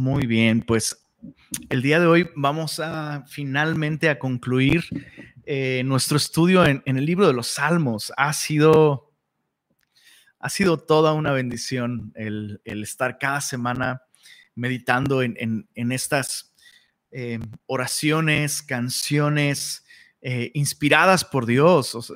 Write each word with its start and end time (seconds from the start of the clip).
Muy 0.00 0.24
bien, 0.24 0.62
pues 0.62 1.06
el 1.68 1.82
día 1.82 2.00
de 2.00 2.06
hoy 2.06 2.30
vamos 2.34 2.80
a 2.80 3.22
finalmente 3.28 4.08
a 4.08 4.18
concluir 4.18 4.82
eh, 5.44 5.82
nuestro 5.84 6.16
estudio 6.16 6.64
en, 6.64 6.82
el 6.86 7.04
libro 7.04 7.26
de 7.26 7.34
los 7.34 7.48
Salmos. 7.48 8.10
Ha 8.16 8.32
sido, 8.32 9.12
ha 10.38 10.48
sido 10.48 10.78
toda 10.78 11.12
una 11.12 11.32
bendición 11.32 12.14
el, 12.14 12.62
estar 12.64 13.18
cada 13.18 13.42
semana 13.42 14.00
meditando 14.54 15.20
en, 15.20 15.68
estas 15.74 16.54
eh, 17.10 17.38
oraciones, 17.66 18.62
canciones 18.62 19.84
eh, 20.22 20.50
inspiradas 20.54 21.26
por 21.26 21.44
Dios. 21.44 22.10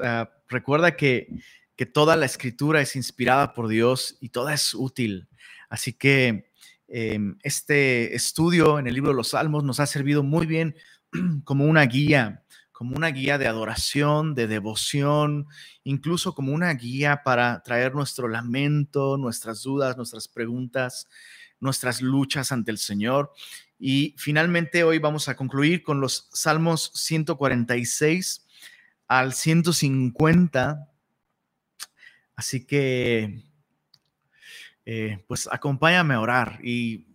recuerda 0.48 0.96
que, 0.96 1.28
que 1.76 1.84
toda 1.84 2.16
la 2.16 2.24
escritura 2.24 2.80
es 2.80 2.96
inspirada 2.96 3.52
por 3.52 3.68
Dios 3.68 4.16
y 4.22 4.30
toda 4.30 4.54
es 4.54 4.72
útil. 4.72 5.28
Así 5.68 5.92
que 5.92 6.53
Em, 6.88 7.36
este 7.42 8.14
estudio 8.14 8.78
en 8.78 8.86
el 8.86 8.94
libro 8.94 9.10
de 9.10 9.16
los 9.16 9.28
Salmos 9.28 9.64
nos 9.64 9.80
ha 9.80 9.86
servido 9.86 10.22
muy 10.22 10.46
bien 10.46 10.76
como 11.44 11.64
una 11.64 11.82
guía, 11.86 12.44
como 12.72 12.96
una 12.96 13.08
guía 13.08 13.38
de 13.38 13.46
adoración, 13.46 14.34
de 14.34 14.46
devoción, 14.46 15.46
incluso 15.82 16.34
como 16.34 16.52
una 16.52 16.72
guía 16.74 17.22
para 17.24 17.62
traer 17.62 17.94
nuestro 17.94 18.28
lamento, 18.28 19.16
nuestras 19.16 19.62
dudas, 19.62 19.96
nuestras 19.96 20.28
preguntas, 20.28 21.08
nuestras 21.60 22.02
luchas 22.02 22.52
ante 22.52 22.70
el 22.70 22.78
Señor. 22.78 23.32
Y 23.78 24.14
finalmente 24.18 24.84
hoy 24.84 24.98
vamos 24.98 25.28
a 25.28 25.36
concluir 25.36 25.82
con 25.82 26.00
los 26.00 26.28
Salmos 26.32 26.90
146 26.94 28.46
al 29.08 29.32
150. 29.32 30.90
Así 32.36 32.66
que 32.66 33.44
eh, 34.86 35.24
pues 35.26 35.48
acompáñame 35.50 36.14
a 36.14 36.20
orar 36.20 36.60
y, 36.62 37.06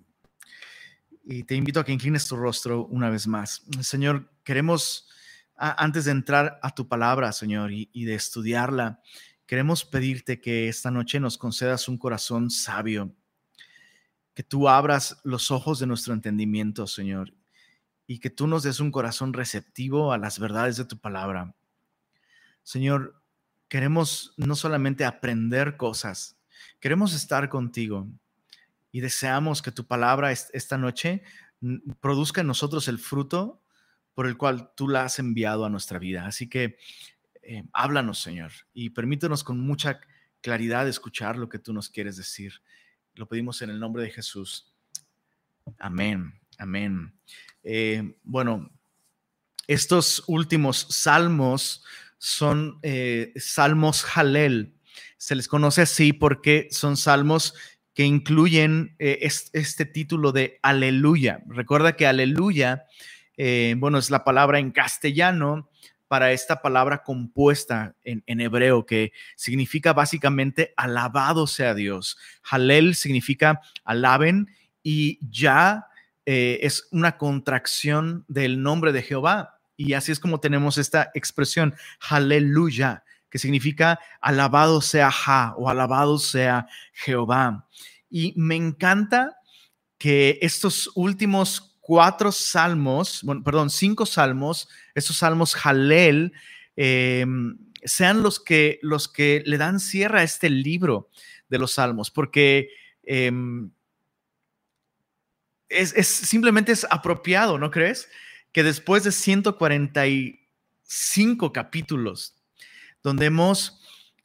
te 1.46 1.54
invito 1.54 1.80
a 1.80 1.86
que 1.86 1.92
inclines 1.92 2.28
tu 2.28 2.36
rostro 2.36 2.86
una 2.86 3.12
vez 3.12 3.28
más. 3.28 3.62
Señor, 3.82 4.32
queremos, 4.44 5.08
antes 5.56 6.06
de 6.06 6.12
entrar 6.12 6.60
a 6.64 6.74
tu 6.74 6.88
palabra, 6.88 7.32
Señor, 7.34 7.72
y, 7.72 7.88
y 7.94 8.06
de 8.06 8.16
estudiarla, 8.16 9.00
queremos 9.46 9.86
pedirte 9.86 10.42
que 10.42 10.70
esta 10.70 10.90
noche 10.90 11.20
nos 11.20 11.38
concedas 11.38 11.88
un 11.88 12.00
corazón 12.00 12.50
sabio, 12.50 13.14
que 14.34 14.42
tú 14.42 14.68
abras 14.68 15.22
los 15.24 15.52
ojos 15.52 15.78
de 15.78 15.86
nuestro 15.86 16.16
entendimiento, 16.16 16.88
Señor, 16.88 17.32
y 18.08 18.18
que 18.18 18.32
tú 18.32 18.48
nos 18.48 18.64
des 18.64 18.80
un 18.80 18.90
corazón 18.90 19.34
receptivo 19.34 20.12
a 20.12 20.18
las 20.18 20.40
verdades 20.40 20.78
de 20.78 20.86
tu 20.86 20.98
palabra. 20.98 21.54
Señor, 22.64 23.22
queremos 23.68 24.34
no 24.36 24.56
solamente 24.56 25.06
aprender 25.06 25.78
cosas, 25.78 26.39
Queremos 26.80 27.14
estar 27.14 27.50
contigo 27.50 28.08
y 28.92 29.02
deseamos 29.02 29.62
que 29.62 29.72
tu 29.72 29.86
palabra 29.86 30.32
esta 30.32 30.78
noche 30.78 31.24
produzca 32.00 32.42
en 32.42 32.48
nosotros 32.48 32.88
el 32.88 33.00
fruto 33.00 33.62
por 34.14 34.28
el 34.28 34.38
cual 34.38 34.72
tú 34.76 34.88
la 34.88 35.04
has 35.04 35.20
enviado 35.20 35.66
a 35.66 35.70
nuestra 35.70 36.00
vida. 36.00 36.26
Así 36.26 36.48
que 36.50 36.78
eh, 37.42 37.64
háblanos, 37.74 38.20
Señor, 38.20 38.52
y 38.74 38.92
permítenos 38.92 39.44
con 39.44 39.60
mucha 39.60 40.00
claridad 40.42 40.88
escuchar 40.88 41.38
lo 41.38 41.50
que 41.50 41.60
tú 41.60 41.74
nos 41.74 41.90
quieres 41.90 42.18
decir. 42.18 42.62
Lo 43.16 43.28
pedimos 43.28 43.62
en 43.62 43.70
el 43.70 43.80
nombre 43.80 44.04
de 44.04 44.12
Jesús. 44.12 44.74
Amén, 45.78 46.40
amén. 46.58 47.14
Eh, 47.64 48.16
bueno, 48.24 48.72
estos 49.68 50.24
últimos 50.28 50.88
salmos 50.90 51.84
son 52.18 52.80
eh, 52.82 53.34
salmos 53.38 54.04
Jalel 54.04 54.79
se 55.18 55.36
les 55.36 55.48
conoce 55.48 55.82
así 55.82 56.14
porque 56.14 56.68
son 56.72 56.98
salmos 56.98 57.54
que 58.00 58.06
incluyen 58.06 58.96
eh, 58.98 59.28
este, 59.52 59.86
título 59.86 60.32
de 60.32 60.58
aleluya. 60.62 61.44
Recuerda 61.48 61.98
que 61.98 62.08
aleluya, 62.08 62.86
eh, 63.36 63.76
bueno, 63.78 63.98
es 63.98 64.10
la 64.10 64.24
palabra 64.24 64.60
en 64.60 64.72
castellano 64.72 65.70
para 66.08 66.32
esta 66.32 66.62
palabra 66.62 67.04
compuesta 67.04 67.96
en, 68.04 68.24
hebreo 68.40 68.86
que 68.86 69.12
significa 69.36 69.92
básicamente 69.92 70.74
alabado 70.78 71.46
sea 71.46 71.74
Dios. 71.76 72.18
Halel 72.50 72.96
significa 72.96 73.60
alaben 73.84 74.48
y 74.82 75.20
ya 75.30 75.88
eh, 76.26 76.60
es 76.62 76.88
una 76.92 77.18
contracción 77.18 78.24
del 78.30 78.64
nombre 78.64 78.94
de 78.94 79.04
Jehová. 79.04 79.60
Y 79.76 79.92
así 79.92 80.12
es 80.12 80.22
como 80.22 80.40
tenemos 80.40 80.78
esta 80.78 81.12
expresión, 81.14 81.76
aleluya 82.10 83.04
que 83.30 83.40
significa 83.40 84.00
alabado 84.22 84.82
sea 84.82 85.12
Ja 85.12 85.54
o 85.58 85.70
alabado 85.70 86.18
sea 86.18 86.68
Jehová. 86.94 87.68
Y 88.10 88.34
me 88.36 88.56
encanta 88.56 89.38
que 89.98 90.40
estos 90.42 90.90
últimos 90.96 91.78
cuatro 91.82 92.32
salmos, 92.32 93.22
bueno, 93.24 93.44
perdón, 93.44 93.70
cinco 93.70 94.06
salmos, 94.06 94.70
estos 94.96 95.18
salmos 95.18 95.56
Jalel, 95.56 96.34
em, 96.76 97.58
sean 97.84 98.24
los 98.24 98.40
que, 98.40 98.80
los 98.82 99.08
que 99.08 99.44
le 99.46 99.58
dan 99.58 99.80
cierre 99.80 100.22
a 100.22 100.24
este 100.24 100.50
libro 100.50 101.10
de 101.50 101.60
los 101.60 101.74
salmos, 101.74 102.12
porque 102.12 102.70
em, 103.04 103.72
es, 105.68 105.94
es, 105.96 106.08
simplemente 106.08 106.72
es 106.72 106.88
apropiado, 106.90 107.58
¿no 107.58 107.72
crees? 107.72 108.10
Que 108.52 108.64
después 108.64 109.04
de 109.04 109.12
145 109.12 111.54
capítulos 111.54 112.39
donde 113.04 113.28
hemos 113.28 113.82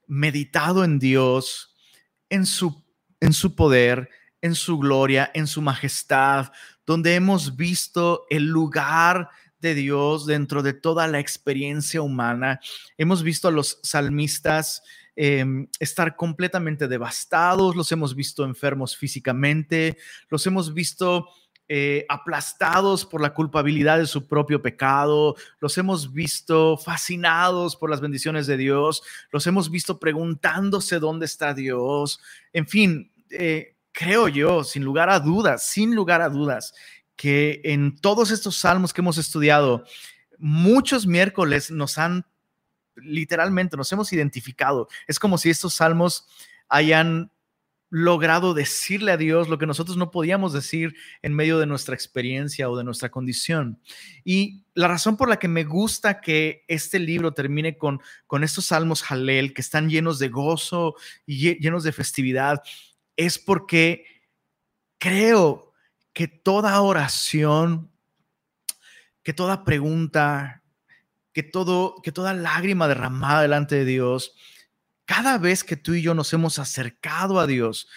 meditado 0.07 0.85
en 0.85 0.99
Dios, 0.99 1.75
en 2.29 2.47
su, 2.47 2.85
en 3.21 3.33
su 3.33 3.55
poder, 3.55 4.11
en 4.41 4.55
su 4.55 4.79
gloria, 4.79 5.31
en 5.35 5.47
su 5.47 5.63
majestad, 5.63 6.53
donde 6.87 7.15
hemos 7.15 7.57
visto 7.57 8.27
el 8.29 8.45
lugar 8.45 9.31
de 9.59 9.75
Dios 9.75 10.27
dentro 10.27 10.63
de 10.63 10.75
toda 10.75 11.07
la 11.07 11.19
experiencia 11.19 12.03
humana. 12.03 12.61
Hemos 12.99 13.23
visto 13.23 13.49
a 13.49 13.51
los 13.51 13.81
salmistas 13.83 14.83
em, 15.17 15.67
estar 15.81 16.17
completamente 16.17 16.87
devastados, 16.87 17.75
los 17.75 17.91
hemos 17.91 18.15
visto 18.15 18.45
enfermos 18.45 18.97
físicamente, 18.97 19.97
los 20.29 20.47
hemos 20.47 20.75
visto 20.75 21.29
eh, 21.69 22.05
aplastados 22.11 23.07
por 23.07 23.23
la 23.23 23.33
culpabilidad 23.33 23.99
de 23.99 24.07
su 24.07 24.27
propio 24.27 24.61
pecado, 24.61 25.35
los 25.61 25.79
hemos 25.79 26.13
visto 26.13 26.77
fascinados 26.77 27.75
por 27.75 27.89
las 27.89 28.03
bendiciones 28.03 28.47
de 28.47 28.59
Dios, 28.59 29.03
los 29.31 29.47
hemos 29.47 29.71
visto 29.71 29.99
preguntándose 29.99 30.99
dónde 30.99 31.25
está 31.25 31.55
Dios. 31.55 32.21
En 32.53 32.67
fin, 32.67 33.11
eh, 33.31 33.77
creo 33.93 34.29
yo, 34.29 34.63
sin 34.63 34.85
lugar 34.85 35.09
a 35.09 35.21
dudas, 35.21 35.67
sin 35.67 35.95
lugar 35.95 36.21
a 36.21 36.29
dudas, 36.29 36.75
que 37.17 37.63
en 37.65 37.97
todos 37.97 38.31
estos 38.31 38.57
salmos 38.57 38.93
que 38.93 39.01
hemos 39.01 39.17
estudiado, 39.17 39.85
muchos 40.37 41.07
miércoles 41.07 41.71
nos 41.71 41.97
han, 41.97 42.27
literalmente, 42.97 43.77
nos 43.77 43.91
hemos 43.93 44.13
identificado. 44.13 44.89
Es 45.07 45.19
como 45.19 45.39
si 45.39 45.49
estos 45.49 45.75
salmos 45.75 46.27
hayan 46.69 47.31
logrado 47.97 48.55
decirle 48.55 49.13
a 49.13 49.17
Dios 49.17 49.49
lo 49.49 49.57
que 49.57 49.69
nosotros 49.69 49.97
no 49.97 50.11
podíamos 50.11 50.53
decir 50.53 50.97
en 51.23 51.33
medio 51.33 51.61
de 51.61 51.67
nuestra 51.67 51.95
experiencia 51.95 52.69
o 52.69 52.77
de 52.77 52.83
nuestra 52.83 53.09
condición. 53.09 53.79
Y 54.25 54.65
la 54.75 54.89
razón 54.89 55.17
por 55.17 55.29
la 55.29 55.39
que 55.39 55.47
me 55.47 55.63
gusta 55.63 56.21
que 56.21 56.65
este 56.67 56.99
libro 56.99 57.35
termine 57.35 57.79
con, 57.79 58.01
con 58.27 58.43
estos 58.43 58.67
salmos 58.67 59.05
Jalel, 59.05 59.55
que 59.55 59.61
están 59.61 59.89
llenos 59.89 60.19
de 60.19 60.29
gozo 60.29 60.97
y 61.25 61.57
llenos 61.61 61.85
de 61.85 61.93
festividad, 61.93 62.65
es 63.17 63.39
porque 63.39 64.05
creo 64.99 65.73
que 66.13 66.27
toda 66.27 66.81
oración, 66.81 67.93
que 69.23 69.33
toda 69.33 69.63
pregunta, 69.63 70.65
que, 71.33 71.45
todo, 71.45 71.95
que 72.03 72.11
toda 72.11 72.35
lágrima 72.35 72.89
derramada 72.89 73.43
delante 73.43 73.77
de 73.77 73.85
Dios, 73.85 74.35
cada 75.05 75.39
vez 75.39 75.65
que 75.65 75.77
tú 75.77 75.95
y 75.95 76.03
yo 76.03 76.15
nos 76.15 76.33
hemos 76.33 76.59
acercado 76.59 77.39
a 77.39 77.47
Dios, 77.47 77.89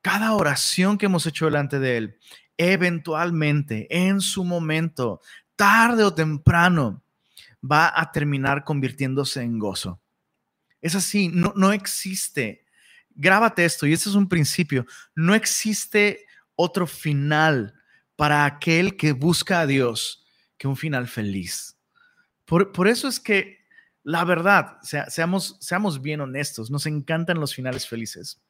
cada 0.00 0.32
oración 0.32 0.98
que 0.98 1.06
hemos 1.06 1.26
hecho 1.26 1.46
delante 1.46 1.78
de 1.78 1.96
Él, 1.96 2.18
eventualmente, 2.56 3.86
en 3.90 4.20
su 4.20 4.44
momento, 4.44 5.20
tarde 5.56 6.04
o 6.04 6.14
temprano, 6.14 7.02
va 7.62 7.92
a 7.94 8.10
terminar 8.10 8.64
convirtiéndose 8.64 9.42
en 9.42 9.58
gozo. 9.58 10.00
Es 10.80 10.94
así, 10.94 11.28
no, 11.28 11.52
no 11.56 11.72
existe. 11.72 12.64
Grábate 13.14 13.64
esto, 13.64 13.86
y 13.86 13.92
este 13.92 14.08
es 14.08 14.14
un 14.14 14.28
principio. 14.28 14.86
No 15.14 15.34
existe 15.34 16.26
otro 16.56 16.86
final 16.86 17.74
para 18.16 18.44
aquel 18.44 18.96
que 18.96 19.12
busca 19.12 19.60
a 19.60 19.66
Dios 19.66 20.24
que 20.58 20.68
un 20.68 20.76
final 20.76 21.08
feliz. 21.08 21.76
Por, 22.44 22.72
por 22.72 22.88
eso 22.88 23.08
es 23.08 23.20
que 23.20 23.61
la 24.04 24.24
verdad, 24.24 24.78
seamos, 25.08 25.56
seamos 25.60 26.02
bien 26.02 26.20
honestos, 26.20 26.70
nos 26.70 26.86
encantan 26.86 27.38
los 27.38 27.54
finales 27.54 27.86
felices. 27.86 28.42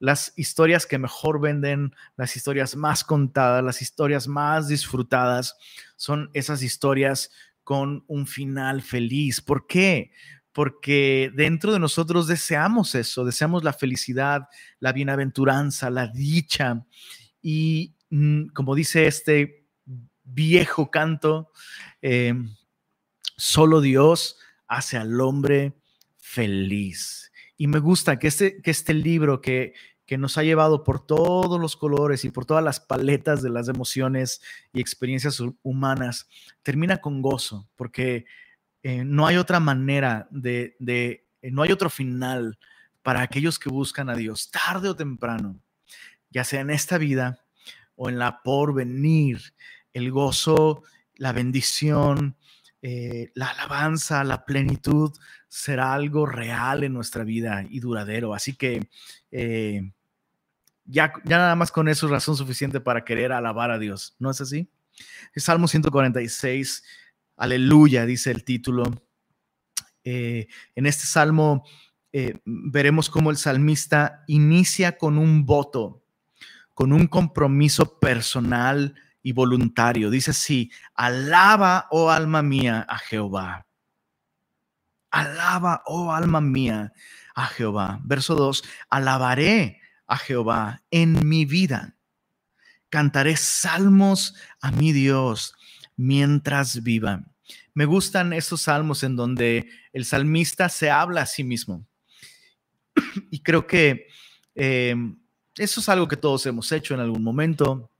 Las 0.00 0.32
historias 0.36 0.86
que 0.86 0.98
mejor 0.98 1.40
venden, 1.40 1.94
las 2.16 2.36
historias 2.36 2.76
más 2.76 3.04
contadas, 3.04 3.64
las 3.64 3.82
historias 3.82 4.28
más 4.28 4.68
disfrutadas, 4.68 5.56
son 5.96 6.30
esas 6.34 6.62
historias 6.62 7.30
con 7.64 8.04
un 8.08 8.26
final 8.26 8.82
feliz. 8.82 9.40
¿Por 9.40 9.66
qué? 9.66 10.12
Porque 10.52 11.30
dentro 11.34 11.72
de 11.72 11.78
nosotros 11.78 12.26
deseamos 12.26 12.94
eso, 12.94 13.24
deseamos 13.24 13.62
la 13.62 13.72
felicidad, 13.72 14.48
la 14.80 14.92
bienaventuranza, 14.92 15.90
la 15.90 16.08
dicha. 16.08 16.84
Y 17.40 17.94
mm, 18.10 18.48
como 18.48 18.74
dice 18.74 19.06
este 19.06 19.66
viejo 20.24 20.90
canto, 20.90 21.52
eh, 22.02 22.34
solo 23.36 23.80
Dios 23.80 24.36
hace 24.68 24.96
al 24.96 25.20
hombre 25.20 25.74
feliz. 26.16 27.32
Y 27.56 27.66
me 27.66 27.80
gusta 27.80 28.18
que 28.18 28.28
este, 28.28 28.62
que 28.62 28.70
este 28.70 28.94
libro 28.94 29.40
que, 29.40 29.74
que 30.06 30.16
nos 30.16 30.38
ha 30.38 30.42
llevado 30.42 30.84
por 30.84 31.04
todos 31.04 31.60
los 31.60 31.76
colores 31.76 32.24
y 32.24 32.30
por 32.30 32.46
todas 32.46 32.64
las 32.64 32.80
paletas 32.80 33.42
de 33.42 33.50
las 33.50 33.68
emociones 33.68 34.40
y 34.72 34.80
experiencias 34.80 35.42
humanas, 35.62 36.28
termina 36.62 36.98
con 36.98 37.20
gozo, 37.20 37.68
porque 37.76 38.24
eh, 38.82 39.04
no 39.04 39.26
hay 39.26 39.36
otra 39.36 39.60
manera 39.60 40.26
de, 40.30 40.76
de 40.78 41.26
eh, 41.42 41.50
no 41.50 41.62
hay 41.62 41.72
otro 41.72 41.90
final 41.90 42.58
para 43.02 43.22
aquellos 43.22 43.58
que 43.58 43.68
buscan 43.68 44.08
a 44.08 44.14
Dios, 44.14 44.50
tarde 44.50 44.88
o 44.88 44.96
temprano, 44.96 45.60
ya 46.30 46.42
sea 46.42 46.60
en 46.60 46.70
esta 46.70 46.96
vida 46.96 47.44
o 47.94 48.08
en 48.08 48.18
la 48.18 48.42
por 48.42 48.72
venir, 48.72 49.40
el 49.92 50.10
gozo, 50.10 50.84
la 51.16 51.32
bendición, 51.32 52.36
eh, 52.80 53.32
la 53.34 53.46
alabanza, 53.46 54.22
la 54.22 54.44
plenitud 54.44 55.12
será 55.48 55.94
algo 55.94 56.26
real 56.26 56.84
en 56.84 56.92
nuestra 56.92 57.24
vida 57.24 57.64
y 57.68 57.80
duradero. 57.80 58.34
Así 58.34 58.54
que 58.54 58.88
eh, 59.32 59.92
ya, 60.84 61.12
ya 61.24 61.38
nada 61.38 61.56
más 61.56 61.72
con 61.72 61.88
eso 61.88 62.06
es 62.06 62.12
razón 62.12 62.36
suficiente 62.36 62.80
para 62.80 63.04
querer 63.04 63.32
alabar 63.32 63.70
a 63.70 63.78
Dios, 63.78 64.14
¿no 64.18 64.30
es 64.30 64.40
así? 64.40 64.70
Salmo 65.36 65.68
146, 65.68 66.84
aleluya, 67.36 68.06
dice 68.06 68.30
el 68.30 68.44
título. 68.44 68.84
Eh, 70.04 70.46
en 70.74 70.86
este 70.86 71.04
salmo 71.04 71.64
veremos 72.44 73.10
cómo 73.10 73.30
el 73.30 73.36
salmista 73.36 74.24
inicia 74.26 74.96
con 74.98 75.18
un 75.18 75.46
voto, 75.46 76.02
con 76.74 76.92
un 76.92 77.06
compromiso 77.06 78.00
personal 78.00 78.94
y 79.22 79.32
voluntario. 79.32 80.10
Dice 80.10 80.30
así, 80.30 80.70
alaba, 80.94 81.86
oh 81.90 82.10
alma 82.10 82.42
mía, 82.42 82.86
a 82.88 82.98
Jehová. 82.98 83.66
Alaba, 85.10 85.82
oh 85.86 86.12
alma 86.12 86.40
mía, 86.40 86.92
a 87.34 87.46
Jehová. 87.46 88.00
Verso 88.04 88.34
2, 88.34 88.62
alabaré 88.90 89.80
a 90.06 90.16
Jehová 90.16 90.82
en 90.90 91.28
mi 91.28 91.44
vida. 91.44 91.96
Cantaré 92.90 93.36
salmos 93.36 94.34
a 94.60 94.70
mi 94.70 94.92
Dios 94.92 95.54
mientras 95.96 96.82
viva. 96.82 97.24
Me 97.74 97.84
gustan 97.84 98.32
esos 98.32 98.62
salmos 98.62 99.02
en 99.02 99.14
donde 99.16 99.68
el 99.92 100.04
salmista 100.04 100.68
se 100.68 100.90
habla 100.90 101.22
a 101.22 101.26
sí 101.26 101.44
mismo. 101.44 101.86
Y 103.30 103.40
creo 103.40 103.66
que 103.66 104.08
eh, 104.54 104.96
eso 105.56 105.80
es 105.80 105.88
algo 105.88 106.08
que 106.08 106.16
todos 106.16 106.44
hemos 106.46 106.70
hecho 106.72 106.94
en 106.94 107.00
algún 107.00 107.22
momento. 107.22 107.90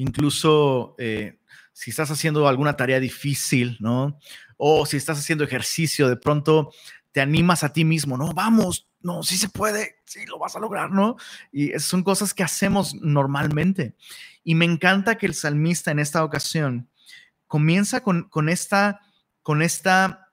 Incluso 0.00 0.94
eh, 0.96 1.40
si 1.74 1.90
estás 1.90 2.10
haciendo 2.10 2.48
alguna 2.48 2.74
tarea 2.74 2.98
difícil, 2.98 3.76
¿no? 3.80 4.18
O 4.56 4.86
si 4.86 4.96
estás 4.96 5.18
haciendo 5.18 5.44
ejercicio, 5.44 6.08
de 6.08 6.16
pronto 6.16 6.72
te 7.12 7.20
animas 7.20 7.64
a 7.64 7.74
ti 7.74 7.84
mismo, 7.84 8.16
¿no? 8.16 8.32
Vamos, 8.32 8.88
no, 9.02 9.22
sí 9.22 9.36
se 9.36 9.50
puede, 9.50 9.96
sí 10.06 10.24
lo 10.24 10.38
vas 10.38 10.56
a 10.56 10.58
lograr, 10.58 10.90
¿no? 10.90 11.16
Y 11.52 11.78
son 11.78 12.02
cosas 12.02 12.32
que 12.32 12.42
hacemos 12.42 12.94
normalmente. 12.94 13.94
Y 14.42 14.54
me 14.54 14.64
encanta 14.64 15.18
que 15.18 15.26
el 15.26 15.34
salmista 15.34 15.90
en 15.90 15.98
esta 15.98 16.24
ocasión 16.24 16.88
comienza 17.46 18.02
con, 18.02 18.30
con 18.30 18.48
esta, 18.48 19.02
con 19.42 19.60
esta 19.60 20.30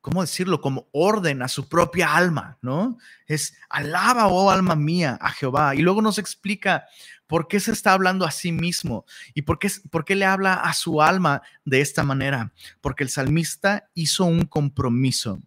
¿cómo 0.00 0.22
decirlo? 0.22 0.60
Como 0.60 0.88
orden 0.92 1.42
a 1.42 1.48
su 1.48 1.68
propia 1.68 2.14
alma, 2.14 2.58
¿no? 2.62 2.98
Es 3.26 3.56
alaba, 3.68 4.28
oh 4.28 4.50
alma 4.50 4.76
mía, 4.76 5.18
a 5.20 5.30
Jehová. 5.30 5.74
Y 5.74 5.82
luego 5.82 6.02
nos 6.02 6.18
explica 6.18 6.86
por 7.30 7.46
qué 7.46 7.60
se 7.60 7.70
está 7.70 7.92
hablando 7.92 8.26
a 8.26 8.32
sí 8.32 8.50
mismo 8.50 9.06
y 9.34 9.42
por 9.42 9.60
qué, 9.60 9.70
por 9.88 10.04
qué 10.04 10.16
le 10.16 10.24
habla 10.24 10.54
a 10.54 10.74
su 10.74 11.00
alma 11.00 11.42
de 11.64 11.80
esta 11.80 12.02
manera. 12.02 12.52
Porque 12.80 13.04
el 13.04 13.08
salmista 13.08 13.88
hizo 13.94 14.24
un 14.24 14.46
compromiso, 14.46 15.40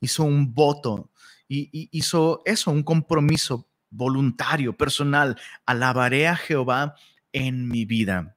hizo 0.00 0.24
un 0.24 0.52
voto 0.52 1.08
y, 1.46 1.88
hizo 1.92 2.42
eso, 2.44 2.72
un 2.72 2.82
compromiso 2.82 3.68
voluntario, 3.90 4.76
personal. 4.76 5.38
Alabaré 5.66 6.26
a 6.26 6.34
Jehová 6.34 6.96
en 7.32 7.68
mi 7.68 7.84
vida. 7.84 8.34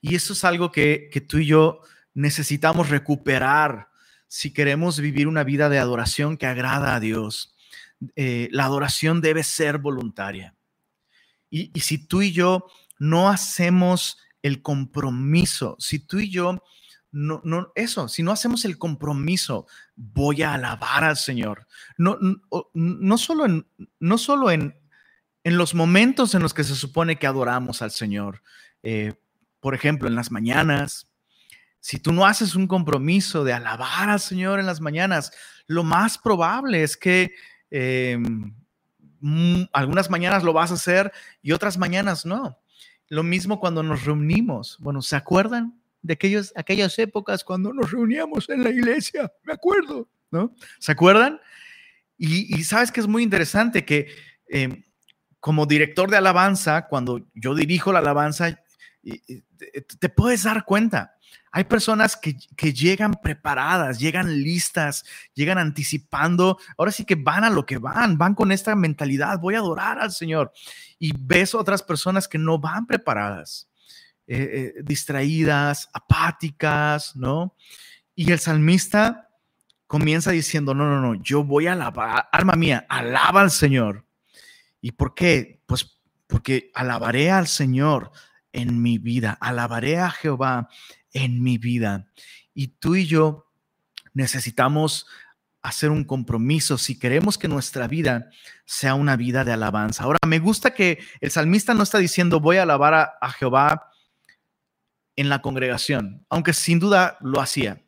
Y 0.00 0.16
eso 0.16 0.32
es 0.32 0.42
algo 0.42 0.72
que, 0.72 1.08
que 1.12 1.20
tú 1.20 1.38
y 1.38 1.46
yo 1.46 1.80
necesitamos 2.12 2.88
recuperar 2.88 3.88
si 4.26 4.52
queremos 4.52 4.98
vivir 4.98 5.28
una 5.28 5.44
vida 5.44 5.68
de 5.68 5.78
adoración 5.78 6.38
que 6.38 6.46
agrada 6.46 6.96
a 6.96 6.98
Dios, 6.98 7.54
eh, 8.16 8.48
la 8.50 8.64
adoración 8.64 9.20
debe 9.20 9.44
ser 9.44 9.78
voluntaria. 9.78 10.56
Y, 11.56 11.70
si 11.78 11.98
tú 11.98 12.20
y 12.20 12.32
yo 12.32 12.66
no 12.98 13.28
hacemos 13.28 14.18
el 14.42 14.60
compromiso, 14.60 15.76
si 15.78 16.00
tú 16.00 16.18
y 16.18 16.28
yo 16.28 16.60
no, 17.12 17.40
no, 17.44 17.70
eso, 17.76 18.08
si 18.08 18.24
no 18.24 18.32
hacemos 18.32 18.64
el 18.64 18.76
compromiso, 18.76 19.68
voy 19.94 20.42
a 20.42 20.54
alabar 20.54 21.04
al 21.04 21.16
Señor. 21.16 21.68
No, 21.96 22.18
no, 22.72 23.18
solo, 23.18 23.46
en, 23.46 23.68
no 24.00 24.18
solo 24.18 24.50
en, 24.50 24.76
en 25.44 25.56
los 25.56 25.76
momentos 25.76 26.34
en 26.34 26.42
los 26.42 26.54
que 26.54 26.64
se 26.64 26.74
supone 26.74 27.20
que 27.20 27.28
adoramos 27.28 27.82
al 27.82 27.92
Señor. 27.92 28.42
Eh, 28.82 29.14
por 29.60 29.76
ejemplo, 29.76 30.08
en 30.08 30.16
las 30.16 30.32
mañanas, 30.32 31.06
si 31.78 32.00
tú 32.00 32.10
no 32.10 32.26
haces 32.26 32.56
un 32.56 32.66
compromiso 32.66 33.44
de 33.44 33.52
alabar 33.52 34.10
al 34.10 34.18
Señor 34.18 34.58
en 34.58 34.66
las 34.66 34.80
mañanas, 34.80 35.30
lo 35.68 35.84
más 35.84 36.18
probable 36.18 36.82
es 36.82 36.96
que 36.96 37.32
em, 37.70 38.56
algunas 39.72 40.10
mañanas 40.10 40.42
lo 40.42 40.52
vas 40.52 40.70
a 40.70 40.74
hacer 40.74 41.12
y 41.42 41.52
otras 41.52 41.78
mañanas 41.78 42.26
no. 42.26 42.58
Lo 43.08 43.22
mismo 43.22 43.60
cuando 43.60 43.82
nos 43.82 44.04
reunimos. 44.04 44.76
Bueno, 44.80 45.02
¿se 45.02 45.16
acuerdan 45.16 45.80
de 46.02 46.14
aquellos, 46.14 46.52
aquellas 46.56 46.98
épocas 46.98 47.44
cuando 47.44 47.72
nos 47.72 47.90
reuníamos 47.90 48.48
en 48.48 48.62
la 48.62 48.70
iglesia? 48.70 49.32
Me 49.44 49.52
acuerdo, 49.52 50.08
¿no? 50.30 50.54
¿Se 50.78 50.92
acuerdan? 50.92 51.40
Y, 52.16 52.62
sabes 52.64 52.92
que 52.92 53.00
es 53.00 53.06
muy 53.06 53.22
interesante 53.22 53.84
que 53.84 54.08
em, 54.48 54.82
como 55.40 55.66
director 55.66 56.10
de 56.10 56.16
alabanza, 56.16 56.86
cuando 56.86 57.26
yo 57.34 57.54
dirijo 57.54 57.92
la 57.92 57.98
alabanza, 57.98 58.62
te 59.98 60.08
puedes 60.08 60.44
dar 60.44 60.64
cuenta 60.64 61.13
hay 61.56 61.62
personas 61.64 62.16
que, 62.16 62.72
llegan 62.72 63.14
preparadas, 63.22 64.00
llegan 64.00 64.42
listas, 64.42 65.04
llegan 65.34 65.56
anticipando. 65.56 66.58
Ahora 66.76 66.90
sí 66.90 67.04
que 67.04 67.14
van 67.14 67.44
a 67.44 67.50
lo 67.50 67.64
que 67.64 67.78
van, 67.78 68.18
van 68.18 68.34
con 68.34 68.50
esta 68.50 68.74
mentalidad, 68.74 69.38
voy 69.38 69.54
a 69.54 69.58
adorar 69.58 70.00
al 70.00 70.10
Señor. 70.10 70.52
Y 70.98 71.12
ves 71.16 71.54
otras 71.54 71.82
personas 71.82 72.26
que 72.26 72.38
no 72.38 72.58
van 72.58 72.86
preparadas, 72.86 73.68
eh, 74.26 74.72
eh, 74.78 74.82
distraídas, 74.82 75.88
apáticas, 75.92 77.14
¿no? 77.14 77.54
Y 78.16 78.32
el 78.32 78.40
salmista 78.40 79.28
comienza 79.86 80.32
diciendo, 80.32 80.74
no, 80.74 80.86
no, 80.86 81.00
no, 81.00 81.22
yo 81.22 81.44
voy 81.44 81.68
a 81.68 81.74
alabar, 81.74 82.28
alma 82.32 82.54
mía, 82.54 82.84
alaba 82.88 83.42
al 83.42 83.52
Señor. 83.52 84.04
¿Y 84.80 84.90
por 84.90 85.14
qué? 85.14 85.62
Pues 85.66 86.00
porque 86.26 86.72
alabaré 86.74 87.30
al 87.30 87.46
Señor 87.46 88.10
en 88.52 88.82
mi 88.82 88.98
vida, 88.98 89.38
alabaré 89.40 90.00
a 90.00 90.10
Jehová 90.10 90.68
en 91.14 91.42
mi 91.42 91.56
vida. 91.56 92.06
Y 92.52 92.68
tú 92.68 92.96
y 92.96 93.06
yo 93.06 93.50
necesitamos 94.12 95.06
hacer 95.62 95.90
un 95.90 96.04
compromiso 96.04 96.76
si 96.76 96.98
queremos 96.98 97.38
que 97.38 97.48
nuestra 97.48 97.88
vida 97.88 98.28
sea 98.66 98.94
una 98.94 99.16
vida 99.16 99.44
de 99.44 99.52
alabanza. 99.52 100.04
Ahora, 100.04 100.18
me 100.26 100.38
gusta 100.38 100.74
que 100.74 100.98
el 101.22 101.30
salmista 101.30 101.72
no 101.72 101.82
está 101.82 101.96
diciendo 101.96 102.38
voy 102.38 102.58
a 102.58 102.64
alabar 102.64 103.16
a, 103.18 103.30
Jehová 103.30 103.90
en 105.16 105.30
la 105.30 105.40
congregación, 105.40 106.26
aunque 106.28 106.52
sin 106.52 106.78
duda 106.80 107.16
lo 107.22 107.40
hacía. 107.40 107.82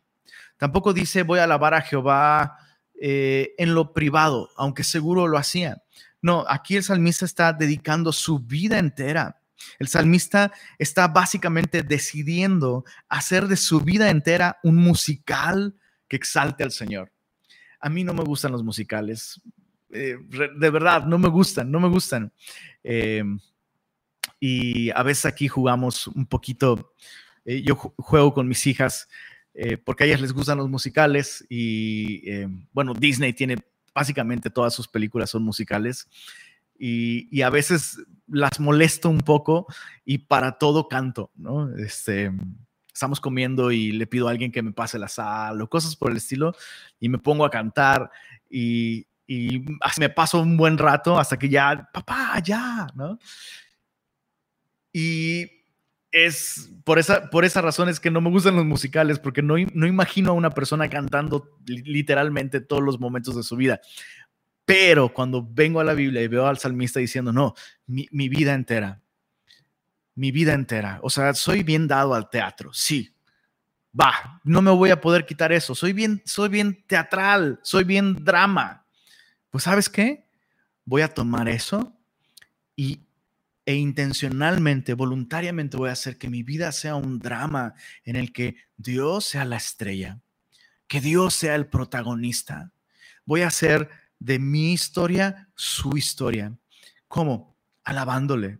Tampoco 0.56 0.94
dice 0.94 1.22
voy 1.22 1.38
a 1.38 1.44
alabar 1.44 1.74
a 1.74 1.82
Jehová 1.82 2.56
eh, 2.98 3.54
en 3.58 3.74
lo 3.74 3.92
privado, 3.92 4.48
aunque 4.56 4.82
seguro 4.82 5.28
lo 5.28 5.36
hacía. 5.36 5.82
No, 6.22 6.46
aquí 6.48 6.76
el 6.76 6.82
salmista 6.82 7.26
está 7.26 7.52
dedicando 7.52 8.10
su 8.10 8.38
vida 8.38 8.78
entera 8.78 9.38
el 9.78 9.88
salmista 9.88 10.52
está 10.78 11.08
básicamente 11.08 11.82
decidiendo 11.82 12.84
hacer 13.08 13.48
de 13.48 13.56
su 13.56 13.80
vida 13.80 14.10
entera 14.10 14.58
un 14.62 14.76
musical 14.76 15.74
que 16.08 16.16
exalte 16.16 16.64
al 16.64 16.72
Señor. 16.72 17.12
A 17.80 17.88
mí 17.88 18.04
no 18.04 18.14
me 18.14 18.24
gustan 18.24 18.52
los 18.52 18.62
musicales, 18.62 19.40
eh, 19.90 20.16
de 20.20 20.70
verdad, 20.70 21.04
no 21.04 21.18
me 21.18 21.28
gustan, 21.28 21.70
no 21.70 21.80
me 21.80 21.88
gustan. 21.88 22.32
Em, 22.82 23.38
y 24.40 24.90
a 24.90 25.02
veces 25.02 25.26
aquí 25.26 25.48
jugamos 25.48 26.06
un 26.08 26.26
poquito, 26.26 26.92
eh, 27.44 27.62
yo 27.62 27.76
juego 27.76 28.34
con 28.34 28.48
mis 28.48 28.66
hijas 28.66 29.08
eh, 29.58 29.78
porque 29.78 30.04
a 30.04 30.06
ellas 30.06 30.20
les 30.20 30.34
gustan 30.34 30.58
los 30.58 30.68
musicales 30.68 31.44
y 31.48 32.30
em, 32.30 32.66
bueno, 32.72 32.92
Disney 32.92 33.32
tiene 33.32 33.56
básicamente 33.94 34.50
todas 34.50 34.74
sus 34.74 34.86
películas 34.86 35.30
son 35.30 35.42
musicales 35.42 36.08
y, 36.78 37.42
a 37.42 37.50
veces 37.50 37.98
las 38.26 38.58
molesto 38.60 39.08
un 39.08 39.20
poco 39.20 39.66
y 40.04 40.18
para 40.18 40.58
todo 40.58 40.88
canto, 40.88 41.30
¿no? 41.36 41.74
Este, 41.76 42.32
estamos 42.92 43.20
comiendo 43.20 43.70
y 43.70 43.92
le 43.92 44.06
pido 44.06 44.26
a 44.28 44.30
alguien 44.30 44.50
que 44.50 44.62
me 44.62 44.72
pase 44.72 44.98
la 44.98 45.08
sal 45.08 45.60
o 45.60 45.68
cosas 45.68 45.96
por 45.96 46.10
el 46.10 46.16
estilo 46.16 46.54
y 46.98 47.08
me 47.08 47.18
pongo 47.18 47.44
a 47.44 47.50
cantar 47.50 48.10
y, 48.50 49.06
me 49.98 50.08
paso 50.08 50.40
un 50.40 50.56
buen 50.56 50.78
rato 50.78 51.18
hasta 51.18 51.36
que 51.36 51.48
ya, 51.48 51.88
papá, 51.92 52.40
ya, 52.44 52.86
¿no? 52.94 53.18
Y 54.92 55.50
es 56.12 56.70
por 56.84 56.98
esa, 56.98 57.28
por 57.28 57.44
esa 57.44 57.60
razón 57.60 57.88
es 57.88 58.00
que 58.00 58.10
no 58.10 58.20
me 58.20 58.30
gustan 58.30 58.56
los 58.56 58.64
musicales, 58.64 59.18
porque 59.18 59.42
no, 59.42 59.56
no 59.74 59.86
imagino 59.86 60.30
a 60.30 60.34
una 60.34 60.50
persona 60.50 60.88
cantando 60.88 61.58
literalmente 61.66 62.60
todos 62.60 62.82
los 62.82 62.98
momentos 62.98 63.36
de 63.36 63.42
su 63.42 63.56
vida. 63.56 63.80
Pero 64.66 65.14
cuando 65.14 65.46
vengo 65.48 65.80
a 65.80 65.84
la 65.84 65.94
Biblia 65.94 66.20
y 66.20 66.28
veo 66.28 66.46
al 66.46 66.58
salmista 66.58 67.00
diciendo, 67.00 67.32
no, 67.32 67.54
mi, 67.86 68.06
mi 68.10 68.28
vida 68.28 68.52
entera, 68.52 69.00
mi 70.14 70.30
vida 70.32 70.52
entera, 70.52 70.98
o 71.02 71.08
sea, 71.08 71.32
soy 71.32 71.62
bien 71.62 71.88
dado 71.88 72.14
al 72.14 72.28
teatro, 72.28 72.72
sí, 72.74 73.14
va, 73.98 74.40
no 74.44 74.60
me 74.60 74.72
voy 74.72 74.90
a 74.90 75.00
poder 75.00 75.24
quitar 75.24 75.52
eso, 75.52 75.74
soy 75.74 75.92
bien, 75.92 76.20
soy 76.26 76.48
bien 76.48 76.84
teatral, 76.86 77.60
soy 77.62 77.84
bien 77.84 78.24
drama. 78.24 78.84
Pues 79.50 79.64
sabes 79.64 79.88
qué, 79.88 80.26
voy 80.84 81.02
a 81.02 81.14
tomar 81.14 81.48
eso 81.48 81.96
y 82.74 83.00
e 83.64 83.74
intencionalmente, 83.74 84.94
voluntariamente 84.94 85.76
voy 85.76 85.88
a 85.88 85.94
hacer 85.94 86.18
que 86.18 86.30
mi 86.30 86.44
vida 86.44 86.70
sea 86.70 86.94
un 86.94 87.18
drama 87.18 87.74
en 88.04 88.14
el 88.14 88.32
que 88.32 88.56
Dios 88.76 89.24
sea 89.24 89.44
la 89.44 89.56
estrella, 89.56 90.20
que 90.86 91.00
Dios 91.00 91.34
sea 91.34 91.56
el 91.56 91.66
protagonista. 91.66 92.70
Voy 93.24 93.42
a 93.42 93.48
hacer 93.48 93.90
de 94.18 94.38
mi 94.38 94.72
historia 94.72 95.48
su 95.54 95.96
historia. 95.96 96.56
¿Cómo? 97.08 97.56
Alabándole, 97.84 98.58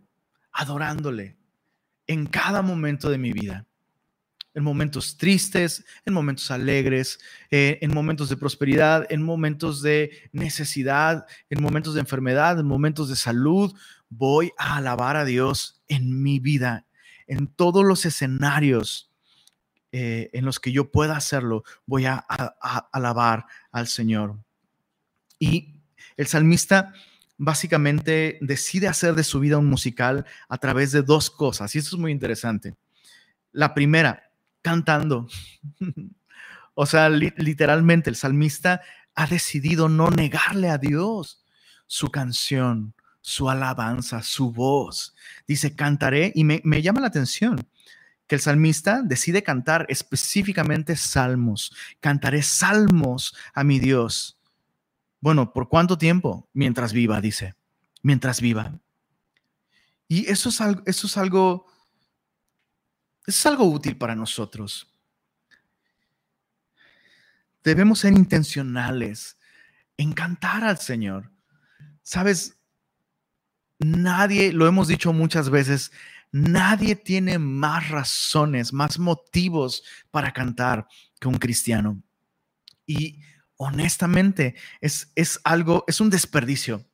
adorándole 0.51 1.37
en 2.07 2.25
cada 2.25 2.61
momento 2.61 3.09
de 3.09 3.17
mi 3.17 3.33
vida. 3.33 3.65
En 4.53 4.63
momentos 4.63 5.17
tristes, 5.17 5.85
en 6.05 6.13
momentos 6.13 6.49
alegres, 6.49 7.19
eh, 7.51 7.77
en 7.81 7.93
momentos 7.93 8.29
de 8.29 8.37
prosperidad, 8.37 9.05
en 9.09 9.21
momentos 9.21 9.83
de 9.83 10.29
necesidad, 10.31 11.27
en 11.49 11.61
momentos 11.61 11.93
de 11.93 11.99
enfermedad, 11.99 12.59
en 12.59 12.65
momentos 12.65 13.09
de 13.09 13.15
salud, 13.15 13.75
voy 14.09 14.51
a 14.57 14.77
alabar 14.77 15.15
a 15.15 15.25
Dios 15.25 15.83
en 15.87 16.23
mi 16.23 16.39
vida, 16.39 16.87
en 17.27 17.47
todos 17.47 17.85
los 17.85 18.05
escenarios 18.05 19.11
eh, 19.91 20.29
en 20.33 20.43
los 20.43 20.59
que 20.59 20.71
yo 20.71 20.91
pueda 20.91 21.15
hacerlo, 21.15 21.63
voy 21.85 22.05
a, 22.05 22.17
alabar 22.91 23.45
al 23.71 23.87
Señor. 23.87 24.37
Y 25.39 25.81
el 26.15 26.27
salmista 26.27 26.93
básicamente 27.37 28.37
decide 28.41 28.87
hacer 28.87 29.13
de 29.13 29.23
su 29.23 29.39
vida 29.39 29.57
un 29.57 29.67
musical 29.67 30.25
a 30.49 30.57
través 30.57 30.91
de 30.91 31.03
dos 31.03 31.29
cosas, 31.29 31.75
y 31.75 31.79
eso 31.79 31.95
es 31.95 31.99
muy 31.99 32.11
interesante. 32.11 32.75
La 33.51 33.73
primera, 33.73 34.31
cantando. 34.61 35.27
o 36.73 36.85
sea, 36.85 37.09
literalmente 37.09 38.09
el 38.09 38.15
salmista 38.15 38.81
ha 39.15 39.27
decidido 39.27 39.89
no 39.89 40.09
negarle 40.09 40.69
a 40.69 40.77
Dios 40.77 41.43
su 41.87 42.09
canción, 42.09 42.93
su 43.21 43.49
alabanza, 43.49 44.21
su 44.21 44.51
voz. 44.51 45.15
Dice, 45.47 45.75
cantaré, 45.75 46.31
y 46.35 46.43
me, 46.43 46.81
llama 46.81 47.01
la 47.01 47.07
atención 47.07 47.67
que 48.27 48.35
el 48.35 48.41
salmista 48.41 49.01
decide 49.01 49.41
cantar 49.41 49.85
específicamente 49.89 50.95
salmos. 50.95 51.73
Cantaré 51.99 52.43
salmos 52.43 53.35
a 53.53 53.63
mi 53.63 53.79
Dios. 53.79 54.36
Bueno, 55.19 55.51
¿por 55.53 55.67
cuánto 55.67 55.97
tiempo? 55.97 56.47
Mientras 56.53 56.93
viva, 56.93 57.21
dice. 57.21 57.55
Mientras 58.03 58.41
viva. 58.41 58.79
Y 60.07 60.29
eso 60.29 60.49
es 60.49 60.61
algo, 60.61 60.81
eso 60.85 61.07
es 61.07 61.17
algo, 61.17 61.65
es 63.25 63.45
algo 63.45 63.65
útil 63.65 63.97
para 63.97 64.15
nosotros. 64.15 64.87
Debemos 67.63 67.99
ser 67.99 68.13
intencionales 68.13 69.37
en 69.97 70.13
cantar 70.13 70.63
al 70.63 70.77
Señor. 70.77 71.29
Sabes, 72.03 72.57
nadie, 73.79 74.53
lo 74.53 74.67
hemos 74.67 74.87
dicho 74.87 75.11
muchas 75.11 75.49
veces, 75.49 75.91
nadie 76.31 76.95
tiene 76.95 77.37
más 77.39 77.89
razones, 77.89 78.71
más 78.71 78.99
motivos 78.99 79.83
para 80.11 80.31
cantar 80.31 80.87
que 81.19 81.27
un 81.27 81.37
cristiano. 81.37 82.01
Y 82.85 83.19
honestamente, 83.57 84.55
es, 84.81 85.11
es 85.15 85.39
algo, 85.43 85.83
es 85.87 85.99
un 85.99 86.09
desperdicio. 86.09 86.85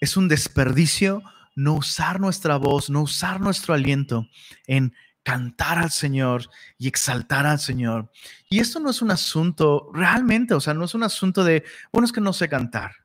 Es 0.00 0.16
un 0.16 0.28
desperdicio 0.28 1.22
no 1.54 1.74
usar 1.74 2.20
nuestra 2.20 2.56
voz, 2.56 2.90
no 2.90 3.02
usar 3.02 3.40
nuestro 3.40 3.74
aliento 3.74 4.26
en 4.66 4.94
cantar 5.22 5.78
al 5.78 5.90
Señor 5.90 6.48
y 6.78 6.88
exaltar 6.88 7.46
al 7.46 7.60
Señor. 7.60 8.10
Y 8.48 8.60
esto 8.60 8.80
no 8.80 8.90
es 8.90 9.02
un 9.02 9.10
asunto 9.10 9.90
realmente, 9.92 10.54
o 10.54 10.60
sea, 10.60 10.74
no 10.74 10.84
es 10.84 10.94
un 10.94 11.04
asunto 11.04 11.44
de, 11.44 11.64
bueno, 11.92 12.06
es 12.06 12.12
que 12.12 12.20
no 12.20 12.32
sé 12.32 12.48
cantar. 12.48 12.96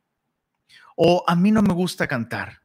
O 0.95 1.23
a 1.27 1.35
mí 1.35 1.51
no 1.51 1.61
me 1.61 1.73
gusta 1.73 2.07
cantar. 2.07 2.61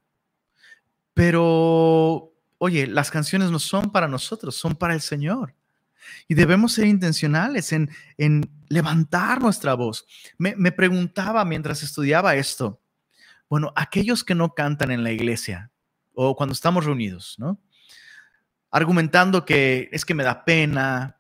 Pero, 1.13 2.33
oye, 2.57 2.87
las 2.87 3.11
canciones 3.11 3.51
no 3.51 3.59
son 3.59 3.93
para 3.93 4.09
nosotros, 4.09 4.57
son 4.57 4.75
para 4.75 4.95
el 4.95 5.03
Señor. 5.03 5.55
Y 6.29 6.35
debemos 6.35 6.73
ser 6.73 6.87
intencionales 6.87 7.73
en, 7.73 7.91
levantar 8.69 9.41
nuestra 9.41 9.75
voz. 9.75 10.07
Me, 10.39 10.55
me 10.57 10.73
preguntaba 10.73 11.45
mientras 11.45 11.83
estudiaba 11.83 12.37
esto, 12.37 12.81
bueno, 13.49 13.73
aquellos 13.77 14.25
que 14.25 14.35
no 14.35 14.55
cantan 14.55 14.91
en 14.91 15.05
la 15.05 15.13
iglesia 15.13 15.71
o 16.15 16.35
cuando 16.37 16.55
estamos 16.55 16.85
reunidos, 16.85 17.37
¿no? 17.39 17.61
Argumentando 18.71 19.45
que 19.45 19.91
es 19.93 20.07
que 20.07 20.15
me 20.15 20.25
da 20.25 20.45
pena, 20.45 21.19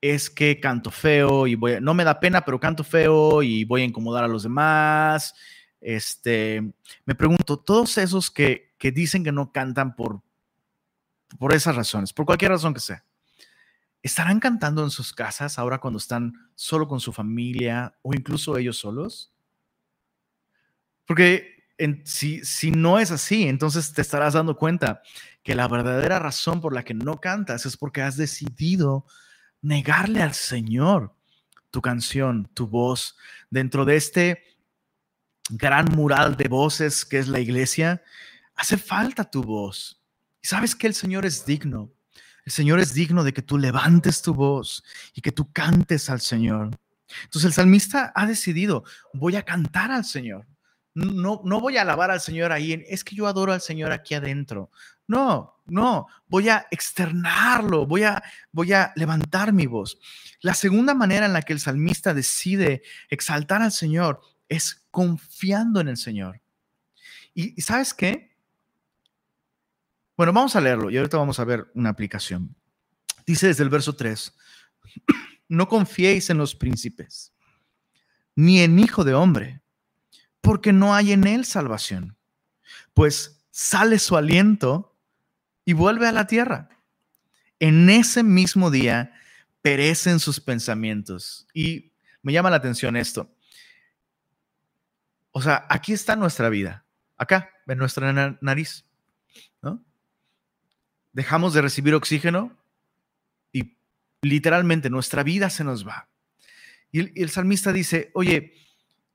es 0.00 0.28
que 0.28 0.60
canto 0.60 0.90
feo 0.90 1.46
y 1.46 1.54
voy, 1.54 1.78
no 1.80 1.94
me 1.94 2.04
da 2.04 2.20
pena, 2.20 2.44
pero 2.44 2.60
canto 2.60 2.84
feo 2.84 3.42
y 3.42 3.64
voy 3.64 3.82
a 3.82 3.84
incomodar 3.86 4.22
a 4.22 4.28
los 4.28 4.42
demás. 4.42 5.34
Este, 5.80 6.62
me 7.04 7.14
pregunto, 7.14 7.58
todos 7.58 7.98
esos 7.98 8.30
que, 8.30 8.74
que 8.78 8.92
dicen 8.92 9.24
que 9.24 9.32
no 9.32 9.50
cantan 9.50 9.96
por, 9.96 10.20
por 11.38 11.54
esas 11.54 11.74
razones, 11.74 12.12
por 12.12 12.26
cualquier 12.26 12.50
razón 12.50 12.74
que 12.74 12.80
sea. 12.80 13.04
¿Estarán 14.04 14.38
cantando 14.38 14.84
en 14.84 14.90
sus 14.90 15.12
casas 15.12 15.58
ahora 15.58 15.78
cuando 15.78 15.98
están 15.98 16.34
solo 16.54 16.86
con 16.86 17.00
su 17.00 17.12
familia 17.12 17.98
o 18.02 18.14
incluso 18.14 18.56
ellos 18.56 18.78
solos? 18.78 19.32
Porque 21.04 21.64
si, 22.04 22.44
si 22.44 22.70
no 22.70 23.00
es 23.00 23.10
así, 23.10 23.48
entonces 23.48 23.92
te 23.92 24.02
estarás 24.02 24.34
dando 24.34 24.56
cuenta 24.56 25.02
que 25.42 25.56
la 25.56 25.66
verdadera 25.66 26.20
razón 26.20 26.60
por 26.60 26.72
la 26.72 26.84
que 26.84 26.94
no 26.94 27.20
cantas 27.20 27.66
es 27.66 27.76
porque 27.76 28.02
has 28.02 28.16
decidido 28.16 29.06
negarle 29.60 30.22
al 30.22 30.34
Señor 30.34 31.16
tu 31.72 31.82
canción, 31.82 32.48
tu 32.54 32.68
voz, 32.68 33.16
dentro 33.50 33.84
de 33.84 33.96
este 33.96 34.44
gran 35.50 35.86
mural 35.86 36.36
de 36.36 36.46
voces 36.46 37.04
que 37.04 37.18
es 37.18 37.26
la 37.26 37.40
iglesia, 37.40 38.02
Hace 38.56 38.76
falta 38.76 39.24
tu 39.24 39.42
voz. 39.42 40.00
Y 40.42 40.46
sabes 40.46 40.74
que 40.74 40.86
el 40.86 40.94
Señor 40.94 41.26
es 41.26 41.44
digno. 41.44 41.92
El 42.44 42.52
Señor 42.52 42.80
es 42.80 42.92
digno 42.92 43.24
de 43.24 43.32
que 43.32 43.42
tú 43.42 43.58
levantes 43.58 44.20
tu 44.20 44.34
voz 44.34 44.84
y 45.14 45.22
que 45.22 45.32
tú 45.32 45.50
cantes 45.52 46.10
al 46.10 46.20
Señor. 46.20 46.78
Entonces 47.24 47.44
el 47.44 47.52
salmista 47.52 48.12
ha 48.14 48.26
decidido, 48.26 48.84
voy 49.12 49.36
a 49.36 49.42
cantar 49.42 49.90
al 49.90 50.04
Señor. 50.04 50.46
No, 50.94 51.40
no 51.44 51.60
voy 51.60 51.76
a 51.76 51.82
alabar 51.82 52.10
al 52.10 52.20
Señor 52.20 52.52
ahí, 52.52 52.84
es 52.88 53.02
que 53.02 53.16
yo 53.16 53.26
adoro 53.26 53.52
al 53.52 53.60
Señor 53.60 53.92
aquí 53.92 54.14
adentro. 54.14 54.70
No, 55.08 55.60
no, 55.66 56.06
voy 56.28 56.48
a 56.48 56.66
externarlo, 56.70 57.86
voy 57.86 58.04
a, 58.04 58.22
voy 58.52 58.72
a 58.72 58.92
levantar 58.94 59.52
mi 59.52 59.66
voz. 59.66 59.98
La 60.40 60.54
segunda 60.54 60.94
manera 60.94 61.26
en 61.26 61.32
la 61.32 61.42
que 61.42 61.52
el 61.52 61.60
salmista 61.60 62.14
decide 62.14 62.82
exaltar 63.08 63.62
al 63.62 63.72
Señor 63.72 64.20
es 64.48 64.86
confiando 64.90 65.80
en 65.80 65.88
el 65.88 65.96
Señor. 65.96 66.40
¿Y 67.34 67.60
sabes 67.62 67.92
qué? 67.94 68.33
Bueno, 70.16 70.32
vamos 70.32 70.54
a 70.54 70.60
leerlo 70.60 70.90
y 70.90 70.96
ahorita 70.96 71.16
vamos 71.16 71.40
a 71.40 71.44
ver 71.44 71.70
una 71.74 71.90
aplicación. 71.90 72.54
Dice 73.26 73.48
desde 73.48 73.64
el 73.64 73.70
verso 73.70 73.96
3, 73.96 74.36
no 75.48 75.68
confiéis 75.68 76.30
en 76.30 76.38
los 76.38 76.54
príncipes, 76.54 77.32
ni 78.36 78.60
en 78.60 78.78
hijo 78.78 79.04
de 79.04 79.14
hombre, 79.14 79.62
porque 80.40 80.72
no 80.72 80.94
hay 80.94 81.12
en 81.12 81.26
él 81.26 81.44
salvación, 81.44 82.16
pues 82.92 83.44
sale 83.50 83.98
su 83.98 84.16
aliento 84.16 84.96
y 85.64 85.72
vuelve 85.72 86.06
a 86.06 86.12
la 86.12 86.26
tierra. 86.26 86.68
En 87.58 87.88
ese 87.88 88.22
mismo 88.22 88.70
día 88.70 89.12
perecen 89.62 90.20
sus 90.20 90.40
pensamientos. 90.40 91.46
Y 91.54 91.92
me 92.20 92.34
llama 92.34 92.50
la 92.50 92.56
atención 92.56 92.96
esto. 92.96 93.34
O 95.30 95.40
sea, 95.40 95.66
aquí 95.70 95.92
está 95.92 96.16
nuestra 96.16 96.50
vida, 96.50 96.84
acá, 97.16 97.50
en 97.66 97.78
nuestra 97.78 98.36
nariz, 98.40 98.84
¿no? 99.62 99.82
Dejamos 101.14 101.54
de 101.54 101.62
recibir 101.62 101.94
oxígeno 101.94 102.54
y 103.52 103.78
literalmente 104.20 104.90
nuestra 104.90 105.22
vida 105.22 105.48
se 105.48 105.64
nos 105.64 105.86
va. 105.86 106.08
Y 106.92 107.20
el, 107.20 107.30
salmista 107.30 107.72
dice, 107.72 108.10
oye, 108.14 108.54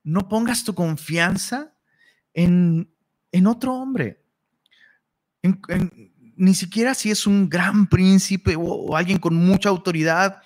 no 0.03 0.27
pongas 0.27 0.63
tu 0.63 0.73
confianza 0.73 1.73
en, 2.33 2.89
otro 3.45 3.73
hombre, 3.75 4.23
ni 6.35 6.53
siquiera 6.55 6.93
si 6.93 7.11
es 7.11 7.27
un 7.27 7.47
gran 7.47 7.87
príncipe 7.87 8.55
o, 8.57 8.97
alguien 8.97 9.19
con 9.19 9.35
mucha 9.35 9.69
autoridad. 9.69 10.41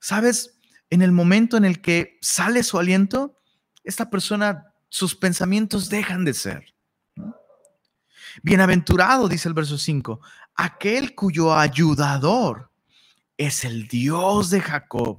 Sabes, 0.00 0.58
en 0.90 1.02
el 1.02 1.12
momento 1.12 1.56
en 1.56 1.64
el 1.64 1.80
que 1.80 2.18
sale 2.22 2.62
su 2.62 2.78
aliento, 2.78 3.38
esta 3.84 4.10
persona, 4.10 4.72
sus 4.88 5.14
pensamientos 5.14 5.88
dejan 5.88 6.24
de 6.24 6.34
ser. 6.34 6.73
Bienaventurado, 8.42 9.28
dice 9.28 9.48
el 9.48 9.54
verso 9.54 9.78
5, 9.78 10.20
aquel 10.54 11.14
cuyo 11.14 11.54
ayudador 11.54 12.70
es 13.36 13.64
el 13.64 13.88
Dios 13.88 14.50
de 14.50 14.60
Jacob, 14.60 15.18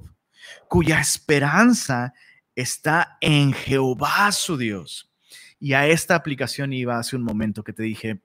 cuya 0.68 1.00
esperanza 1.00 2.14
está 2.54 3.18
en 3.20 3.52
Jehová 3.52 4.32
su 4.32 4.56
Dios. 4.56 5.10
Y 5.58 5.72
a 5.72 5.86
esta 5.86 6.14
aplicación 6.14 6.72
iba 6.72 6.98
hace 6.98 7.16
un 7.16 7.22
momento 7.22 7.64
que 7.64 7.72
te 7.72 7.82
dije, 7.82 8.20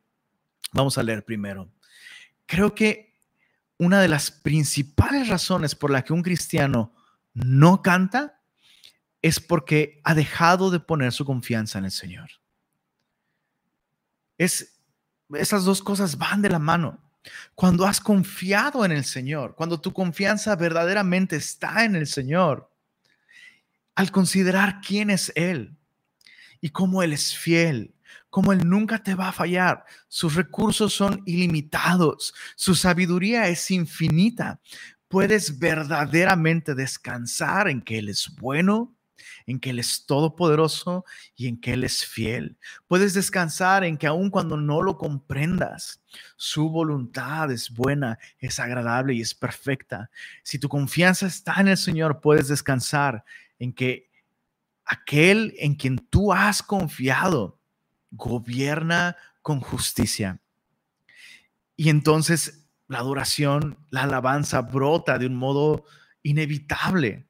vamos 0.74 0.98
a 0.98 1.04
leer 1.04 1.24
primero. 1.24 1.70
Creo 2.46 2.76
que 2.76 3.18
una 3.78 4.02
de 4.02 4.08
las 4.08 4.32
principales 4.32 5.28
razones 5.28 5.76
por 5.76 5.92
la 5.92 6.04
que 6.04 6.14
un 6.14 6.22
cristiano 6.22 6.94
no 7.34 7.82
canta 7.82 8.40
es 9.22 9.40
porque 9.40 10.02
ha 10.04 10.14
dejado 10.14 10.72
de 10.72 10.80
poner 10.80 11.12
su 11.14 11.26
confianza 11.26 11.80
en 11.80 11.86
el 11.86 11.92
Señor. 11.92 12.30
Es, 14.38 14.71
esas 15.36 15.64
dos 15.64 15.82
cosas 15.82 16.18
van 16.18 16.42
de 16.42 16.50
la 16.50 16.60
mano. 16.60 17.00
Cuando 17.56 17.86
has 17.86 18.00
confiado 18.00 18.84
en 18.84 18.92
el 18.92 19.06
Señor, 19.06 19.56
cuando 19.56 19.80
tu 19.80 19.94
confianza 19.94 20.56
verdaderamente 20.56 21.36
está 21.36 21.86
en 21.86 21.96
el 21.96 22.08
Señor, 22.08 22.72
al 23.96 24.12
considerar 24.12 24.82
quién 24.82 25.10
es 25.10 25.32
Él 25.36 25.78
y 26.60 26.70
cómo 26.70 27.04
Él 27.04 27.14
es 27.14 27.36
fiel, 27.36 27.94
cómo 28.30 28.54
Él 28.54 28.68
nunca 28.68 29.04
te 29.04 29.14
va 29.14 29.30
a 29.30 29.34
fallar, 29.34 29.86
sus 30.08 30.36
recursos 30.36 30.94
son 30.94 31.22
ilimitados, 31.26 32.34
su 32.56 32.74
sabiduría 32.74 33.48
es 33.48 33.70
infinita, 33.70 34.60
puedes 35.08 35.60
verdaderamente 35.60 36.74
descansar 36.74 37.68
en 37.68 37.82
que 37.82 38.00
Él 38.00 38.10
es 38.10 38.34
bueno, 38.36 38.96
en 39.46 39.60
que 39.60 39.72
Él 39.72 39.80
es 39.80 40.06
todopoderoso 40.06 41.06
y 41.36 41.48
en 41.48 41.60
que 41.60 41.74
Él 41.74 41.84
es 41.84 42.06
fiel. 42.06 42.58
Puedes 42.88 43.14
descansar 43.14 43.84
en 43.84 43.98
que 43.98 44.08
aun 44.08 44.30
cuando 44.30 44.58
no 44.58 44.82
lo 44.82 44.98
comprendas, 44.98 46.02
su 46.36 46.70
voluntad 46.70 47.52
es 47.52 47.70
buena, 47.70 48.20
es 48.40 48.60
agradable 48.60 49.14
y 49.14 49.22
es 49.22 49.34
perfecta. 49.34 50.10
Si 50.44 50.60
tu 50.60 50.70
confianza 50.70 51.28
está 51.28 51.56
en 51.60 51.70
el 51.70 51.78
Señor, 51.78 52.22
puedes 52.22 52.48
descansar 52.48 53.24
en 53.60 53.74
que 53.74 54.10
aquel 54.86 55.54
en 55.58 55.76
quien 55.76 55.98
tú 55.98 56.34
has 56.34 56.62
confiado 56.62 57.60
gobierna 58.12 59.16
con 59.42 59.62
justicia. 59.62 60.40
Y 61.76 61.90
entonces 61.90 62.68
la 62.88 63.00
adoración, 63.00 63.78
la 63.90 64.04
alabanza 64.04 64.62
brota 64.62 65.18
de 65.18 65.26
un 65.26 65.36
modo 65.36 65.86
inevitable. 66.24 67.26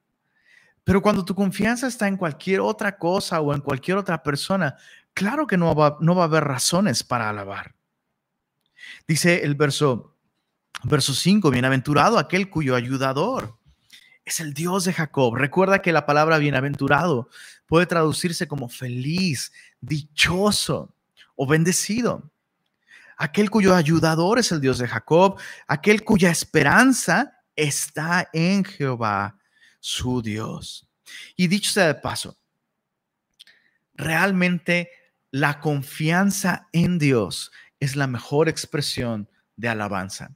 Pero 0.92 1.02
cuando 1.02 1.24
tu 1.24 1.34
confianza 1.34 1.88
está 1.88 2.10
en 2.10 2.18
cualquier 2.18 2.60
otra 2.60 2.98
cosa 2.98 3.40
o 3.40 3.54
en 3.54 3.62
cualquier 3.62 3.96
otra 3.96 4.22
persona, 4.22 4.76
claro 5.14 5.48
que 5.48 5.56
no 5.56 5.74
va, 5.74 5.96
no 6.02 6.16
va 6.16 6.24
a 6.24 6.26
haber 6.26 6.44
razones 6.44 7.02
para 7.02 7.30
alabar. 7.30 7.76
Dice 9.08 9.46
el 9.46 9.56
verso, 9.56 10.18
verso 10.84 11.14
5, 11.14 11.50
bienaventurado 11.50 12.20
aquel 12.20 12.50
cuyo 12.50 12.76
ayudador 12.76 13.58
es 14.26 14.42
el 14.42 14.54
Dios 14.54 14.84
de 14.84 14.92
Jacob. 14.92 15.34
Recuerda 15.36 15.82
que 15.82 15.94
la 15.94 16.06
palabra 16.06 16.40
bienaventurado 16.40 17.30
puede 17.68 17.86
traducirse 17.86 18.50
como 18.50 18.68
feliz, 18.68 19.54
dichoso 19.80 20.94
o 21.38 21.48
bendecido. 21.48 22.34
Aquel 23.16 23.50
cuyo 23.50 23.76
ayudador 23.76 24.40
es 24.40 24.52
el 24.52 24.60
Dios 24.60 24.78
de 24.78 24.90
Jacob, 24.90 25.40
aquel 25.70 26.04
cuya 26.04 26.32
esperanza 26.32 27.40
está 27.56 28.28
en 28.34 28.66
Jehová 28.66 29.38
su 29.82 30.22
Dios. 30.22 30.88
Y 31.36 31.48
dicho 31.48 31.72
sea 31.72 31.88
de 31.88 31.96
paso, 31.96 32.38
realmente 33.94 34.90
la 35.32 35.60
confianza 35.60 36.70
en 36.72 36.98
Dios 36.98 37.52
es 37.80 37.98
la 37.98 38.08
mejor 38.08 38.48
expresión 38.48 39.30
de 39.58 39.68
alabanza. 39.68 40.34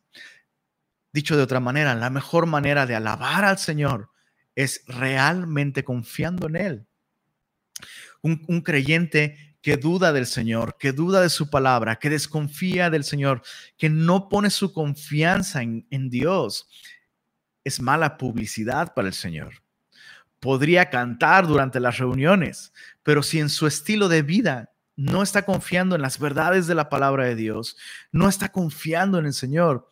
Dicho 1.14 1.38
de 1.38 1.44
otra 1.44 1.62
manera, 1.62 1.96
la 1.96 2.10
mejor 2.10 2.46
manera 2.46 2.86
de 2.86 2.96
alabar 2.96 3.46
al 3.46 3.58
Señor 3.58 4.10
es 4.56 4.84
realmente 4.88 5.84
confiando 5.84 6.48
en 6.48 6.56
Él. 6.56 6.88
Un, 8.22 8.62
creyente 8.62 9.58
que 9.62 9.78
duda 9.78 10.12
del 10.12 10.26
Señor, 10.26 10.78
que 10.80 10.92
duda 10.92 11.22
de 11.22 11.30
su 11.30 11.50
palabra, 11.50 11.98
que 11.98 12.10
desconfía 12.10 12.90
del 12.90 13.04
Señor, 13.04 13.44
que 13.78 13.90
no 13.90 14.28
pone 14.30 14.50
su 14.50 14.74
confianza 14.74 15.62
en, 15.62 15.86
en 15.92 16.10
Dios, 16.10 16.68
es 17.66 17.82
mala 17.82 18.18
publicidad 18.18 18.94
para 18.94 19.10
el 19.10 19.14
Señor. 19.14 19.62
Podría 20.40 20.90
cantar 20.90 21.48
durante 21.48 21.82
las 21.82 21.98
reuniones, 21.98 22.72
pero 23.04 23.24
si 23.24 23.40
en 23.40 23.50
su 23.50 23.68
estilo 23.68 24.08
de 24.08 24.22
vida 24.22 24.72
no 24.96 25.24
está 25.24 25.44
confiando 25.44 25.96
en 25.96 26.02
las 26.02 26.20
verdades 26.20 26.68
de 26.68 26.76
la 26.76 26.88
palabra 26.88 27.26
de 27.26 27.36
Dios, 27.36 27.76
no 28.12 28.30
está 28.30 28.50
confiando 28.50 29.20
en 29.20 29.26
el 29.26 29.34
Señor, 29.34 29.90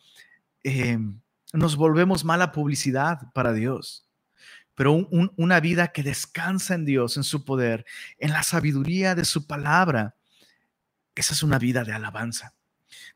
eh, 0.62 0.98
nos 1.52 1.76
volvemos 1.76 2.24
mala 2.24 2.52
publicidad 2.52 3.32
para 3.34 3.52
Dios. 3.52 4.08
Pero 4.74 4.92
una 5.36 5.60
vida 5.60 5.88
que 5.88 6.02
descansa 6.02 6.74
en 6.74 6.84
Dios, 6.84 7.16
en 7.16 7.22
su 7.22 7.44
poder, 7.44 7.84
en 8.18 8.32
la 8.32 8.42
sabiduría 8.42 9.14
de 9.14 9.24
su 9.24 9.46
palabra, 9.46 10.16
esa 11.14 11.32
es 11.32 11.42
una 11.44 11.58
vida 11.58 11.84
de 11.84 11.92
alabanza. 11.92 12.54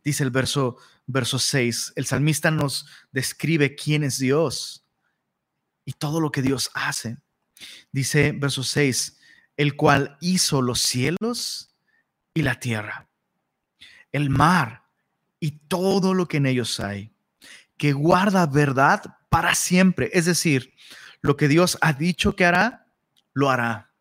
Dice 0.04 0.24
el 0.24 0.30
verso 0.30 0.76
verso 1.08 1.38
6, 1.38 1.94
el 1.96 2.06
salmista 2.06 2.50
nos 2.50 2.86
describe 3.10 3.74
quién 3.74 4.04
es 4.04 4.18
Dios 4.18 4.84
y 5.84 5.94
todo 5.94 6.20
lo 6.20 6.30
que 6.30 6.42
Dios 6.42 6.70
hace. 6.74 7.16
Dice 7.90 8.32
verso 8.32 8.62
6, 8.62 9.18
el 9.56 9.74
cual 9.74 10.16
hizo 10.20 10.62
los 10.62 10.80
cielos 10.80 11.74
y 12.34 12.42
la 12.42 12.60
tierra, 12.60 13.08
el 14.12 14.28
mar 14.30 14.84
y 15.40 15.52
todo 15.52 16.14
lo 16.14 16.28
que 16.28 16.36
en 16.36 16.46
ellos 16.46 16.78
hay, 16.78 17.10
que 17.78 17.92
guarda 17.94 18.46
verdad 18.46 19.02
para 19.30 19.54
siempre. 19.54 20.10
Es 20.12 20.26
decir, 20.26 20.74
lo 21.22 21.36
que 21.36 21.48
Dios 21.48 21.78
ha 21.80 21.94
dicho 21.94 22.36
que 22.36 22.44
hará, 22.44 22.86
lo 23.32 23.50
hará. 23.50 23.92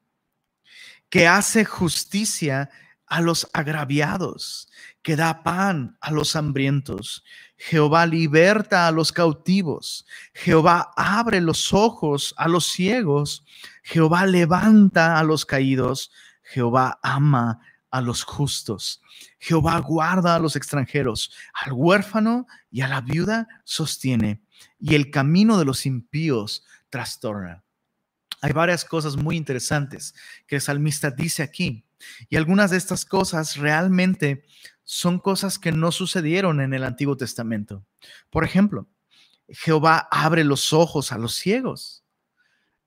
Que 1.10 1.26
hace 1.26 1.64
justicia 1.64 2.70
a 3.08 3.22
los 3.22 3.50
agraviados, 3.54 4.70
que 5.08 5.16
da 5.16 5.42
pan 5.42 5.98
a 6.02 6.12
los 6.12 6.36
hambrientos. 6.36 7.24
Jehová 7.56 8.06
liberta 8.06 8.88
a 8.88 8.92
los 8.92 9.14
cautivos. 9.14 10.06
Jehová 10.34 10.92
abre 10.98 11.40
los 11.40 11.72
ojos 11.72 12.36
a 12.36 12.50
los 12.50 12.66
ciegos. 12.66 13.46
Jehová 13.84 14.26
levanta 14.26 15.18
a 15.18 15.24
los 15.24 15.46
caídos. 15.46 16.12
Jehová 16.44 17.00
ama 17.02 17.62
a 17.90 18.02
los 18.02 18.26
justos. 18.26 19.02
Jehová 19.40 19.80
guarda 19.80 20.36
a 20.36 20.40
los 20.40 20.58
extranjeros. 20.58 21.32
Al 21.54 21.72
huérfano 21.72 22.46
y 22.70 22.82
a 22.82 22.90
la 22.90 23.00
viuda 23.00 23.48
sostiene. 23.64 24.42
Y 24.78 24.96
el 24.96 25.10
camino 25.10 25.58
de 25.58 25.64
los 25.64 25.86
impíos 25.86 26.66
trastorna. 26.90 27.64
Hay 28.42 28.52
varias 28.52 28.84
cosas 28.84 29.16
muy 29.16 29.38
interesantes 29.38 30.14
que 30.48 30.58
el 30.58 30.62
salmista 30.62 31.12
dice 31.12 31.44
aquí. 31.44 31.86
Y 32.28 32.36
algunas 32.36 32.72
de 32.72 32.78
estas 32.78 33.06
cosas 33.06 33.56
realmente 33.56 34.44
son 34.90 35.20
cosas 35.20 35.60
que 35.60 35.74
no 35.74 35.92
sucedieron 35.92 36.62
en 36.62 36.74
el 36.74 36.86
Antiguo 36.86 37.18
Testamento. 37.18 37.86
Por 38.30 38.46
ejemplo, 38.46 38.88
Jehová 39.50 40.08
abre 40.10 40.46
los 40.46 40.72
ojos 40.72 41.12
a 41.12 41.18
los 41.18 41.36
ciegos. 41.36 42.06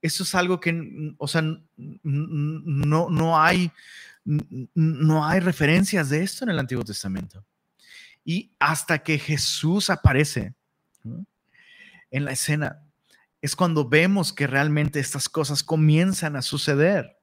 Eso 0.01 0.23
es 0.23 0.35
algo 0.35 0.61
que, 0.61 1.15
o 1.19 1.29
sea, 1.29 1.43
no, 1.43 3.11
no, 3.11 3.39
hay, 3.39 3.71
no 4.25 5.27
hay 5.27 5.41
referencias 5.41 6.09
de 6.09 6.23
esto 6.23 6.45
en 6.45 6.53
el 6.53 6.59
Antiguo 6.59 6.85
Testamento. 6.85 7.45
Y 8.25 8.51
hasta 8.59 9.01
que 9.01 9.19
Jesús 9.19 9.91
aparece 9.91 10.55
en 12.11 12.25
la 12.25 12.33
escena, 12.33 12.83
es 13.43 13.55
cuando 13.55 13.87
vemos 13.87 14.33
que 14.33 14.47
realmente 14.47 15.01
estas 15.01 15.29
cosas 15.29 15.63
comienzan 15.63 16.35
a 16.35 16.41
suceder. 16.41 17.19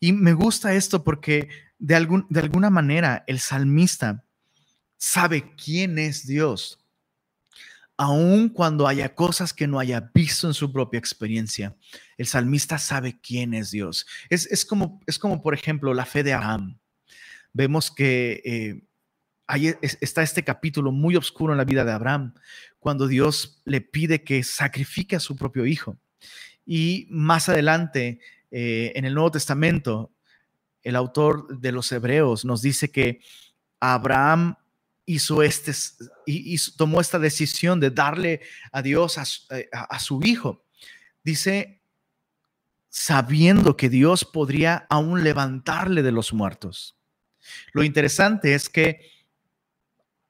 Y 0.00 0.12
me 0.12 0.32
gusta 0.32 0.74
esto 0.74 1.04
porque 1.04 1.48
de, 1.80 1.96
algún, 1.96 2.26
de 2.28 2.40
alguna 2.40 2.70
manera 2.70 3.24
el 3.26 3.40
salmista 3.40 4.24
sabe 4.96 5.54
quién 5.56 5.98
es 5.98 6.26
Dios, 6.26 6.78
aun 7.96 8.50
cuando 8.50 8.86
haya 8.86 9.14
cosas 9.14 9.52
que 9.52 9.66
no 9.66 9.78
haya 9.80 10.10
visto 10.14 10.46
en 10.46 10.54
su 10.54 10.72
propia 10.72 10.98
experiencia. 10.98 11.76
El 12.16 12.26
salmista 12.26 12.78
sabe 12.78 13.18
quién 13.20 13.54
es 13.54 13.70
Dios. 13.70 14.06
Es, 14.28 14.64
como, 14.64 15.00
es 15.06 15.18
como, 15.18 15.42
por 15.42 15.54
ejemplo, 15.54 15.92
la 15.94 16.06
fe 16.06 16.22
de 16.22 16.34
Abraham. 16.34 16.78
Vemos 17.52 17.90
que 17.90 18.42
eh, 18.44 18.82
ahí 19.46 19.74
está 19.82 20.22
este 20.22 20.44
capítulo 20.44 20.92
muy 20.92 21.16
oscuro 21.16 21.52
en 21.52 21.58
la 21.58 21.64
vida 21.64 21.84
de 21.84 21.92
Abraham, 21.92 22.34
cuando 22.78 23.06
Dios 23.06 23.62
le 23.64 23.80
pide 23.80 24.22
que 24.22 24.42
sacrifique 24.44 25.16
a 25.16 25.20
su 25.20 25.34
propio 25.34 25.66
hijo. 25.66 25.98
Y 26.64 27.06
más 27.10 27.48
adelante, 27.48 28.20
eh, 28.50 28.92
en 28.94 29.04
el 29.04 29.14
Nuevo 29.14 29.30
Testamento, 29.30 30.12
el 30.82 30.96
autor 30.96 31.58
de 31.58 31.72
los 31.72 31.90
Hebreos 31.92 32.44
nos 32.44 32.62
dice 32.62 32.90
que 32.90 33.20
Abraham 33.80 34.56
hizo 35.06 35.42
este, 35.42 35.72
y 36.26 36.56
tomó 36.76 37.00
esta 37.00 37.18
decisión 37.18 37.80
de 37.80 37.90
darle 37.90 38.42
a 38.70 38.82
Dios 38.82 39.18
eh, 39.50 39.68
a, 39.72 39.98
su 39.98 40.22
hijo. 40.22 40.64
Dice, 41.24 41.82
sabiendo 42.88 43.76
que 43.76 43.88
Dios 43.88 44.24
podría 44.24 44.86
aún 44.88 45.24
levantarle 45.24 46.02
de 46.02 46.12
los 46.12 46.32
muertos. 46.32 46.96
Lo 47.72 47.82
interesante 47.82 48.54
es 48.54 48.68
que 48.68 49.10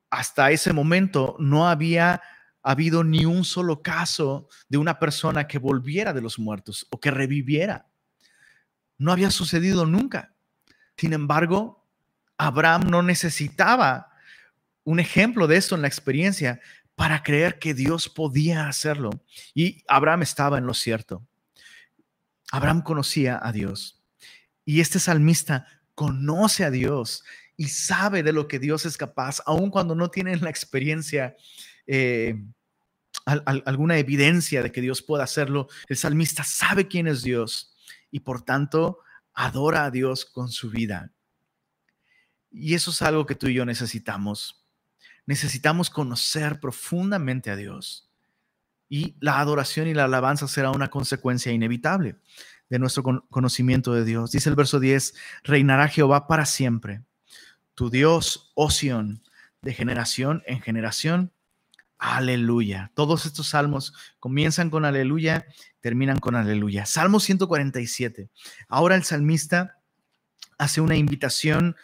hasta 0.09 0.51
ese 0.51 0.73
momento 0.73 1.37
no 1.39 1.69
había 1.69 2.23
habido 2.63 3.05
ni 3.05 3.25
un 3.25 3.45
solo 3.45 3.83
caso 3.83 4.49
de 4.69 4.79
una 4.79 4.99
persona 4.99 5.47
que 5.47 5.59
volviera 5.59 6.13
de 6.13 6.21
los 6.21 6.39
muertos 6.39 6.87
o 6.91 7.01
que 7.01 7.11
reviviera. 7.11 7.87
No 8.99 9.13
había 9.13 9.31
sucedido 9.31 9.87
nunca. 9.87 10.35
Sin 11.01 11.15
embargo, 11.15 11.83
Abraham 12.37 12.91
no 12.91 13.03
necesitaba 13.03 14.13
un 14.85 15.01
ejemplo 15.01 15.47
de 15.47 15.57
esto 15.57 15.75
en 15.75 15.81
la 15.81 15.89
experiencia 15.89 16.61
para 16.95 17.23
creer 17.23 17.59
que 17.59 17.73
Dios 17.73 18.11
podía 18.11 18.69
hacerlo. 18.69 19.09
Y 19.55 19.83
Abraham 19.89 20.21
estaba 20.21 20.59
en 20.59 20.67
lo 20.67 20.75
cierto. 20.75 21.27
Abraham 22.53 22.83
conocía 22.83 23.41
a 23.43 23.51
Dios. 23.51 24.03
Y 24.67 24.83
este 24.83 24.99
salmista 24.99 25.67
conoce 25.95 26.67
a 26.67 26.71
Dios 26.71 27.25
y 27.57 27.69
sabe 27.69 28.23
de 28.23 28.35
lo 28.35 28.47
que 28.47 28.59
Dios 28.59 28.85
es 28.85 28.99
capaz, 28.99 29.41
aun 29.47 29.71
cuando 29.71 29.95
no 29.95 30.11
tiene 30.11 30.37
la 30.37 30.51
experiencia, 30.51 31.35
eh, 31.87 32.45
alguna 33.25 33.97
evidencia 33.97 34.63
de 34.63 34.71
que 34.71 34.83
Dios 34.83 35.01
pueda 35.01 35.25
hacerlo. 35.25 35.67
El 35.89 35.97
salmista 35.97 36.45
sabe 36.45 36.89
quién 36.89 37.07
es 37.07 37.23
Dios 37.23 37.75
y 38.11 38.21
por 38.21 38.43
tanto 38.43 38.99
adora 39.40 39.87
a 39.87 39.90
Dios 39.90 40.26
con 40.26 40.50
su 40.50 40.70
vida. 40.70 41.12
Y 42.50 42.74
eso 42.74 42.90
es 42.90 43.00
algo 43.00 43.24
que 43.24 43.35
tú 43.35 43.46
y 43.46 43.55
yo 43.55 43.64
necesitamos. 43.64 44.66
Necesitamos 45.24 45.88
conocer 45.88 46.61
profundamente 46.61 47.50
a 47.50 47.57
Dios. 47.57 48.11
Y 48.88 49.16
la 49.20 49.40
adoración 49.40 49.88
y 49.88 49.94
la 49.94 50.05
alabanza 50.05 50.46
será 50.46 50.70
una 50.72 50.90
consecuencia 50.90 51.53
inevitable 51.53 52.16
de 52.68 52.79
nuestro 52.79 53.03
conocimiento 53.31 53.94
de 53.94 54.05
Dios. 54.05 54.31
Dice 54.31 54.50
el 54.50 54.57
verso 54.57 54.79
10, 54.79 55.14
reinará 55.44 55.88
Jehová 55.88 56.26
para 56.26 56.44
siempre. 56.44 57.03
Tu 57.74 57.88
Dios, 57.88 58.53
oh 58.55 58.68
de 59.62 59.72
generación 59.72 60.42
en 60.46 60.61
generación. 60.61 61.33
Aleluya. 62.01 62.91
Todos 62.95 63.27
estos 63.27 63.49
salmos 63.49 63.93
comienzan 64.21 64.71
con 64.71 64.87
aleluya, 64.87 65.47
terminan 65.81 66.19
con 66.19 66.35
aleluya. 66.35 66.87
Salmo 66.87 67.21
147. 67.21 68.31
Ahora 68.69 68.95
el 68.95 69.05
salmista 69.05 69.79
hace 70.57 70.81
una 70.81 70.97
invitación 70.97 71.77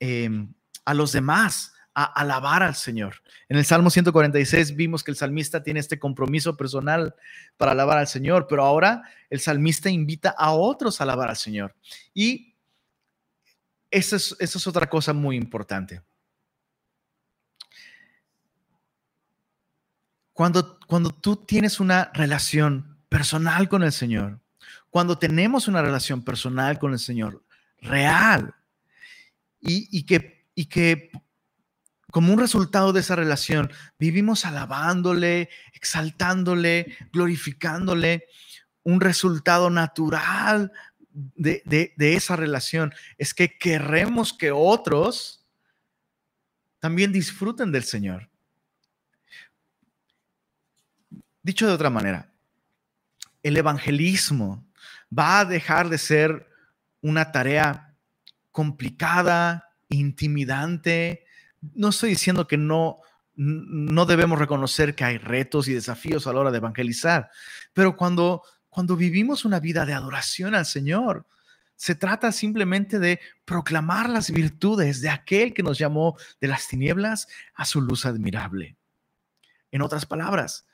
em, 0.00 0.54
a 0.86 0.94
los 0.94 1.12
demás 1.12 1.74
a 1.94 2.04
alabar 2.04 2.62
al 2.62 2.74
Señor. 2.74 3.16
En 3.50 3.58
el 3.58 3.66
Salmo 3.66 3.90
146 3.90 4.74
vimos 4.74 5.04
que 5.04 5.10
el 5.10 5.18
salmista 5.18 5.62
tiene 5.62 5.80
este 5.80 5.98
compromiso 5.98 6.56
personal 6.56 7.14
para 7.58 7.72
alabar 7.72 7.98
al 7.98 8.08
Señor, 8.08 8.46
pero 8.48 8.64
ahora 8.64 9.02
el 9.28 9.40
salmista 9.40 9.90
invita 9.90 10.30
a 10.30 10.52
otros 10.52 10.98
a 10.98 11.04
alabar 11.04 11.28
al 11.28 11.36
Señor. 11.36 11.76
Y 12.14 12.56
esa 13.90 14.16
es, 14.16 14.34
esa 14.38 14.56
es 14.56 14.66
otra 14.66 14.88
cosa 14.88 15.12
muy 15.12 15.36
importante. 15.36 16.00
Cuando, 20.32 20.78
cuando 20.86 21.10
tú 21.10 21.36
tienes 21.36 21.80
una 21.80 22.10
relación 22.14 22.98
personal 23.08 23.68
con 23.68 23.82
el 23.82 23.92
Señor, 23.92 24.40
cuando 24.90 25.18
tenemos 25.18 25.68
una 25.68 25.82
relación 25.82 26.22
personal 26.22 26.78
con 26.78 26.92
el 26.92 26.98
Señor, 26.98 27.44
real, 27.78 28.54
y, 29.60 29.88
y 29.96 30.04
que, 30.04 30.46
y 30.54 30.66
que 30.66 31.10
como 32.12 32.32
un 32.32 32.38
resultado 32.38 32.92
de 32.92 33.00
esa 33.00 33.16
relación, 33.16 33.72
vivimos 33.98 34.44
alabándole, 34.44 35.48
exaltándole, 35.72 36.94
glorificándole. 37.10 38.26
Un 38.82 39.00
resultado 39.00 39.70
natural 39.70 40.72
de, 41.08 41.62
de, 41.96 42.14
esa 42.14 42.36
relación 42.36 42.92
es 43.16 43.32
que 43.32 43.56
queremos 43.56 44.34
que 44.34 44.52
otros 44.52 45.46
también 46.80 47.12
disfruten 47.12 47.72
del 47.72 47.84
Señor. 47.84 48.28
Dicho 51.42 51.66
de 51.66 51.72
otra 51.72 51.90
manera, 51.90 52.32
el 53.42 53.56
evangelismo 53.56 54.64
va 55.16 55.40
a 55.40 55.44
dejar 55.44 55.88
de 55.88 55.98
ser 55.98 56.48
una 57.00 57.32
tarea 57.32 57.96
complicada, 58.52 59.74
intimidante. 59.88 61.24
No 61.60 61.88
estoy 61.88 62.10
diciendo 62.10 62.46
que 62.46 62.56
no, 62.56 62.98
no 63.34 64.06
debemos 64.06 64.38
reconocer 64.38 64.94
que 64.94 65.04
hay 65.04 65.18
retos 65.18 65.66
y 65.68 65.74
desafíos 65.74 66.26
a 66.26 66.32
la 66.32 66.40
hora 66.40 66.50
de 66.50 66.58
evangelizar, 66.58 67.30
pero 67.72 67.96
cuando, 67.96 68.42
cuando 68.68 68.96
vivimos 68.96 69.44
una 69.44 69.58
vida 69.58 69.84
de 69.84 69.94
adoración 69.94 70.54
al 70.54 70.66
Señor, 70.66 71.26
se 71.74 71.96
trata 71.96 72.30
simplemente 72.30 73.00
de 73.00 73.18
proclamar 73.44 74.08
las 74.08 74.30
virtudes 74.30 75.00
de 75.00 75.10
aquel 75.10 75.52
que 75.52 75.64
nos 75.64 75.78
llamó 75.78 76.16
de 76.40 76.46
las 76.46 76.68
tinieblas 76.68 77.26
a 77.54 77.64
su 77.64 77.80
luz 77.80 78.06
admirable. 78.06 78.76
En 79.72 79.82
otras 79.82 80.06
palabras, 80.06 80.66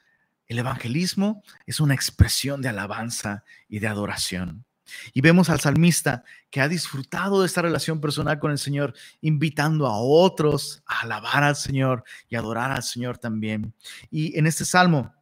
el 0.49 0.59
evangelismo 0.59 1.43
es 1.67 1.81
una 1.81 1.95
expresión 1.95 2.63
de 2.63 2.71
alabanza 2.71 3.45
y 3.69 3.79
de 3.79 3.87
adoración. 3.87 4.65
Y 5.13 5.21
vemos 5.21 5.51
al 5.51 5.61
salmista 5.61 6.25
que 6.51 6.63
ha 6.63 6.69
disfrutado 6.69 7.41
de 7.41 7.47
esta 7.47 7.61
relación 7.61 8.01
personal 8.01 8.39
con 8.39 8.51
el 8.51 8.59
Señor, 8.59 8.95
invitando 9.21 9.87
a 9.87 9.99
otros 9.99 10.83
a 10.87 11.01
alabar 11.01 11.43
al 11.43 11.57
Señor 11.57 12.05
y 12.29 12.37
adorar 12.37 12.73
al 12.73 12.83
Señor 12.83 13.19
también. 13.19 13.75
Y 14.11 14.39
en 14.39 14.47
este 14.47 14.65
salmo 14.65 15.13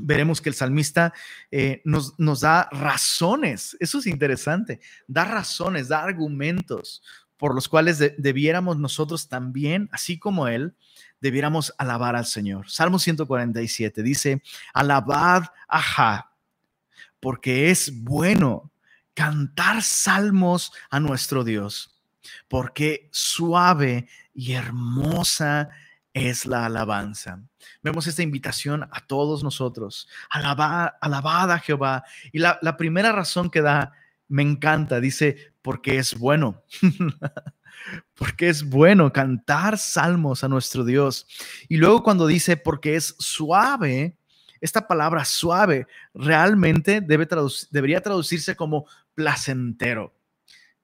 veremos 0.00 0.40
que 0.40 0.50
el 0.50 0.54
salmista 0.54 1.12
eh, 1.50 1.82
nos, 1.84 2.16
nos 2.18 2.40
da 2.40 2.68
razones, 2.70 3.76
eso 3.80 3.98
es 3.98 4.06
interesante, 4.06 4.80
da 5.08 5.24
razones, 5.24 5.88
da 5.88 6.02
argumentos 6.02 7.02
por 7.38 7.54
los 7.54 7.68
cuales 7.68 7.98
debiéramos 8.18 8.78
nosotros 8.78 9.28
también, 9.28 9.88
así 9.92 10.18
como 10.18 10.48
él, 10.48 10.74
debiéramos 11.20 11.74
alabar 11.78 12.16
al 12.16 12.26
Señor. 12.26 12.70
Salmo 12.70 12.98
147 12.98 14.02
dice, 14.02 14.42
alabad 14.72 15.44
a 15.68 16.30
porque 17.20 17.70
es 17.70 18.02
bueno 18.02 18.70
cantar 19.14 19.82
salmos 19.82 20.72
a 20.90 21.00
nuestro 21.00 21.44
Dios, 21.44 22.00
porque 22.46 23.08
suave 23.12 24.08
y 24.32 24.52
hermosa 24.52 25.70
es 26.12 26.46
la 26.46 26.66
alabanza. 26.66 27.42
Vemos 27.82 28.06
esta 28.06 28.22
invitación 28.22 28.88
a 28.92 29.06
todos 29.06 29.42
nosotros, 29.42 30.08
alabad, 30.30 30.90
alabad 31.00 31.50
a 31.52 31.58
Jehová. 31.58 32.04
Y 32.32 32.38
la 32.38 32.76
primera 32.76 33.12
razón 33.12 33.50
que 33.50 33.62
da, 33.62 33.92
me 34.28 34.42
encanta, 34.42 35.00
dice, 35.00 35.52
porque 35.62 35.98
es 35.98 36.16
bueno. 36.18 36.62
porque 38.14 38.48
es 38.48 38.64
bueno 38.64 39.12
cantar 39.12 39.78
salmos 39.78 40.44
a 40.44 40.48
nuestro 40.48 40.84
Dios. 40.84 41.26
Y 41.68 41.76
luego 41.76 42.02
cuando 42.02 42.26
dice 42.26 42.56
porque 42.56 42.96
es 42.96 43.14
suave, 43.18 44.16
esta 44.60 44.86
palabra 44.86 45.24
suave 45.24 45.86
realmente 46.14 47.00
debe 47.00 47.28
debería 47.70 48.00
traducirse 48.00 48.56
como 48.56 48.86
placentero. 49.14 50.14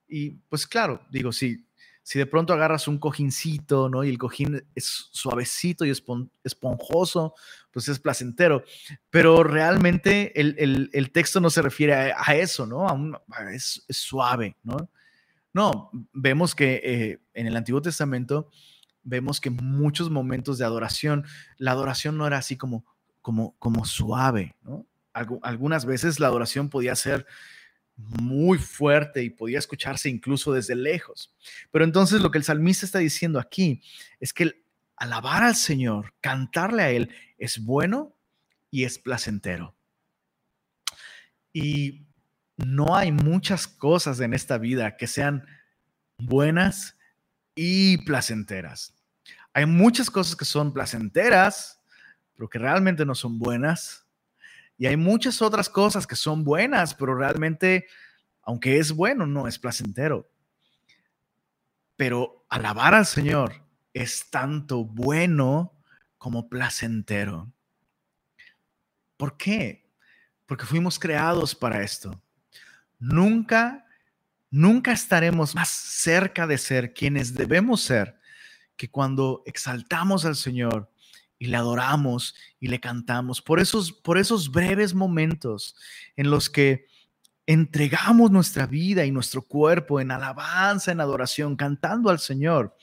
Y 0.07 0.31
pues 0.49 0.67
claro, 0.67 1.01
digo, 1.09 1.31
si, 1.31 1.65
si 2.03 2.19
de 2.19 2.25
pronto 2.25 2.53
agarras 2.53 2.87
un 2.87 2.99
cojincito, 2.99 3.89
¿no? 3.89 4.03
Y 4.03 4.09
el 4.09 4.17
cojín 4.17 4.63
es 4.75 5.09
suavecito 5.11 5.85
y 5.85 5.89
esponjoso, 6.43 7.33
pues 7.71 7.87
es 7.87 7.99
placentero. 7.99 8.63
Pero 9.09 9.43
realmente 9.43 10.39
el, 10.39 11.11
texto 11.11 11.39
no 11.39 11.49
se 11.49 11.61
refiere 11.61 12.13
a, 12.15 12.35
eso, 12.35 12.65
¿no? 12.67 12.87
es, 13.51 13.83
es, 13.87 13.97
suave, 13.97 14.55
¿no? 14.63 14.89
No, 15.55 15.89
vemos 16.11 16.53
que 16.53 16.81
eh, 16.83 17.19
en 17.33 17.47
el 17.47 17.55
Antiguo 17.55 17.81
Testamento 17.81 18.49
vemos 19.03 19.39
que 19.39 19.49
muchos 19.49 20.09
momentos 20.09 20.57
de 20.57 20.65
adoración, 20.65 21.25
la 21.57 21.71
adoración 21.71 22.17
no 22.17 22.27
era 22.27 22.39
así 22.39 22.57
como, 22.57 22.83
como, 23.21 23.55
como 23.57 23.85
suave, 23.85 24.53
¿no? 24.63 24.85
algunas 25.13 25.85
veces 25.85 26.19
la 26.19 26.27
adoración 26.27 26.69
podía 26.69 26.93
ser 26.93 27.25
muy 27.95 28.57
fuerte 28.57 29.23
y 29.23 29.29
podía 29.29 29.57
escucharse 29.57 30.09
incluso 30.09 30.51
desde 30.51 30.75
lejos. 30.75 31.33
Pero 31.71 31.85
entonces 31.85 32.19
lo 32.19 32.31
que 32.31 32.37
el 32.37 32.43
salmista 32.43 32.85
está 32.85 32.99
diciendo 32.99 33.39
aquí 33.39 33.81
es 34.19 34.33
que 34.33 34.61
alabar 34.97 35.41
al 35.43 35.55
Señor, 35.55 36.13
cantarle 36.19 36.83
a 36.83 36.91
Él, 36.91 37.11
es 37.37 37.63
bueno 37.63 38.13
y 38.71 38.83
es 38.83 38.99
placentero. 38.99 39.73
Y 41.53 42.04
no 42.57 42.95
hay 42.95 43.11
muchas 43.11 43.67
cosas 43.67 44.19
en 44.19 44.33
esta 44.33 44.57
vida 44.57 44.97
que 44.97 45.07
sean 45.07 45.45
buenas 46.17 46.97
y 47.55 47.97
placenteras. 48.05 48.93
Hay 49.53 49.65
muchas 49.65 50.09
cosas 50.09 50.35
que 50.35 50.45
son 50.45 50.73
placenteras, 50.73 51.81
pero 52.35 52.49
que 52.49 52.59
realmente 52.59 53.05
no 53.05 53.15
son 53.15 53.39
buenas. 53.39 54.05
Y 54.77 54.85
hay 54.85 54.97
muchas 54.97 55.41
otras 55.41 55.69
cosas 55.69 56.05
que 56.05 56.15
son 56.15 56.43
buenas, 56.43 56.93
pero 56.93 57.15
realmente, 57.15 57.87
aunque 58.41 58.79
es 58.79 58.91
bueno, 58.91 59.25
no 59.25 59.47
es 59.47 59.57
placentero. 59.57 60.29
Pero 61.95 62.45
alabar 62.49 62.93
al 62.93 63.05
Señor 63.05 63.65
es 63.93 64.29
tanto 64.29 64.83
bueno 64.83 65.73
como 66.17 66.49
placentero. 66.49 67.51
¿Por 69.15 69.37
qué? 69.37 69.89
Porque 70.45 70.65
fuimos 70.65 70.99
creados 70.99 71.55
para 71.55 71.81
esto. 71.81 72.21
Nunca, 73.07 73.85
nunca 74.49 74.91
estaremos 74.91 75.53
más 75.53 75.69
cerca 75.69 76.47
de 76.47 76.57
ser 76.57 76.93
quienes 76.93 77.35
debemos 77.35 77.81
ser 77.81 78.19
que 78.75 78.89
cuando 78.89 79.43
exaltamos 79.45 80.25
al 80.25 80.35
Señor 80.35 80.91
y 81.37 81.45
le 81.45 81.57
adoramos 81.57 82.35
y 82.59 82.67
le 82.67 82.79
cantamos. 82.79 83.43
Por 83.43 83.59
esos, 83.59 83.91
por 83.91 84.17
esos 84.17 84.49
breves 84.51 84.95
momentos 84.95 85.75
en 86.15 86.31
los 86.31 86.49
que 86.49 86.87
entregamos 87.45 88.31
nuestra 88.31 88.65
vida 88.65 89.05
y 89.05 89.11
nuestro 89.11 89.43
cuerpo 89.43 90.01
en 90.01 90.09
alabanza, 90.09 90.91
en 90.91 90.99
adoración, 90.99 91.55
cantando 91.55 92.09
al 92.09 92.19
Señor, 92.19 92.75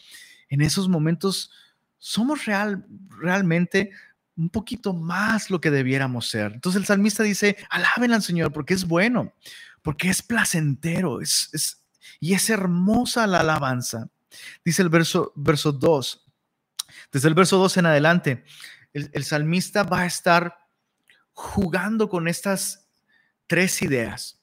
en 0.49 0.61
esos 0.61 0.89
momentos 0.89 1.51
somos 1.99 2.45
real, 2.45 2.87
realmente 3.19 3.91
un 4.37 4.49
poquito 4.49 4.93
más 4.93 5.51
lo 5.51 5.61
que 5.61 5.71
debiéramos 5.71 6.29
ser. 6.29 6.53
Entonces 6.53 6.81
el 6.81 6.87
salmista 6.87 7.23
dice, 7.23 7.57
alaben 7.71 8.13
al 8.13 8.23
Señor 8.23 8.53
porque 8.53 8.75
es 8.75 8.87
bueno, 8.87 9.33
porque 9.83 10.09
es 10.09 10.23
placentero, 10.23 11.21
es, 11.21 11.51
es, 11.53 11.83
y 12.21 12.35
es 12.35 12.49
hermosa 12.51 13.27
la 13.27 13.41
alabanza. 13.41 14.09
Dice 14.65 14.83
el 14.83 14.89
verso, 14.89 15.33
verso 15.37 15.73
2, 15.73 16.25
desde 17.13 17.29
el 17.29 17.35
verso 17.35 17.59
2 17.59 17.77
en 17.79 17.87
adelante, 17.87 18.45
el, 18.93 19.11
el 19.13 19.25
salmista 19.25 19.83
va 19.83 20.01
a 20.01 20.07
estar 20.07 20.57
jugando 21.33 22.09
con 22.09 22.29
estas 22.29 22.89
tres 23.47 23.83
ideas. 23.83 24.41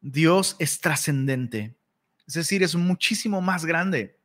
Dios 0.00 0.56
es 0.58 0.80
trascendente, 0.80 1.76
es 2.26 2.34
decir, 2.34 2.62
es 2.62 2.74
muchísimo 2.74 3.40
más 3.40 3.64
grande 3.64 4.18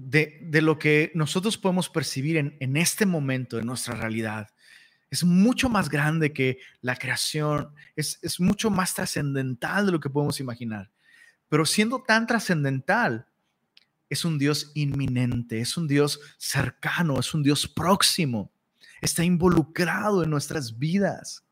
de, 0.00 0.38
de, 0.42 0.62
lo 0.62 0.78
que 0.78 1.10
nosotros 1.14 1.58
podemos 1.58 1.88
percibir 1.88 2.36
en, 2.36 2.56
en 2.60 2.76
este 2.76 3.04
momento, 3.04 3.58
en 3.58 3.66
nuestra 3.66 3.96
realidad. 3.96 4.48
Es 5.10 5.24
mucho 5.24 5.68
más 5.68 5.88
grande 5.88 6.32
que 6.32 6.60
la 6.82 6.94
creación, 6.94 7.74
es, 7.96 8.20
es 8.22 8.38
mucho 8.38 8.70
más 8.70 8.94
trascendental 8.94 9.86
de 9.86 9.92
lo 9.92 9.98
que 9.98 10.08
podemos 10.08 10.38
imaginar. 10.38 10.90
Pero 11.48 11.66
siendo 11.66 12.00
tan 12.02 12.28
trascendental, 12.28 13.26
es 14.08 14.24
un 14.24 14.38
Dios 14.38 14.70
inminente, 14.74 15.60
es 15.60 15.76
un 15.76 15.88
Dios 15.88 16.20
cercano, 16.38 17.18
es 17.18 17.34
un 17.34 17.42
Dios 17.42 17.66
próximo, 17.66 18.52
está 19.00 19.24
involucrado 19.24 20.22
en 20.22 20.30
nuestras 20.30 20.78
vidas. 20.78 21.44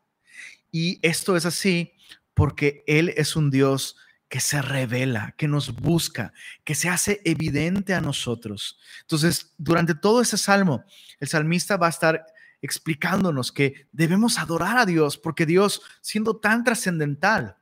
Y 0.71 1.01
esto 1.03 1.37
es 1.37 1.47
así 1.47 1.93
porque 2.33 2.85
Él 2.87 3.13
es 3.17 3.35
un 3.35 3.51
Dios 3.51 3.97
que 4.29 4.41
se 4.41 4.61
revela, 4.61 5.35
que 5.37 5.49
nos 5.49 5.75
busca, 5.75 6.33
que 6.65 6.75
se 6.75 6.89
hace 6.89 7.21
evidente 7.25 7.95
a 7.95 8.01
nosotros. 8.01 8.79
Entonces, 9.03 9.55
durante 9.57 9.95
todo 9.95 10.21
ese 10.21 10.37
salmo, 10.37 10.85
el 11.21 11.29
salmista 11.29 11.77
va 11.77 11.87
a 11.87 11.91
estar 11.91 12.27
explicándonos 12.61 13.53
que 13.53 13.87
debemos 13.93 14.39
adorar 14.39 14.79
a 14.79 14.87
Dios 14.87 15.17
porque 15.17 15.47
Dios, 15.47 15.83
siendo 16.01 16.39
tan 16.39 16.65
trascendental, 16.65 17.57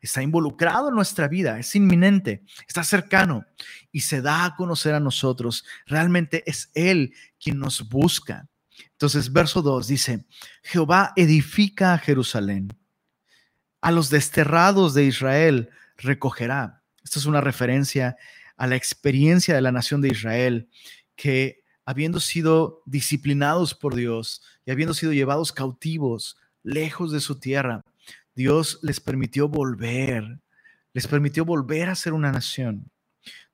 está 0.00 0.22
involucrado 0.22 0.88
en 0.88 0.94
nuestra 0.94 1.28
vida, 1.28 1.58
es 1.58 1.74
inminente, 1.76 2.42
está 2.66 2.84
cercano 2.84 3.46
y 3.92 4.00
se 4.00 4.22
da 4.22 4.44
a 4.44 4.56
conocer 4.56 4.94
a 4.94 5.00
nosotros. 5.00 5.64
Realmente 5.86 6.42
es 6.46 6.70
Él 6.74 7.14
quien 7.38 7.58
nos 7.58 7.88
busca. 7.88 8.48
Entonces, 8.92 9.32
verso 9.32 9.62
2 9.62 9.86
dice, 9.86 10.26
Jehová 10.62 11.12
edifica 11.16 11.94
a 11.94 11.98
Jerusalén, 11.98 12.68
a 13.80 13.90
los 13.90 14.10
desterrados 14.10 14.94
de 14.94 15.04
Israel 15.04 15.70
recogerá. 15.96 16.82
Esto 17.02 17.18
es 17.18 17.26
una 17.26 17.40
referencia 17.40 18.16
a 18.56 18.66
la 18.66 18.76
experiencia 18.76 19.54
de 19.54 19.62
la 19.62 19.72
nación 19.72 20.00
de 20.00 20.08
Israel, 20.08 20.68
que 21.16 21.64
habiendo 21.84 22.20
sido 22.20 22.82
disciplinados 22.86 23.74
por 23.74 23.94
Dios 23.94 24.42
y 24.66 24.70
habiendo 24.70 24.94
sido 24.94 25.12
llevados 25.12 25.52
cautivos 25.52 26.36
lejos 26.62 27.10
de 27.10 27.20
su 27.20 27.40
tierra, 27.40 27.84
Dios 28.34 28.78
les 28.82 29.00
permitió 29.00 29.48
volver, 29.48 30.40
les 30.92 31.06
permitió 31.06 31.44
volver 31.44 31.88
a 31.88 31.94
ser 31.94 32.12
una 32.12 32.32
nación. 32.32 32.90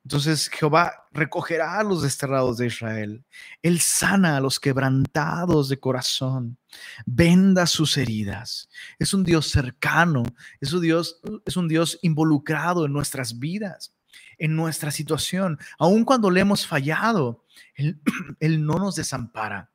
Entonces 0.07 0.47
Jehová 0.47 1.09
recogerá 1.11 1.77
a 1.77 1.83
los 1.83 2.01
desterrados 2.01 2.55
de 2.55 2.67
Israel. 2.67 3.25
Él 3.61 3.81
sana 3.81 4.37
a 4.37 4.39
los 4.39 4.57
quebrantados 4.57 5.67
de 5.67 5.81
corazón. 5.81 6.57
Venda 7.05 7.67
sus 7.67 7.97
heridas. 7.97 8.69
Es 8.99 9.13
un 9.13 9.25
Dios 9.25 9.49
cercano. 9.49 10.23
Es 10.61 10.71
un 10.71 10.79
Dios, 10.79 11.19
es 11.45 11.57
un 11.57 11.67
Dios 11.67 11.99
involucrado 12.03 12.85
en 12.85 12.93
nuestras 12.93 13.37
vidas, 13.37 13.95
en 14.37 14.55
nuestra 14.55 14.91
situación. 14.91 15.59
Aun 15.77 16.05
cuando 16.05 16.31
le 16.31 16.39
hemos 16.39 16.65
fallado, 16.65 17.43
Él, 17.75 17.99
no 18.39 18.75
nos 18.75 18.95
desampara. 18.95 19.71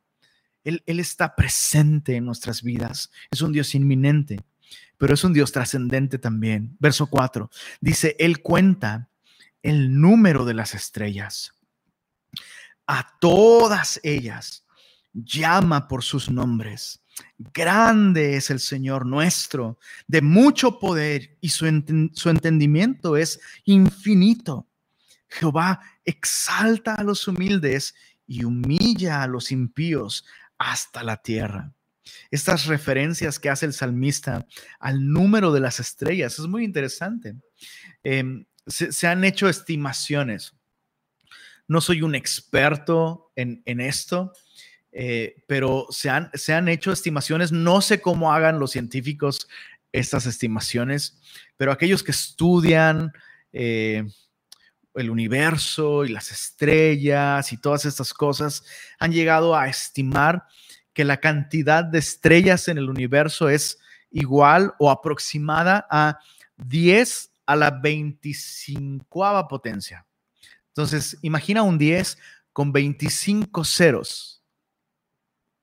Él, 0.64 0.82
él 0.86 0.98
está 0.98 1.36
presente 1.36 2.16
en 2.16 2.24
nuestras 2.24 2.62
vidas. 2.62 3.10
Es 3.30 3.42
un 3.42 3.52
Dios 3.52 3.74
inminente 3.74 4.38
pero 4.96 5.14
es 5.14 5.24
un 5.24 5.32
Dios 5.32 5.50
trascendente 5.50 6.16
también. 6.16 6.76
Verso 6.78 7.08
4 7.08 7.50
dice, 7.80 8.14
Él 8.20 8.40
cuenta 8.40 9.10
el 9.62 10.00
número 10.00 10.44
de 10.44 10.54
las 10.54 10.74
estrellas. 10.74 11.54
A 12.86 13.18
todas 13.20 14.00
ellas 14.02 14.66
llama 15.12 15.88
por 15.88 16.02
sus 16.02 16.30
nombres. 16.30 17.02
Grande 17.38 18.36
es 18.36 18.50
el 18.50 18.60
Señor 18.60 19.06
nuestro, 19.06 19.78
de 20.06 20.22
mucho 20.22 20.78
poder 20.78 21.36
y 21.40 21.50
su, 21.50 21.66
su 22.14 22.30
entendimiento 22.30 23.16
es 23.16 23.40
infinito. 23.64 24.66
Jehová 25.28 25.80
exalta 26.04 26.94
a 26.94 27.04
los 27.04 27.28
humildes 27.28 27.94
y 28.26 28.44
humilla 28.44 29.22
a 29.22 29.26
los 29.26 29.52
impíos 29.52 30.24
hasta 30.58 31.02
la 31.02 31.16
tierra 31.18 31.72
estas 32.30 32.66
referencias 32.66 33.38
que 33.38 33.50
hace 33.50 33.66
el 33.66 33.72
salmista 33.72 34.46
al 34.78 35.08
número 35.08 35.52
de 35.52 35.60
las 35.60 35.80
estrellas. 35.80 36.38
Es 36.38 36.46
muy 36.46 36.64
interesante. 36.64 37.36
Em, 38.02 38.44
se, 38.66 39.06
han 39.06 39.24
hecho 39.24 39.48
estimaciones. 39.48 40.54
No 41.68 41.80
soy 41.80 42.02
un 42.02 42.14
experto 42.14 43.32
en, 43.36 43.80
esto, 43.80 44.32
eh, 44.92 45.36
pero 45.46 45.86
se 45.90 46.10
han, 46.10 46.30
se 46.34 46.52
han 46.52 46.68
hecho 46.68 46.92
estimaciones. 46.92 47.52
No 47.52 47.80
sé 47.80 48.00
cómo 48.00 48.32
hagan 48.32 48.58
los 48.58 48.72
científicos 48.72 49.48
estas 49.92 50.26
estimaciones, 50.26 51.18
pero 51.56 51.72
aquellos 51.72 52.02
que 52.02 52.12
estudian 52.12 53.12
eh, 53.52 54.04
el 54.94 55.10
universo 55.10 56.04
y 56.04 56.08
las 56.08 56.30
estrellas 56.30 57.52
y 57.52 57.56
todas 57.56 57.84
estas 57.84 58.12
cosas 58.12 58.64
han 58.98 59.12
llegado 59.12 59.56
a 59.56 59.68
estimar 59.68 60.44
que 60.92 61.04
la 61.04 61.18
cantidad 61.18 61.84
de 61.84 61.98
estrellas 61.98 62.68
en 62.68 62.78
el 62.78 62.90
universo 62.90 63.48
es 63.48 63.78
igual 64.10 64.74
o 64.78 64.90
aproximada 64.90 65.86
a 65.90 66.18
10 66.56 67.31
a 67.46 67.56
la 67.56 67.70
25 67.70 69.48
potencia. 69.48 70.06
Entonces, 70.68 71.18
imagina 71.22 71.62
un 71.62 71.78
10 71.78 72.18
con 72.52 72.72
25 72.72 73.64
ceros. 73.64 74.42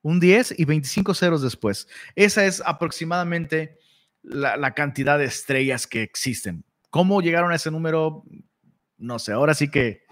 Un 0.02 0.20
10 0.20 0.58
y 0.58 0.64
25 0.64 1.14
ceros 1.14 1.42
después. 1.42 1.88
Esa 2.14 2.44
es 2.46 2.62
aproximadamente 2.64 3.78
la, 4.22 4.74
cantidad 4.74 5.18
de 5.18 5.24
estrellas 5.24 5.86
que 5.86 6.02
existen. 6.02 6.64
¿Cómo 6.90 7.20
llegaron 7.20 7.52
a 7.52 7.56
ese 7.56 7.70
número? 7.70 8.24
No 8.96 9.18
sé, 9.18 9.32
ahora 9.32 9.54
sí 9.54 9.70
que 9.70 10.04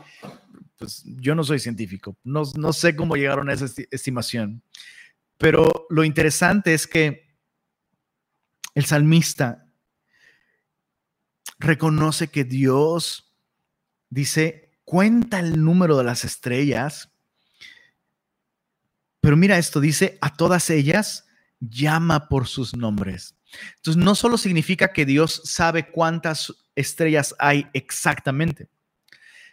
pues, 0.76 1.02
yo 1.04 1.34
no 1.34 1.44
soy 1.44 1.58
científico, 1.58 2.16
no, 2.24 2.42
no 2.56 2.72
sé 2.72 2.96
cómo 2.96 3.16
llegaron 3.16 3.48
a 3.48 3.52
esa 3.52 3.66
estimación. 3.90 4.62
Pero 5.36 5.86
lo 5.90 6.04
interesante 6.04 6.74
es 6.74 6.86
que 6.86 7.28
el 8.74 8.84
salmista 8.84 9.67
reconoce 11.58 12.28
que 12.28 12.44
Dios 12.44 13.34
dice, 14.10 14.70
cuenta 14.84 15.40
el 15.40 15.62
número 15.62 15.96
de 15.96 16.04
las 16.04 16.24
estrellas, 16.24 17.10
pero 19.20 19.36
mira 19.36 19.58
esto, 19.58 19.80
dice, 19.80 20.16
a 20.20 20.34
todas 20.34 20.70
ellas 20.70 21.26
llama 21.60 22.28
por 22.28 22.46
sus 22.46 22.76
nombres. 22.76 23.34
Entonces, 23.76 24.02
no 24.02 24.14
solo 24.14 24.38
significa 24.38 24.92
que 24.92 25.04
Dios 25.04 25.42
sabe 25.44 25.90
cuántas 25.90 26.54
estrellas 26.76 27.34
hay 27.38 27.66
exactamente, 27.72 28.68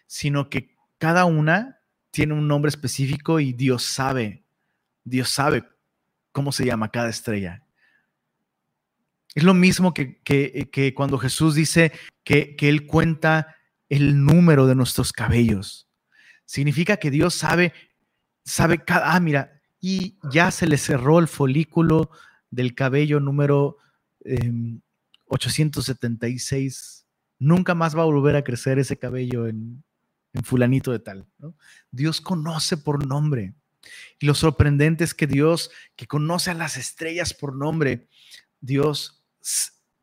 sino 0.06 0.50
que 0.50 0.76
cada 0.98 1.26
una 1.26 1.80
tiene 2.12 2.34
un 2.34 2.48
nombre 2.48 2.70
específico 2.70 3.39
y 3.39 3.54
Dios 3.54 3.84
sabe, 3.84 4.46
Dios 5.04 5.30
sabe 5.30 5.68
cómo 6.32 6.52
se 6.52 6.65
llama 6.65 6.89
cada 6.89 7.10
estrella. 7.10 7.64
Es 9.36 9.43
lo 9.43 9.54
mismo 9.54 9.93
que, 9.93 10.21
que, 10.24 10.93
cuando 10.95 11.17
Jesús 11.17 11.56
dice 11.56 11.91
que, 12.24 12.56
que 12.56 12.69
Él 12.69 12.88
cuenta 12.88 13.56
el 13.89 14.24
número 14.26 14.65
de 14.65 14.76
nuestros 14.76 15.12
cabellos. 15.12 15.88
Significa 16.45 16.98
que 16.98 17.12
Dios 17.12 17.36
sabe, 17.36 17.74
sabe 18.45 18.84
cada, 18.84 19.13
ah, 19.13 19.19
mira, 19.19 19.62
y 19.80 20.17
ya 20.32 20.50
se 20.52 20.67
le 20.67 20.78
cerró 20.78 21.19
el 21.19 21.28
folículo 21.28 22.10
del 22.50 22.74
cabello 22.74 23.19
número 23.19 23.78
876. 25.28 27.02
Em, 27.02 27.06
Nunca 27.38 27.76
más 27.76 27.95
va 27.98 28.04
a 28.04 28.06
volver 28.06 28.38
a 28.38 28.43
crecer 28.43 28.80
ese 28.80 28.98
cabello 28.98 29.48
en, 29.48 29.84
en 30.36 30.43
fulanito 30.43 30.91
de 30.91 31.00
tal. 31.00 31.28
Dios 31.91 32.21
conoce 32.21 32.78
por 32.78 33.06
nombre. 33.06 33.54
Y 34.19 34.26
lo 34.26 34.34
sorprendente 34.34 35.04
es 35.04 35.13
que 35.13 35.28
Dios, 35.28 35.69
que 35.95 36.08
conoce 36.08 36.52
a 36.52 36.56
las 36.56 36.78
estrellas 36.78 37.34
por 37.34 37.56
nombre, 37.56 38.08
Dios 38.60 39.14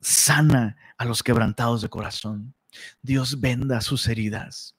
sana 0.01 0.77
a 0.97 1.05
los 1.05 1.23
quebrantados 1.23 1.83
de 1.83 1.89
corazón. 1.89 2.55
Dios 3.03 3.41
venda 3.41 3.81
sus 3.81 4.07
heridas. 4.09 4.77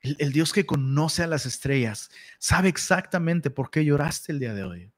El, 0.00 0.32
Dios 0.32 0.52
que 0.52 0.66
conoce 0.66 1.22
a 1.22 1.26
las 1.26 1.46
estrellas 1.46 2.10
sabe 2.38 2.68
exactamente 2.68 3.50
por 3.50 3.70
qué 3.70 3.84
lloraste 3.84 4.32
el 4.32 4.38
día 4.38 4.54
de 4.54 4.62
hoy. 4.62 4.92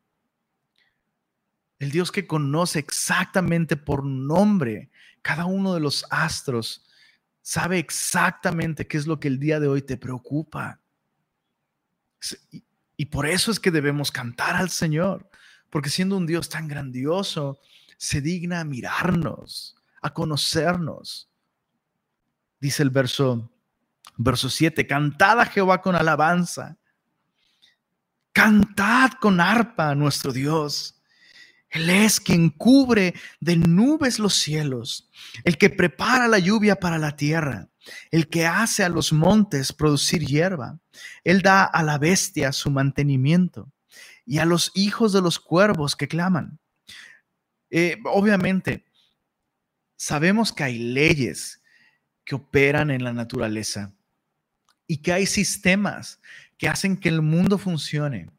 El 1.79 1.91
Dios 1.91 2.13
que 2.13 2.27
conoce 2.27 2.79
exactamente 2.79 3.77
por 3.77 4.05
nombre 4.05 4.91
cada 5.23 5.47
uno 5.47 5.75
de 5.75 5.81
los 5.81 6.05
astros 6.11 6.85
sabe 7.43 7.79
exactamente 7.79 8.87
qué 8.87 8.99
es 8.99 9.07
lo 9.07 9.21
que 9.21 9.29
el 9.29 9.39
día 9.39 9.61
de 9.61 9.69
hoy 9.69 9.83
te 9.83 9.97
preocupa. 9.97 10.81
Y 12.97 13.07
por 13.07 13.27
eso 13.27 13.51
es 13.51 13.61
que 13.61 13.71
debemos 13.71 14.11
cantar 14.11 14.57
al 14.57 14.71
Señor, 14.71 15.31
porque 15.71 15.89
siendo 15.89 16.17
un 16.17 16.27
Dios 16.27 16.49
tan 16.49 16.69
grandioso, 16.69 17.61
se 17.99 18.23
digna 18.23 18.61
a 18.61 18.65
mirarnos, 18.65 19.77
a 20.01 20.15
conocernos. 20.15 21.29
Dice 22.59 22.83
el 22.83 22.89
verso, 22.89 23.53
verso 24.17 24.49
7, 24.49 24.87
cantad 24.87 25.39
a 25.41 25.45
Jehová 25.45 25.83
con 25.83 25.95
alabanza, 25.95 26.79
cantad 28.33 29.11
con 29.21 29.39
arpa 29.39 29.91
a 29.91 29.95
nuestro 29.95 30.33
Dios 30.33 30.95
él 31.71 31.91
es 31.91 32.19
quien 32.19 32.49
cubre 32.51 33.15
de 33.41 33.57
nubes 33.57 34.19
los 34.19 34.35
cielos, 34.35 35.11
el 35.45 35.59
que 35.59 35.69
prepara 35.69 36.27
la 36.27 36.39
lluvia 36.39 36.77
para 36.77 36.99
la 36.99 37.17
tierra, 37.17 37.69
el 38.11 38.29
que 38.29 38.47
hace 38.47 38.85
a 38.85 38.89
los 38.89 39.13
montes 39.13 39.73
producir 39.73 40.25
hierba. 40.25 40.79
Él 41.25 41.43
da 41.43 41.65
a 41.65 41.83
la 41.83 41.99
bestia 41.99 42.53
su 42.53 42.71
mantenimiento 42.71 43.71
y 44.25 44.39
a 44.39 44.47
los 44.47 44.73
hijos 44.75 45.13
de 45.13 45.21
los 45.21 45.39
cuervos 45.39 45.95
que 45.95 46.09
claman. 46.09 46.58
Eh, 47.71 47.99
obviamente, 48.05 48.85
sabemos 49.97 50.53
que 50.53 50.65
hay 50.65 50.79
leyes 50.79 51.63
que 52.25 52.35
operan 52.35 52.91
en 52.91 53.05
la 53.05 53.13
naturaleza 53.13 53.93
y 54.87 54.99
que 54.99 55.13
hay 55.13 55.27
sistemas 55.27 56.21
que 56.57 56.69
hacen 56.69 56.97
que 56.97 57.09
el 57.09 57.23
mundo 57.23 57.59
funcione, 57.59 58.31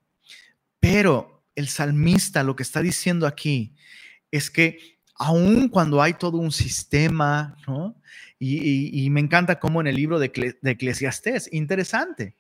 pero 0.80 1.44
el 1.56 1.68
salmista 1.68 2.44
lo 2.44 2.56
que 2.56 2.64
está 2.64 2.82
diciendo 2.82 3.28
aquí 3.28 3.76
es 4.32 4.50
que 4.50 5.00
aun 5.16 5.68
cuando 5.68 6.02
hay 6.02 6.14
todo 6.14 6.38
un 6.38 6.52
sistema, 6.52 7.58
¿no? 7.68 7.96
Y, 8.42 9.10
me 9.10 9.20
encanta 9.20 9.60
cómo 9.60 9.82
en 9.82 9.88
el 9.88 9.96
libro 9.96 10.18
de, 10.18 10.30
de 10.62 10.72
Eclesiastés, 10.72 11.50
interesante, 11.52 12.36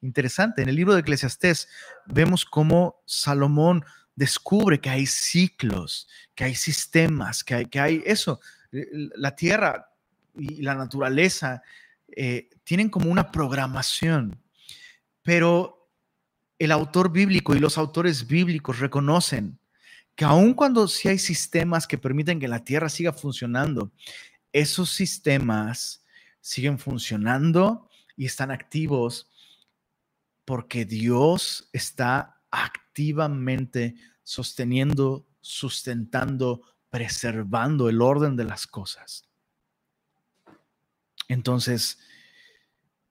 interesante, 0.00 0.62
en 0.62 0.68
el 0.68 0.74
libro 0.74 0.94
de 0.94 1.00
Eclesiastés 1.00 1.68
vemos 2.06 2.44
cómo 2.44 3.00
Salomón 3.06 3.84
descubre 4.16 4.80
que 4.80 4.90
hay 4.90 5.06
ciclos, 5.06 6.08
que 6.34 6.44
hay 6.44 6.54
sistemas, 6.54 7.44
que 7.44 7.54
hay, 7.54 7.66
que 7.66 7.78
hay 7.78 8.02
eso, 8.04 8.40
la 8.70 9.36
tierra 9.36 9.90
y 10.34 10.62
la 10.62 10.74
naturaleza 10.74 11.62
eh, 12.08 12.48
tienen 12.64 12.88
como 12.88 13.10
una 13.10 13.30
programación, 13.30 14.40
pero 15.22 15.90
el 16.58 16.72
autor 16.72 17.12
bíblico 17.12 17.54
y 17.54 17.58
los 17.58 17.76
autores 17.78 18.26
bíblicos 18.26 18.78
reconocen 18.78 19.58
que 20.14 20.24
aun 20.24 20.54
cuando 20.54 20.88
sí 20.88 21.08
hay 21.08 21.18
sistemas 21.18 21.86
que 21.86 21.98
permiten 21.98 22.40
que 22.40 22.48
la 22.48 22.64
tierra 22.64 22.88
siga 22.88 23.12
funcionando, 23.12 23.92
esos 24.50 24.90
sistemas 24.90 26.02
siguen 26.40 26.78
funcionando 26.78 27.90
y 28.16 28.24
están 28.24 28.50
activos 28.50 29.30
porque 30.46 30.86
Dios 30.86 31.68
está 31.72 32.35
activamente 32.56 33.94
sosteniendo, 34.22 35.26
sustentando, 35.40 36.62
preservando 36.88 37.88
el 37.88 38.00
orden 38.00 38.34
de 38.34 38.44
las 38.44 38.66
cosas. 38.66 39.28
Entonces, 41.28 41.98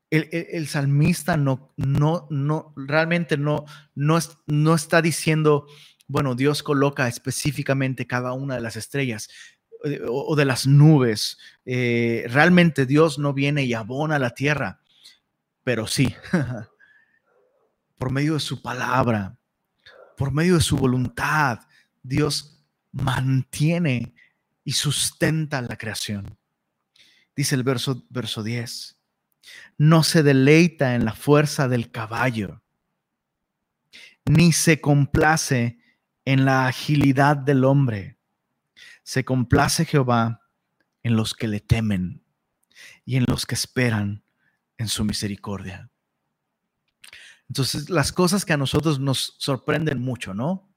el, 0.09 0.67
salmista 0.67 1.37
no, 1.37 1.73
no, 1.77 2.27
no, 2.29 2.73
realmente 2.75 3.37
no, 3.37 3.65
no, 3.93 4.17
no 4.47 4.75
está 4.75 5.01
diciendo, 5.01 5.67
bueno, 6.07 6.35
Dios 6.35 6.63
coloca 6.63 7.07
específicamente 7.07 8.07
cada 8.07 8.33
una 8.33 8.55
de 8.55 8.61
las 8.61 8.77
estrellas 8.77 9.29
eh, 9.83 10.01
o, 10.07 10.35
de 10.35 10.45
las 10.45 10.65
nubes. 10.65 11.37
Eh, 11.65 12.25
realmente 12.29 12.85
Dios 12.85 13.19
no 13.19 13.33
viene 13.33 13.65
y 13.65 13.73
abona 13.73 14.17
la 14.17 14.31
tierra, 14.31 14.81
pero 15.63 15.85
sí, 15.85 16.15
por 17.97 18.11
medio 18.11 18.33
de 18.33 18.39
su 18.39 18.61
palabra, 18.61 19.37
por 20.17 20.31
medio 20.31 20.55
de 20.55 20.61
su 20.61 20.77
voluntad, 20.77 21.59
Dios 22.03 22.63
mantiene 22.91 24.13
y 24.63 24.73
sustenta 24.73 25.61
la 25.61 25.77
creación. 25.77 26.37
Dice 27.35 27.55
el 27.55 27.63
verso, 27.63 28.05
verso 28.09 28.43
10 28.43 28.95
no 29.77 30.03
se 30.03 30.23
deleita 30.23 30.95
en 30.95 31.05
la 31.05 31.13
fuerza 31.13 31.67
del 31.67 31.91
caballo, 31.91 32.61
ni 34.25 34.51
se 34.53 34.81
complace 34.81 35.79
en 36.25 36.45
la 36.45 36.67
agilidad 36.67 37.37
del 37.37 37.63
hombre. 37.63 38.17
Se 39.03 39.23
complace 39.23 39.85
Jehová 39.85 40.41
en 41.03 41.15
los 41.15 41.35
que 41.35 41.47
le 41.47 41.59
temen 41.59 42.23
y 43.05 43.17
en 43.17 43.25
los 43.27 43.45
que 43.45 43.53
esperan 43.53 44.23
en 44.77 44.87
su 44.87 45.05
misericordia. 45.05 45.91
Entonces, 47.49 47.89
las 47.89 48.11
cosas 48.11 48.45
que 48.45 48.53
a 48.53 48.57
nosotros 48.57 48.99
nos 48.99 49.35
sorprenden 49.37 50.01
mucho, 50.01 50.33
¿no? 50.33 50.69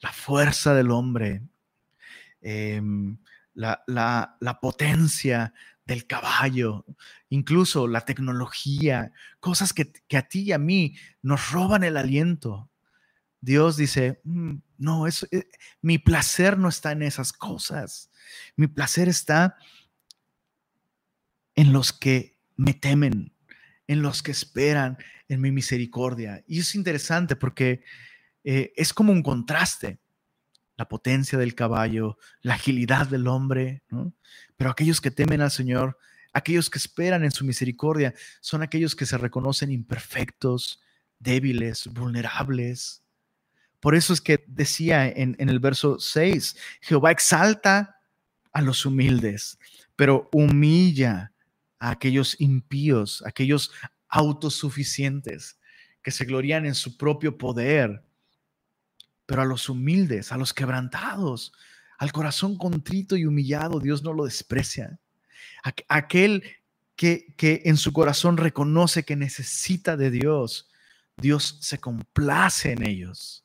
La 0.00 0.12
fuerza 0.12 0.74
del 0.74 0.90
hombre, 0.90 1.42
em, 2.40 3.18
la, 3.54 4.58
potencia 4.60 5.52
del 5.84 6.06
caballo, 6.06 6.84
incluso 7.28 7.88
la 7.88 8.02
tecnología, 8.02 9.12
cosas 9.40 9.72
que, 9.72 9.92
a 10.16 10.22
ti 10.22 10.42
y 10.42 10.52
a 10.52 10.58
mí 10.58 10.94
nos 11.22 11.50
roban 11.50 11.82
el 11.82 11.96
aliento. 11.96 12.70
Dios 13.40 13.76
dice, 13.76 14.20
mm, 14.24 14.56
no, 14.78 15.06
eh, 15.08 15.14
mi 15.82 15.98
placer 15.98 16.58
no 16.58 16.68
está 16.68 16.92
en 16.92 17.02
esas 17.02 17.32
cosas. 17.32 18.10
Mi 18.56 18.66
placer 18.66 19.08
está 19.08 19.56
en 21.54 21.72
los 21.72 21.92
que 21.92 22.38
me 22.56 22.74
temen, 22.74 23.32
en 23.88 24.02
los 24.02 24.22
que 24.22 24.30
esperan 24.30 24.98
en 25.28 25.40
mi 25.40 25.50
misericordia. 25.50 26.44
Y 26.46 26.60
es 26.60 26.76
interesante 26.76 27.34
porque 27.34 27.82
eh, 28.44 28.72
es 28.76 28.92
como 28.94 29.12
un 29.12 29.22
contraste 29.22 29.98
la 30.76 30.88
potencia 30.88 31.36
del 31.36 31.56
caballo, 31.56 32.18
la 32.40 32.54
agilidad 32.54 33.08
del 33.08 33.26
hombre, 33.26 33.82
Pero 34.56 34.70
aquellos 34.70 35.00
que 35.00 35.10
temen 35.10 35.40
al 35.40 35.50
Señor, 35.50 35.98
aquellos 36.32 36.70
que 36.70 36.78
esperan 36.78 37.24
en 37.24 37.32
su 37.32 37.44
misericordia, 37.44 38.14
son 38.40 38.62
aquellos 38.62 38.94
que 38.94 39.04
se 39.04 39.18
reconocen 39.18 39.72
imperfectos, 39.72 40.80
débiles, 41.18 41.88
vulnerables. 41.88 43.02
Por 43.80 43.96
eso 43.96 44.12
es 44.12 44.20
que 44.20 44.44
decía 44.46 45.08
en, 45.08 45.34
en 45.40 45.48
el 45.48 45.58
verso 45.58 45.98
6, 45.98 46.56
Jehová 46.80 47.10
exalta 47.10 47.96
a 48.52 48.62
los 48.62 48.86
humildes, 48.86 49.58
pero 49.96 50.28
humilla 50.32 51.32
a 51.78 51.90
aquellos 51.90 52.40
impíos, 52.40 53.22
aquellos 53.26 53.70
autosuficientes 54.08 55.58
que 56.02 56.10
se 56.10 56.24
glorían 56.24 56.66
en 56.66 56.74
su 56.74 56.96
propio 56.96 57.36
poder, 57.36 58.02
pero 59.26 59.42
a 59.42 59.44
los 59.44 59.68
humildes, 59.68 60.32
a 60.32 60.36
los 60.36 60.54
quebrantados, 60.54 61.52
al 61.98 62.12
corazón 62.12 62.56
contrito 62.56 63.16
y 63.16 63.26
humillado, 63.26 63.80
Dios 63.80 64.02
no 64.02 64.12
lo 64.12 64.24
desprecia. 64.24 64.98
Aquel 65.88 66.42
que, 66.96 67.34
que 67.36 67.62
en 67.64 67.76
su 67.76 67.92
corazón 67.92 68.36
reconoce 68.36 69.04
que 69.04 69.16
necesita 69.16 69.96
de 69.96 70.10
Dios, 70.10 70.70
Dios 71.16 71.58
se 71.60 71.78
complace 71.78 72.72
en 72.72 72.86
ellos. 72.86 73.44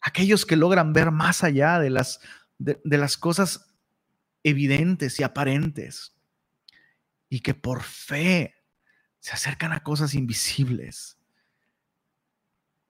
Aquellos 0.00 0.46
que 0.46 0.56
logran 0.56 0.92
ver 0.92 1.10
más 1.10 1.44
allá 1.44 1.78
de 1.78 1.90
las, 1.90 2.20
de 2.58 2.98
las 2.98 3.16
cosas 3.16 3.74
evidentes 4.42 5.20
y 5.20 5.22
aparentes 5.22 6.15
y 7.28 7.40
que 7.40 7.54
por 7.54 7.82
fe 7.82 8.54
se 9.20 9.32
acercan 9.32 9.72
a 9.72 9.82
cosas 9.82 10.14
invisibles. 10.14 11.18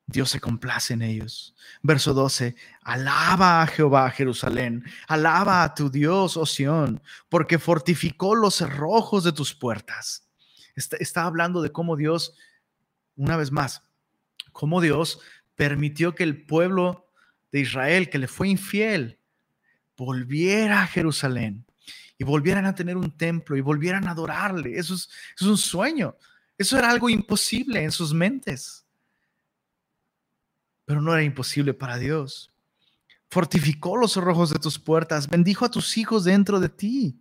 Dios 0.06 0.30
se 0.30 0.40
complace 0.40 0.94
en 0.94 1.02
ellos. 1.02 1.54
Verso 1.82 2.14
12, 2.14 2.54
alaba 2.82 3.62
a 3.62 3.66
Jehová 3.66 4.08
Jerusalén, 4.10 4.84
alaba 5.08 5.64
a 5.64 5.74
tu 5.74 5.90
Dios, 5.90 6.36
oh 6.36 6.46
Sión, 6.46 7.02
porque 7.28 7.58
fortificó 7.58 8.34
los 8.34 8.54
cerrojos 8.54 9.24
de 9.24 9.32
tus 9.32 9.54
puertas. 9.54 10.28
Está, 10.76 10.96
está, 10.98 11.24
hablando 11.24 11.60
de 11.60 11.72
cómo 11.72 11.96
Dios, 11.96 12.34
una 13.16 13.36
vez 13.36 13.50
más, 13.50 13.82
cómo 14.52 14.80
Dios 14.80 15.20
permitió 15.56 16.14
que 16.14 16.22
el 16.22 16.44
pueblo 16.44 17.10
de 17.50 17.60
Israel, 17.60 18.10
que 18.10 18.18
le 18.18 18.28
fue 18.28 18.48
infiel, 18.48 19.18
volviera 19.96 20.82
a 20.82 20.86
Jerusalén 20.86 21.66
y 22.18 22.24
volvieran 22.24 22.66
a 22.66 22.74
tener 22.74 22.96
un 22.96 23.16
templo 23.16 23.56
y 23.56 23.60
volvieran 23.60 24.08
a 24.08 24.12
adorarle. 24.12 24.78
Eso 24.78 24.94
es, 24.94 25.08
un 25.42 25.58
sueño. 25.58 26.16
Eso 26.58 26.78
era 26.78 26.90
algo 26.90 27.08
imposible 27.10 27.82
en 27.82 27.92
sus 27.92 28.14
mentes 28.14 28.86
pero 30.86 31.02
no 31.02 31.12
era 31.12 31.22
imposible 31.22 31.74
para 31.74 31.98
Dios. 31.98 32.52
fortificó 33.28 33.96
los 33.96 34.12
cerrojos 34.12 34.50
de 34.50 34.60
tus 34.60 34.78
puertas, 34.78 35.28
bendijo 35.28 35.64
a 35.64 35.70
tus 35.70 35.98
hijos 35.98 36.22
dentro 36.24 36.60
de 36.60 36.68
ti. 36.68 37.20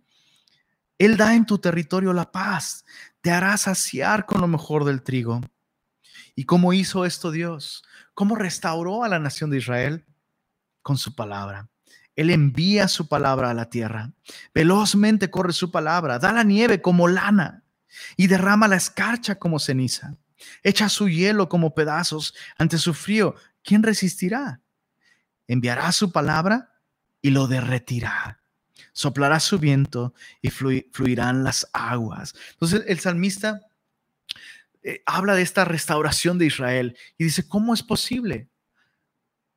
Él 0.98 1.16
da 1.16 1.34
en 1.34 1.44
tu 1.44 1.58
territorio 1.58 2.12
la 2.12 2.30
paz, 2.30 2.84
te 3.20 3.32
hará 3.32 3.56
saciar 3.56 4.24
con 4.24 4.40
lo 4.40 4.46
mejor 4.46 4.84
del 4.84 5.02
trigo. 5.02 5.40
¿Y 6.36 6.44
cómo 6.44 6.72
hizo 6.72 7.04
esto 7.04 7.32
Dios? 7.32 7.82
¿Cómo 8.14 8.36
restauró 8.36 9.02
a 9.02 9.08
la 9.08 9.18
nación 9.18 9.50
de 9.50 9.58
Israel? 9.58 10.06
Con 10.80 10.96
su 10.96 11.14
palabra. 11.14 11.68
Él 12.16 12.30
envía 12.30 12.88
su 12.88 13.08
palabra 13.08 13.50
a 13.50 13.54
la 13.54 13.68
tierra. 13.68 14.12
Velozmente 14.54 15.30
corre 15.30 15.52
su 15.52 15.70
palabra, 15.70 16.18
da 16.18 16.32
la 16.32 16.42
nieve 16.42 16.80
como 16.80 17.08
lana 17.08 17.62
y 18.16 18.26
derrama 18.26 18.68
la 18.68 18.76
escarcha 18.76 19.38
como 19.38 19.58
ceniza. 19.58 20.16
Echa 20.62 20.88
su 20.88 21.08
hielo 21.08 21.48
como 21.48 21.74
pedazos 21.74 22.34
ante 22.58 22.78
su 22.78 22.94
frío. 22.94 23.34
¿Quién 23.62 23.82
resistirá? 23.82 24.60
Enviará 25.46 25.92
su 25.92 26.10
palabra 26.10 26.72
y 27.20 27.30
lo 27.30 27.46
derretirá. 27.46 28.40
Soplará 28.92 29.38
su 29.40 29.58
viento 29.58 30.14
y 30.40 30.50
fluirán 30.50 31.44
las 31.44 31.68
aguas. 31.72 32.34
Entonces 32.52 32.84
el 32.86 32.98
salmista 32.98 33.60
eh, 34.82 35.02
habla 35.04 35.34
de 35.34 35.42
esta 35.42 35.64
restauración 35.64 36.38
de 36.38 36.46
Israel 36.46 36.96
y 37.18 37.24
dice, 37.24 37.46
¿cómo 37.46 37.74
es 37.74 37.82
posible? 37.82 38.48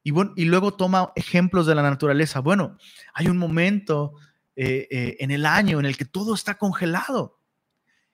Y, 0.03 0.11
bueno, 0.11 0.33
y 0.35 0.45
luego 0.45 0.73
toma 0.73 1.11
ejemplos 1.15 1.65
de 1.65 1.75
la 1.75 1.81
naturaleza. 1.81 2.39
Bueno, 2.39 2.77
hay 3.13 3.27
un 3.27 3.37
momento 3.37 4.13
eh, 4.55 4.87
eh, 4.91 5.17
en 5.19 5.31
el 5.31 5.45
año 5.45 5.79
en 5.79 5.85
el 5.85 5.97
que 5.97 6.05
todo 6.05 6.33
está 6.33 6.57
congelado. 6.57 7.39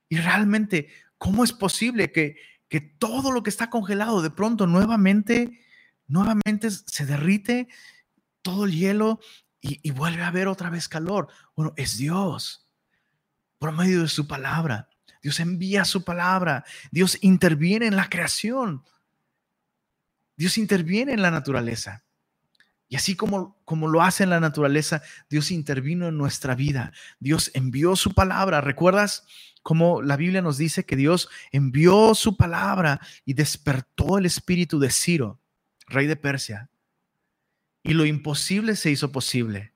Y 0.09 0.17
realmente, 0.17 0.89
¿cómo 1.17 1.43
es 1.43 1.53
posible 1.53 2.11
que, 2.11 2.37
que 2.67 2.81
todo 2.81 3.31
lo 3.31 3.43
que 3.43 3.49
está 3.49 3.69
congelado 3.69 4.21
de 4.21 4.31
pronto 4.31 4.67
nuevamente, 4.67 5.59
nuevamente 6.07 6.69
se 6.71 7.05
derrite 7.05 7.67
todo 8.41 8.65
el 8.65 8.73
hielo 8.73 9.19
y, 9.61 9.79
y 9.87 9.91
vuelve 9.91 10.21
a 10.23 10.27
haber 10.27 10.47
otra 10.47 10.69
vez 10.69 10.87
calor? 10.87 11.29
Bueno, 11.55 11.73
es 11.77 11.97
Dios 11.97 12.67
por 13.57 13.71
medio 13.71 14.01
de 14.01 14.07
su 14.07 14.27
palabra. 14.27 14.89
Dios 15.21 15.39
envía 15.39 15.85
su 15.85 16.03
palabra. 16.03 16.65
Dios 16.91 17.17
interviene 17.21 17.87
en 17.87 17.95
la 17.95 18.09
creación. 18.09 18.83
Dios 20.35 20.57
interviene 20.57 21.13
en 21.13 21.21
la 21.21 21.31
naturaleza. 21.31 22.03
Y 22.87 22.95
así 22.95 23.15
como, 23.15 23.59
como 23.65 23.87
lo 23.87 24.01
hace 24.01 24.23
en 24.23 24.29
la 24.29 24.39
naturaleza, 24.39 25.01
Dios 25.29 25.51
intervino 25.51 26.07
en 26.07 26.17
nuestra 26.17 26.55
vida. 26.55 26.91
Dios 27.19 27.51
envió 27.53 27.95
su 27.95 28.13
palabra. 28.13 28.61
¿Recuerdas 28.61 29.25
cómo 29.63 30.01
la 30.01 30.17
Biblia 30.17 30.41
nos 30.41 30.57
dice 30.57 30.85
que 30.85 30.95
Dios 30.95 31.29
envió 31.51 32.13
su 32.13 32.37
palabra 32.37 32.99
y 33.25 33.33
despertó 33.33 34.17
el 34.17 34.25
espíritu 34.25 34.79
de 34.79 34.91
Ciro, 34.91 35.39
rey 35.87 36.05
de 36.05 36.15
Persia? 36.15 36.69
Y 37.81 37.93
lo 37.93 38.05
imposible 38.05 38.75
se 38.75 38.91
hizo 38.91 39.11
posible. 39.11 39.73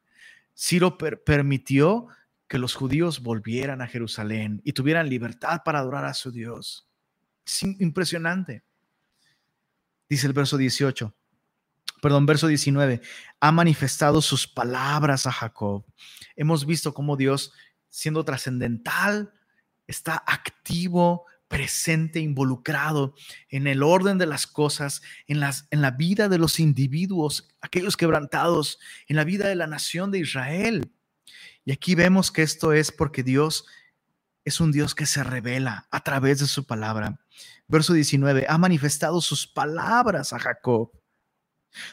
Ciro 0.55 0.97
permitió 0.97 2.07
que 2.47 2.57
los 2.57 2.75
judíos 2.75 3.21
volvieran 3.21 3.81
a 3.81 3.87
Jerusalén 3.87 4.61
y 4.65 4.73
tuvieran 4.73 5.07
libertad 5.07 5.61
para 5.63 5.79
adorar 5.79 6.05
a 6.05 6.13
su 6.13 6.31
Dios. 6.31 6.87
Es 7.45 7.63
impresionante. 7.63 8.63
Dice 10.09 10.25
el 10.25 10.33
verso 10.33 10.57
18, 10.57 11.15
perdón, 12.01 12.25
verso 12.25 12.47
19, 12.47 13.01
ha 13.39 13.51
manifestado 13.51 14.21
sus 14.21 14.47
palabras 14.47 15.27
a 15.27 15.31
Jacob. 15.31 15.85
Hemos 16.35 16.65
visto 16.65 16.93
cómo 16.93 17.15
Dios, 17.15 17.53
siendo 17.89 18.25
trascendental, 18.25 19.31
está 19.85 20.23
activo, 20.25 21.25
presente, 21.47 22.19
involucrado 22.19 23.15
en 23.49 23.67
el 23.67 23.83
orden 23.83 24.17
de 24.17 24.27
las 24.27 24.47
cosas, 24.47 25.01
en, 25.27 25.39
las, 25.39 25.67
en 25.71 25.81
la 25.81 25.91
vida 25.91 26.29
de 26.29 26.37
los 26.37 26.59
individuos, 26.59 27.49
aquellos 27.61 27.97
quebrantados, 27.97 28.79
en 29.07 29.15
la 29.15 29.23
vida 29.23 29.47
de 29.47 29.55
la 29.55 29.67
nación 29.67 30.11
de 30.11 30.19
Israel. 30.19 30.91
Y 31.65 31.71
aquí 31.71 31.95
vemos 31.95 32.31
que 32.31 32.43
esto 32.43 32.71
es 32.73 32.91
porque 32.91 33.23
Dios 33.23 33.65
es 34.45 34.59
un 34.59 34.71
Dios 34.71 34.95
que 34.95 35.05
se 35.05 35.23
revela 35.23 35.87
a 35.91 36.01
través 36.01 36.39
de 36.39 36.47
su 36.47 36.65
palabra. 36.65 37.19
Verso 37.67 37.93
19, 37.93 38.45
ha 38.49 38.57
manifestado 38.57 39.21
sus 39.21 39.47
palabras 39.47 40.33
a 40.33 40.39
Jacob, 40.39 40.91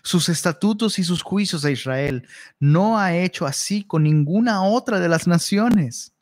sus 0.03 0.29
estatutos 0.29 0.99
y 0.99 1.05
sus 1.05 1.23
juicios 1.23 1.65
a 1.65 1.71
Israel. 1.71 2.27
No 2.59 2.99
ha 2.99 3.15
hecho 3.17 3.47
así 3.47 3.85
con 3.85 4.05
ninguna 4.05 4.63
otra 4.63 5.01
de 5.01 5.09
las 5.09 5.27
naciones. 5.27 6.15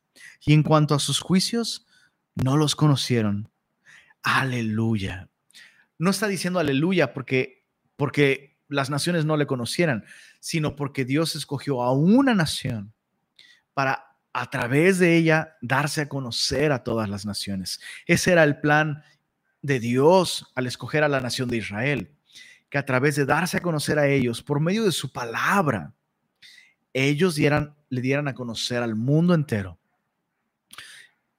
Y 0.45 0.53
en 0.53 0.63
cuanto 0.63 0.95
a 0.95 0.99
sus 0.99 1.21
juicios, 1.21 1.87
no 2.35 2.57
los 2.57 2.75
conocieron. 2.75 3.51
Aleluya. 4.23 5.29
No 5.99 6.11
está 6.11 6.27
diciendo 6.27 6.59
aleluya 6.59 7.15
porque, 7.15 7.65
porque 7.97 8.59
las 8.69 8.91
naciones 8.91 9.25
no 9.25 9.37
le 9.37 9.47
conocieran, 9.47 10.05
sino 10.41 10.77
porque 10.77 11.05
Dios 11.05 11.37
escogió 11.37 11.83
a 11.83 11.93
una 11.93 12.35
nación 12.35 12.93
para 13.73 14.14
a 14.35 14.51
través 14.51 14.99
de 14.99 15.17
ella 15.17 15.57
darse 15.63 16.03
a 16.03 16.09
conocer 16.09 16.73
a 16.73 16.83
todas 16.83 17.09
las 17.09 17.25
naciones. 17.25 17.81
Ese 18.05 18.33
era 18.33 18.43
el 18.43 18.61
plan 18.61 19.03
de 19.63 19.79
Dios 19.79 20.53
al 20.57 20.67
escoger 20.67 21.05
a 21.05 21.09
la 21.09 21.21
nación 21.21 21.49
de 21.49 21.59
Israel, 21.59 22.13
que 22.69 22.77
a 22.77 22.85
través 22.85 23.15
de 23.15 23.27
darse 23.27 23.57
a 23.57 23.63
conocer 23.63 23.97
a 23.97 24.09
ellos 24.09 24.43
por 24.43 24.59
medio 24.59 24.85
de 24.85 24.91
su 24.91 25.13
palabra, 25.13 25.95
ellos 26.93 27.37
dieran, 27.37 27.77
le 27.89 28.01
dieran 28.01 28.27
a 28.27 28.35
conocer 28.35 28.83
al 28.83 28.97
mundo 28.97 29.35
entero. 29.35 29.79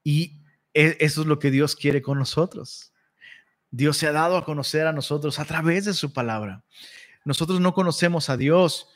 Y 0.01 0.39
e, 0.73 0.95
eso 1.01 1.21
es 1.21 1.27
lo 1.27 1.37
que 1.37 1.51
Dios 1.51 1.75
quiere 1.75 2.01
con 2.01 2.17
nosotros. 2.17 2.93
Dios 3.71 3.97
se 3.97 4.07
ha 4.07 4.13
dado 4.13 4.37
a 4.37 4.45
conocer 4.45 4.87
a 4.87 4.93
nosotros 4.93 5.37
a 5.37 5.43
través 5.43 5.83
de 5.83 5.93
su 5.93 6.13
palabra. 6.13 6.63
Nosotros 7.25 7.59
no 7.59 7.73
conocemos 7.73 8.29
a 8.29 8.37
Dios 8.37 8.87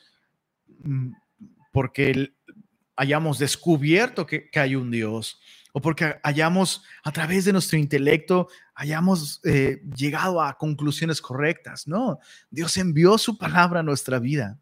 mm, 0.83 1.11
porque 1.73 2.33
hayamos 2.99 3.39
descubierto 3.39 4.25
que, 4.25 4.49
hay 4.55 4.75
un 4.75 4.91
Dios 4.91 5.39
o 5.71 5.79
porque 5.79 6.19
hayamos 6.21 6.83
a 7.01 7.13
través 7.13 7.45
de 7.45 7.53
nuestro 7.53 7.77
intelecto 7.77 8.49
hayamos 8.75 9.39
eh, 9.45 9.81
llegado 9.95 10.41
a 10.41 10.57
conclusiones 10.57 11.21
correctas. 11.21 11.87
No, 11.87 12.19
Dios 12.49 12.75
envió 12.75 13.17
su 13.17 13.37
palabra 13.37 13.79
a 13.79 13.83
nuestra 13.83 14.19
vida 14.19 14.59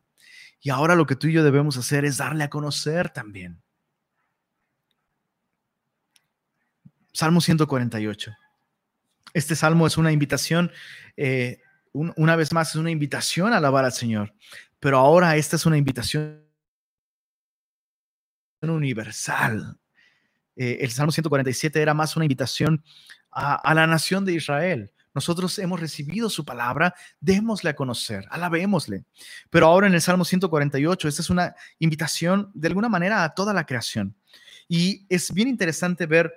y 0.61 0.69
ahora 0.69 0.93
lo 0.93 1.07
que 1.07 1.15
tú 1.15 1.27
y 1.27 1.33
yo 1.33 1.43
debemos 1.43 1.77
hacer 1.77 2.05
es 2.05 2.17
darle 2.17 2.43
a 2.43 2.49
conocer 2.49 3.09
también. 3.09 3.59
Salmo 7.11 7.41
148. 7.41 8.35
Este 9.33 9.55
salmo 9.55 9.88
es 9.88 9.97
una 9.97 10.11
invitación, 10.11 10.71
eh, 11.15 11.59
una 11.91 12.35
vez 12.35 12.53
más, 12.53 12.69
es 12.69 12.75
una 12.75 12.91
invitación 12.91 13.53
a 13.53 13.57
alabar 13.57 13.85
al 13.85 13.93
Señor, 13.93 14.35
pero 14.79 14.99
ahora 14.99 15.35
esta 15.38 15.55
es 15.55 15.65
una 15.65 15.77
invitación 15.77 16.46
universal. 18.61 19.77
Eh, 20.55 20.79
el 20.81 20.91
Salmo 20.91 21.11
147 21.11 21.81
era 21.81 21.93
más 21.93 22.15
una 22.15 22.25
invitación 22.25 22.83
a, 23.31 23.73
la 23.73 23.85
nación 23.85 24.25
de 24.25 24.33
Israel. 24.33 24.91
Nosotros 25.13 25.57
hemos 25.59 25.79
recibido 25.79 26.29
su 26.29 26.45
palabra, 26.45 26.95
démosle 27.19 27.69
a 27.69 27.75
conocer, 27.75 28.25
alabémosle. 28.29 29.03
Pero 29.49 29.67
ahora 29.67 29.87
en 29.87 29.93
el 29.93 30.01
Salmo 30.01 30.25
148, 30.25 31.07
esta 31.07 31.21
es 31.21 31.29
una 31.29 31.55
invitación 31.79 32.51
de 32.53 32.67
alguna 32.67 32.89
manera 32.89 33.23
a 33.23 33.33
toda 33.33 33.53
la 33.53 33.65
creación. 33.65 34.15
Y 34.67 35.05
es 35.09 35.33
bien 35.33 35.47
interesante 35.47 36.05
ver 36.05 36.33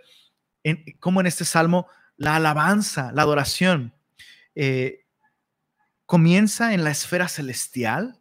cómo 0.98 1.20
en 1.20 1.26
este 1.26 1.44
salmo 1.44 1.88
la 2.16 2.36
alabanza, 2.36 3.12
la 3.12 3.22
adoración, 3.22 3.94
eh, 4.54 5.06
comienza 6.06 6.74
en 6.74 6.84
la 6.84 6.90
esfera 6.90 7.28
celestial 7.28 8.20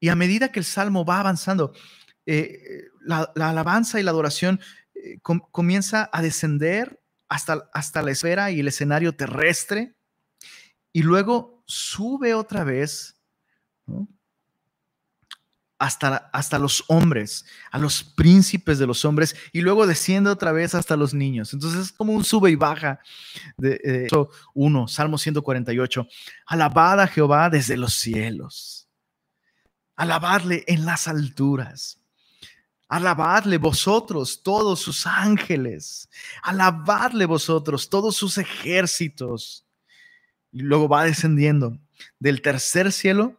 y 0.00 0.08
a 0.08 0.16
medida 0.16 0.50
que 0.50 0.60
el 0.60 0.64
salmo 0.64 1.04
va 1.04 1.20
avanzando, 1.20 1.72
eh, 2.30 2.90
la, 3.00 3.32
alabanza 3.36 3.98
y 3.98 4.02
la 4.02 4.10
adoración 4.10 4.60
eh, 4.94 5.18
comienza 5.22 6.10
a 6.12 6.20
descender 6.20 7.00
hasta, 7.26 7.70
hasta 7.72 8.02
la 8.02 8.10
esfera 8.10 8.50
y 8.50 8.60
el 8.60 8.68
escenario 8.68 9.14
terrestre 9.14 9.94
y 10.92 11.02
luego 11.02 11.62
sube 11.66 12.34
otra 12.34 12.64
vez 12.64 13.16
hasta, 15.78 16.28
hasta 16.34 16.58
los 16.58 16.84
hombres, 16.88 17.46
a 17.70 17.78
los 17.78 18.04
príncipes 18.04 18.78
de 18.78 18.86
los 18.86 19.06
hombres 19.06 19.34
y 19.52 19.62
luego 19.62 19.86
desciende 19.86 20.28
otra 20.28 20.52
vez 20.52 20.74
hasta 20.74 20.98
los 20.98 21.14
niños. 21.14 21.54
Entonces 21.54 21.80
es 21.80 21.92
como 21.92 22.12
un 22.12 22.24
sube 22.24 22.50
y 22.50 22.56
baja 22.56 23.00
de 23.56 24.06
1, 24.52 24.84
eh, 24.84 24.88
Salmo 24.88 25.16
148. 25.16 26.06
Alabad 26.46 27.00
a 27.00 27.06
Jehová 27.06 27.48
desde 27.48 27.78
los 27.78 27.94
cielos. 27.94 28.86
Alabadle 29.96 30.64
en 30.66 30.84
las 30.84 31.08
alturas. 31.08 31.98
Alabadle 32.88 33.58
vosotros, 33.58 34.42
todos 34.42 34.80
sus 34.80 35.06
ángeles. 35.06 36.08
Alabadle 36.42 37.26
vosotros, 37.26 37.88
todos 37.90 38.16
sus 38.16 38.38
ejércitos. 38.38 39.66
Y 40.50 40.62
luego 40.62 40.88
va 40.88 41.04
descendiendo 41.04 41.78
del 42.18 42.40
tercer 42.40 42.90
cielo 42.90 43.36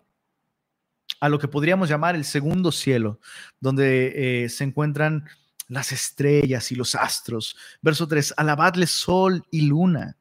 a 1.20 1.30
lo 1.30 1.40
que 1.40 1.48
podríamos 1.48 1.90
llamar 1.90 2.16
el 2.16 2.26
segundo 2.26 2.72
cielo, 2.72 3.20
donde 3.60 4.44
eh, 4.44 4.50
se 4.50 4.64
encuentran 4.64 5.28
las 5.68 5.92
estrellas 5.92 6.72
y 6.72 6.76
los 6.76 6.94
astros. 6.94 7.58
Verso 7.82 8.08
3, 8.08 8.36
alabadle 8.38 8.86
sol 8.86 9.44
y 9.50 9.62
luna. 9.62 10.16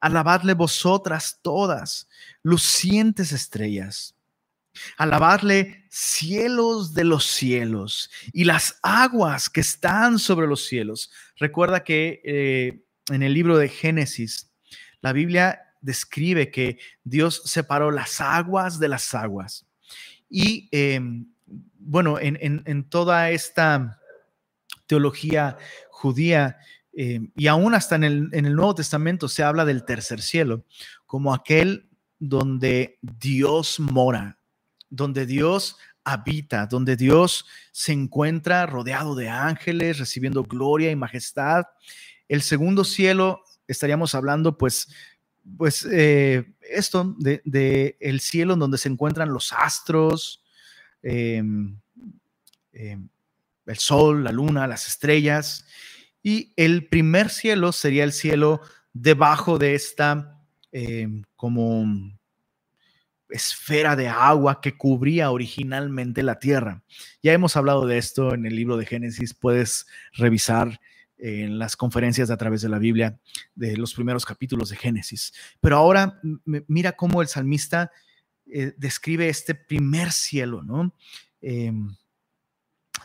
Alabadle 0.00 0.54
vosotras 0.54 1.38
todas, 1.40 2.08
lucientes 2.42 3.30
estrellas. 3.30 4.15
Alabarle 4.96 5.84
cielos 5.90 6.94
de 6.94 7.04
los 7.04 7.26
cielos 7.26 8.10
y 8.32 8.44
las 8.44 8.78
aguas 8.82 9.48
que 9.48 9.60
están 9.60 10.18
sobre 10.18 10.46
los 10.46 10.66
cielos. 10.66 11.10
Recuerda 11.36 11.84
que 11.84 12.20
eh, 12.24 12.84
en 13.10 13.22
el 13.22 13.34
libro 13.34 13.56
de 13.58 13.68
Génesis, 13.68 14.52
la 15.00 15.12
Biblia 15.12 15.60
describe 15.80 16.50
que 16.50 16.78
Dios 17.04 17.42
separó 17.44 17.90
las 17.90 18.20
aguas 18.20 18.78
de 18.78 18.88
las 18.88 19.14
aguas. 19.14 19.66
Y 20.28 20.68
em, 20.72 21.26
bueno, 21.78 22.18
en, 22.18 22.88
toda 22.88 23.30
esta 23.30 24.00
teología 24.86 25.56
judía, 25.90 26.58
em, 26.92 27.30
y 27.36 27.46
aún 27.46 27.74
hasta 27.74 27.94
en 27.94 28.04
el, 28.04 28.28
en 28.32 28.46
el 28.46 28.54
Nuevo 28.56 28.74
Testamento 28.74 29.28
se 29.28 29.44
habla 29.44 29.64
del 29.64 29.84
tercer 29.84 30.20
cielo, 30.20 30.64
como 31.06 31.32
aquel 31.32 31.88
donde 32.18 32.98
Dios 33.02 33.78
mora, 33.78 34.38
donde 34.90 35.26
Dios 35.26 35.76
habita, 36.06 36.66
donde 36.66 36.96
Dios 36.96 37.46
se 37.72 37.92
encuentra 37.92 38.64
rodeado 38.66 39.16
de 39.16 39.28
ángeles, 39.28 39.98
recibiendo 39.98 40.44
gloria 40.44 40.90
y 40.90 40.96
majestad. 40.96 41.64
El 42.28 42.42
segundo 42.42 42.84
cielo, 42.84 43.42
estaríamos 43.66 44.14
hablando 44.14 44.56
pues, 44.56 44.88
pues 45.56 45.86
eh, 45.90 46.54
esto 46.60 47.16
de, 47.18 47.96
el 48.00 48.20
cielo 48.20 48.54
en 48.54 48.60
donde 48.60 48.78
se 48.78 48.88
encuentran 48.88 49.32
los 49.32 49.52
astros, 49.52 50.44
em, 51.02 51.76
em, 52.72 53.08
el 53.66 53.78
sol, 53.78 54.22
la 54.22 54.30
luna, 54.30 54.68
las 54.68 54.86
estrellas. 54.86 55.66
Y 56.22 56.52
el 56.56 56.86
primer 56.86 57.30
cielo 57.30 57.72
sería 57.72 58.04
el 58.04 58.12
cielo 58.12 58.60
debajo 58.92 59.58
de 59.58 59.74
esta 59.74 60.40
em, 60.70 61.24
como 61.34 62.15
esfera 63.28 63.96
de 63.96 64.08
agua 64.08 64.60
que 64.60 64.76
cubría 64.76 65.30
originalmente 65.30 66.22
la 66.22 66.38
tierra. 66.38 66.82
Ya 67.22 67.32
hemos 67.32 67.56
hablado 67.56 67.86
de 67.86 67.98
esto 67.98 68.34
en 68.34 68.46
el 68.46 68.54
libro 68.54 68.76
de 68.76 68.86
Génesis, 68.86 69.34
puedes 69.34 69.86
revisar 70.12 70.80
en 71.18 71.58
las 71.58 71.76
conferencias 71.76 72.30
a 72.30 72.36
través 72.36 72.60
de 72.60 72.68
la 72.68 72.78
Biblia 72.78 73.18
de 73.54 73.76
los 73.76 73.94
primeros 73.94 74.24
capítulos 74.24 74.68
de 74.68 74.76
Génesis. 74.76 75.32
Pero 75.60 75.76
ahora 75.76 76.20
mira 76.44 76.92
cómo 76.92 77.22
el 77.22 77.28
salmista 77.28 77.90
eh, 78.46 78.74
describe 78.76 79.28
este 79.28 79.54
primer 79.54 80.12
cielo, 80.12 80.62
¿no? 80.62 80.94
Em, 81.40 81.94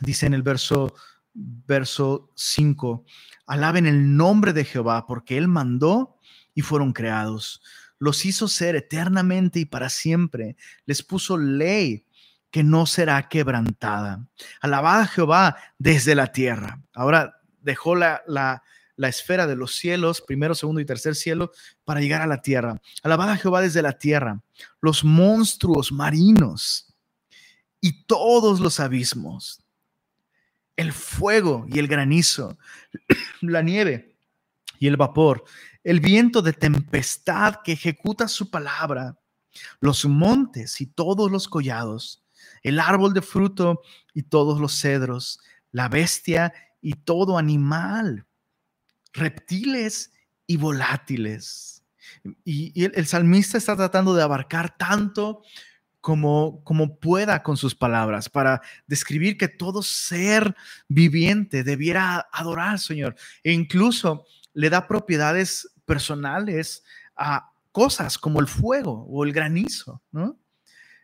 dice 0.00 0.26
en 0.26 0.34
el 0.34 0.42
verso 0.42 0.94
verso 1.34 2.30
5, 2.34 3.04
alaben 3.46 3.86
el 3.86 4.16
nombre 4.16 4.52
de 4.52 4.64
Jehová 4.64 5.06
porque 5.06 5.38
él 5.38 5.48
mandó 5.48 6.18
y 6.54 6.60
fueron 6.60 6.92
creados 6.92 7.62
los 8.02 8.24
hizo 8.26 8.48
ser 8.48 8.74
eternamente 8.74 9.60
y 9.60 9.64
para 9.64 9.88
siempre, 9.88 10.56
les 10.86 11.04
puso 11.04 11.38
ley 11.38 12.04
que 12.50 12.64
no 12.64 12.84
será 12.84 13.28
quebrantada. 13.28 14.26
Alabad 14.60 15.02
a 15.02 15.06
Jehová 15.06 15.56
desde 15.78 16.16
la 16.16 16.32
tierra. 16.32 16.82
Ahora 16.94 17.40
dejó 17.60 17.94
la, 17.94 18.24
la, 18.26 18.64
la 18.96 19.08
esfera 19.08 19.46
de 19.46 19.54
los 19.54 19.76
cielos, 19.76 20.20
primero, 20.20 20.56
segundo 20.56 20.80
y 20.80 20.84
tercer 20.84 21.14
cielo, 21.14 21.52
para 21.84 22.00
llegar 22.00 22.22
a 22.22 22.26
la 22.26 22.42
tierra. 22.42 22.82
Alabad 23.04 23.30
a 23.30 23.36
Jehová 23.36 23.60
desde 23.60 23.82
la 23.82 23.92
tierra, 23.92 24.42
los 24.80 25.04
monstruos 25.04 25.92
marinos 25.92 26.92
y 27.80 28.02
todos 28.06 28.58
los 28.58 28.80
abismos, 28.80 29.62
el 30.74 30.92
fuego 30.92 31.66
y 31.68 31.78
el 31.78 31.86
granizo, 31.86 32.58
la 33.42 33.62
nieve 33.62 34.16
y 34.80 34.88
el 34.88 34.96
vapor, 34.96 35.44
el 35.84 36.00
viento 36.00 36.42
de 36.42 36.52
tempestad 36.52 37.56
que 37.64 37.72
ejecuta 37.72 38.28
su 38.28 38.50
palabra, 38.50 39.18
los 39.80 40.04
montes 40.04 40.80
y 40.80 40.86
todos 40.86 41.30
los 41.30 41.48
collados, 41.48 42.22
el 42.62 42.78
árbol 42.78 43.12
de 43.12 43.22
fruto 43.22 43.82
y 44.14 44.22
todos 44.22 44.60
los 44.60 44.78
cedros, 44.78 45.40
la 45.70 45.88
bestia 45.88 46.52
y 46.80 46.94
todo 46.94 47.38
animal, 47.38 48.26
reptiles 49.12 50.12
y 50.46 50.56
volátiles. 50.56 51.82
Y, 52.44 52.84
el, 52.84 53.06
salmista 53.06 53.58
está 53.58 53.76
tratando 53.76 54.14
de 54.14 54.22
abarcar 54.22 54.76
tanto 54.76 55.42
como, 56.00 56.62
como 56.64 56.98
pueda 56.98 57.42
con 57.42 57.56
sus 57.56 57.74
palabras 57.74 58.28
para 58.28 58.60
describir 58.86 59.38
que 59.38 59.48
todo 59.48 59.82
ser 59.82 60.54
viviente 60.88 61.62
debiera 61.62 62.28
adorar 62.32 62.70
al 62.70 62.78
Señor. 62.80 63.16
E 63.42 63.52
incluso 63.52 64.26
le 64.52 64.68
da 64.68 64.86
propiedades 64.86 65.71
personales 65.84 66.84
a 67.16 67.52
cosas 67.72 68.18
como 68.18 68.40
el 68.40 68.46
fuego 68.46 69.06
o 69.08 69.24
el 69.24 69.32
granizo, 69.32 70.02
¿no? 70.10 70.38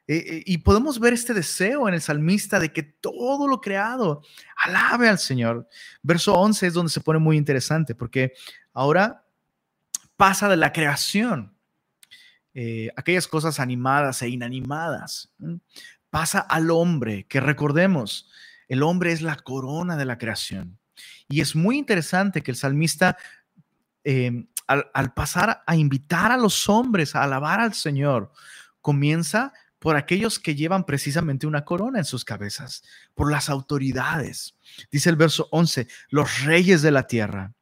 Eh, 0.08 0.24
eh, 0.26 0.42
y 0.46 0.58
podemos 0.58 0.98
ver 0.98 1.12
este 1.12 1.34
deseo 1.34 1.86
en 1.86 1.92
el 1.92 2.00
salmista 2.00 2.58
de 2.58 2.72
que 2.72 2.82
todo 2.82 3.46
lo 3.46 3.60
creado 3.60 4.22
alabe 4.64 5.06
al 5.06 5.18
Señor. 5.18 5.68
Verso 6.02 6.34
11 6.34 6.68
es 6.68 6.72
donde 6.72 6.90
se 6.90 7.02
pone 7.02 7.18
muy 7.18 7.36
interesante 7.36 7.94
porque 7.94 8.32
ahora 8.72 9.26
pasa 10.16 10.48
de 10.48 10.56
la 10.56 10.72
creación, 10.72 11.54
eh, 12.54 12.88
aquellas 12.96 13.28
cosas 13.28 13.60
animadas 13.60 14.22
e 14.22 14.30
inanimadas, 14.30 15.30
pasa 16.08 16.40
al 16.40 16.70
hombre, 16.70 17.26
que 17.28 17.40
recordemos, 17.40 18.30
el 18.66 18.82
hombre 18.82 19.12
es 19.12 19.20
la 19.20 19.36
corona 19.36 19.98
de 19.98 20.06
la 20.06 20.16
creación. 20.16 20.78
Y 21.28 21.42
es 21.42 21.54
muy 21.54 21.76
interesante 21.76 22.42
que 22.42 22.50
el 22.50 22.56
salmista 22.56 23.18
al, 24.68 25.14
pasar 25.14 25.62
a 25.66 25.76
invitar 25.76 26.30
a 26.30 26.36
los 26.36 26.68
hombres 26.68 27.16
a 27.16 27.22
alabar 27.22 27.60
al 27.60 27.74
Señor, 27.74 28.30
comienza 28.80 29.52
por 29.78 29.96
aquellos 29.96 30.38
que 30.38 30.54
llevan 30.54 30.84
precisamente 30.84 31.46
una 31.46 31.64
corona 31.64 31.98
en 31.98 32.04
sus 32.04 32.24
cabezas, 32.24 32.82
por 33.14 33.30
las 33.30 33.48
autoridades. 33.48 34.56
Dice 34.90 35.08
el 35.08 35.16
verso 35.16 35.48
11, 35.52 35.88
los 36.10 36.42
reyes 36.42 36.82
de 36.82 36.90
la 36.90 37.06
tierra 37.06 37.54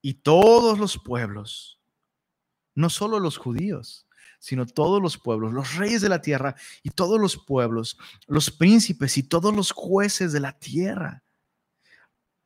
y 0.00 0.14
todos 0.14 0.78
los 0.78 0.98
pueblos, 0.98 1.80
no 2.74 2.90
solo 2.90 3.18
los 3.18 3.36
judíos, 3.36 4.06
sino 4.38 4.66
todos 4.66 5.02
los 5.02 5.18
pueblos, 5.18 5.52
los 5.52 5.76
reyes 5.76 6.02
de 6.02 6.10
la 6.10 6.20
tierra 6.20 6.54
y 6.82 6.90
todos 6.90 7.18
los 7.18 7.38
pueblos, 7.38 7.98
los 8.26 8.50
príncipes 8.50 9.16
y 9.16 9.22
todos 9.22 9.54
los 9.54 9.72
jueces 9.72 10.32
de 10.32 10.40
la 10.40 10.52
tierra 10.52 11.23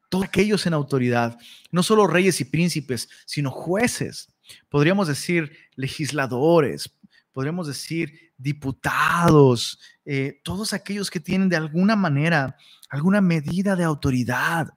todos 0.08 0.24
aquellos 0.24 0.66
en 0.66 0.74
autoridad, 0.74 1.38
no 1.70 1.82
solo 1.82 2.06
reyes 2.06 2.40
y 2.40 2.44
príncipes, 2.44 3.08
sino 3.26 3.50
jueces, 3.50 4.32
podríamos 4.68 5.08
decir 5.08 5.56
legisladores, 5.76 6.90
podríamos 7.32 7.66
decir 7.66 8.32
diputados, 8.38 9.78
eh, 10.04 10.40
todos 10.42 10.72
aquellos 10.72 11.10
que 11.10 11.20
tienen 11.20 11.48
de 11.48 11.56
alguna 11.56 11.96
manera 11.96 12.56
alguna 12.88 13.20
medida 13.20 13.76
de 13.76 13.84
autoridad, 13.84 14.72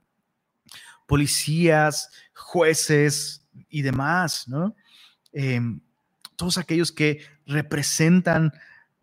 policías, 1.07 2.09
jueces 2.33 3.47
y 3.69 3.81
demás, 3.81 4.47
¿no? 4.47 4.75
Em, 5.31 5.79
todos 6.35 6.57
aquellos 6.57 6.91
que 6.91 7.25
representan 7.45 8.51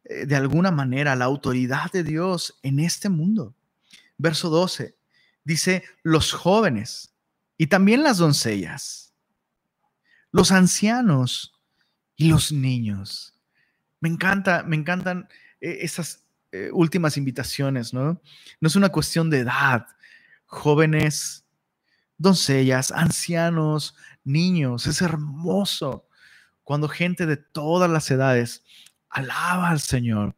eh, 0.04 0.26
de 0.26 0.36
alguna 0.36 0.70
manera 0.70 1.16
la 1.16 1.24
autoridad 1.24 1.90
de 1.92 2.02
Dios 2.02 2.58
en 2.62 2.80
este 2.80 3.08
mundo. 3.08 3.54
Verso 4.18 4.50
12 4.50 4.97
dice 5.48 5.82
los 6.02 6.32
jóvenes 6.32 7.14
y 7.56 7.68
también 7.68 8.02
las 8.02 8.18
doncellas, 8.18 9.14
los 10.30 10.52
ancianos 10.52 11.58
y 12.16 12.28
los 12.28 12.52
niños. 12.52 13.34
Me 13.98 14.10
encanta, 14.10 14.62
me 14.62 14.76
encantan 14.76 15.26
eh, 15.62 15.78
esas 15.80 16.26
eh, 16.52 16.68
últimas 16.70 17.16
invitaciones, 17.16 17.94
¿no? 17.94 18.20
No 18.60 18.68
es 18.68 18.76
una 18.76 18.90
cuestión 18.90 19.30
de 19.30 19.38
edad, 19.38 19.86
jóvenes, 20.44 21.46
doncellas, 22.18 22.92
ancianos, 22.92 23.96
niños, 24.24 24.86
es 24.86 25.00
hermoso 25.00 26.06
cuando 26.62 26.88
gente 26.88 27.24
de 27.24 27.38
todas 27.38 27.90
las 27.90 28.10
edades 28.10 28.64
alaba 29.08 29.70
al 29.70 29.80
Señor. 29.80 30.36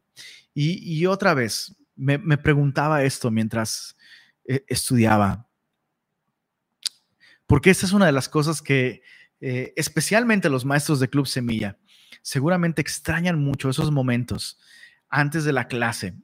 Y, 0.53 1.05
otra 1.05 1.33
vez, 1.33 1.75
me, 1.95 2.17
me, 2.17 2.37
preguntaba 2.37 3.03
esto 3.03 3.31
mientras 3.31 3.95
eh, 4.45 4.63
estudiaba. 4.67 5.47
Porque 7.45 7.69
esta 7.69 7.85
es 7.85 7.91
una 7.91 8.05
de 8.05 8.11
las 8.11 8.29
cosas 8.29 8.61
que 8.61 9.01
eh, 9.39 9.73
especialmente 9.75 10.49
los 10.49 10.65
maestros 10.65 10.99
de 10.99 11.09
Club 11.09 11.27
Semilla 11.27 11.77
seguramente 12.21 12.81
extrañan 12.81 13.43
mucho 13.43 13.69
esos 13.69 13.91
momentos 13.91 14.59
antes 15.09 15.43
de 15.43 15.51
la 15.51 15.67
clase 15.67 16.15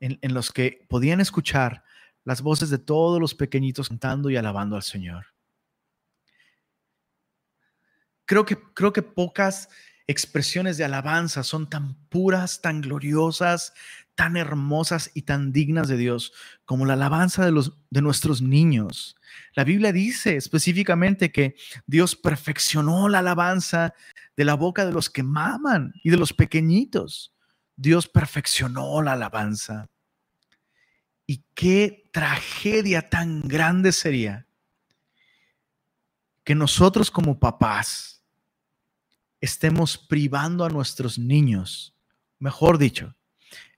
en, 0.00 0.34
los 0.34 0.50
que 0.50 0.86
podían 0.88 1.20
escuchar 1.20 1.84
las 2.24 2.40
voces 2.40 2.70
de 2.70 2.78
todos 2.78 3.20
los 3.20 3.34
pequeñitos 3.34 3.88
cantando 3.88 4.30
y 4.30 4.36
alabando 4.36 4.76
al 4.76 4.82
Señor. 4.82 5.26
Creo 8.24 8.44
que, 8.44 8.56
creo 8.74 8.92
que 8.92 9.02
pocas 9.02 9.68
expresiones 10.06 10.78
de 10.78 10.84
alabanza 10.84 11.42
son 11.42 11.68
tan 11.68 11.94
puras, 12.08 12.62
tan 12.62 12.80
gloriosas, 12.80 13.74
tan 14.20 14.36
hermosas 14.36 15.10
y 15.14 15.22
tan 15.22 15.50
dignas 15.50 15.88
de 15.88 15.96
Dios 15.96 16.34
como 16.66 16.84
la 16.84 16.92
alabanza 16.92 17.42
de, 17.42 17.52
los, 17.52 17.78
de 17.88 18.02
nuestros 18.02 18.42
niños. 18.42 19.16
La 19.54 19.64
Biblia 19.64 19.94
dice 19.94 20.36
específicamente 20.36 21.32
que 21.32 21.56
Dios 21.86 22.16
perfeccionó 22.16 23.08
la 23.08 23.20
alabanza 23.20 23.94
de 24.36 24.44
la 24.44 24.56
boca 24.56 24.84
de 24.84 24.92
los 24.92 25.08
que 25.08 25.22
maman 25.22 25.94
y 26.04 26.10
de 26.10 26.18
los 26.18 26.34
pequeñitos. 26.34 27.32
Dios 27.76 28.08
perfeccionó 28.08 29.00
la 29.00 29.12
alabanza. 29.14 29.88
Y 31.26 31.42
qué 31.54 32.10
tragedia 32.12 33.08
tan 33.08 33.40
grande 33.48 33.90
sería 33.90 34.46
que 36.44 36.54
nosotros 36.54 37.10
como 37.10 37.40
papás 37.40 38.22
estemos 39.40 39.96
privando 39.96 40.66
a 40.66 40.68
nuestros 40.68 41.18
niños, 41.18 41.96
mejor 42.38 42.76
dicho, 42.76 43.16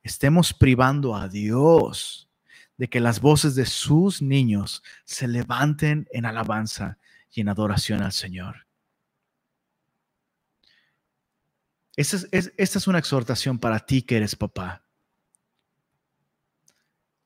estemos 0.02 0.52
privando 0.52 1.14
a 1.14 1.28
Dios 1.28 2.28
de 2.76 2.88
que 2.88 3.00
las 3.00 3.20
voces 3.20 3.54
de 3.54 3.66
sus 3.66 4.22
niños 4.22 4.82
se 5.04 5.28
levanten 5.28 6.08
en 6.12 6.26
alabanza 6.26 6.98
y 7.30 7.40
en 7.40 7.48
adoración 7.48 8.02
al 8.02 8.12
Señor. 8.12 8.66
Esta 11.96 12.16
es, 12.30 12.52
esta 12.56 12.78
es 12.78 12.86
una 12.86 12.98
exhortación 12.98 13.58
para 13.58 13.80
ti 13.80 14.02
que 14.02 14.16
eres 14.16 14.34
papá. 14.34 14.84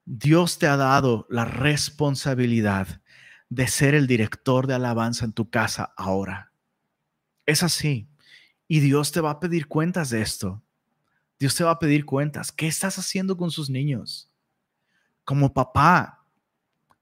Dios 0.05 0.59
te 0.59 0.66
ha 0.66 0.77
dado 0.77 1.27
la 1.31 1.45
responsabilidad 1.45 3.01
de 3.49 3.68
ser 3.68 3.95
el 3.95 4.07
director 4.07 4.66
de 4.66 4.74
alabanza 4.74 5.24
en 5.24 5.33
tu 5.33 5.51
casa 5.51 5.93
ahora. 5.97 6.53
Es 7.45 7.62
así. 7.62 8.09
Y 8.68 8.81
Dios 8.81 9.12
te 9.12 9.20
va 9.20 9.31
a 9.31 9.41
pedir 9.41 9.68
cuentas 9.68 10.11
de 10.11 10.22
esto. 10.22 10.62
Dios 11.39 11.55
te 11.55 11.64
va 11.64 11.72
a 11.72 11.78
pedir 11.78 12.05
cuentas. 12.05 12.53
¿Qué 12.53 12.66
estás 12.66 12.99
haciendo 12.99 13.37
con 13.37 13.51
sus 13.51 13.68
niños? 13.68 14.30
Como 15.24 15.53
papá, 15.53 16.24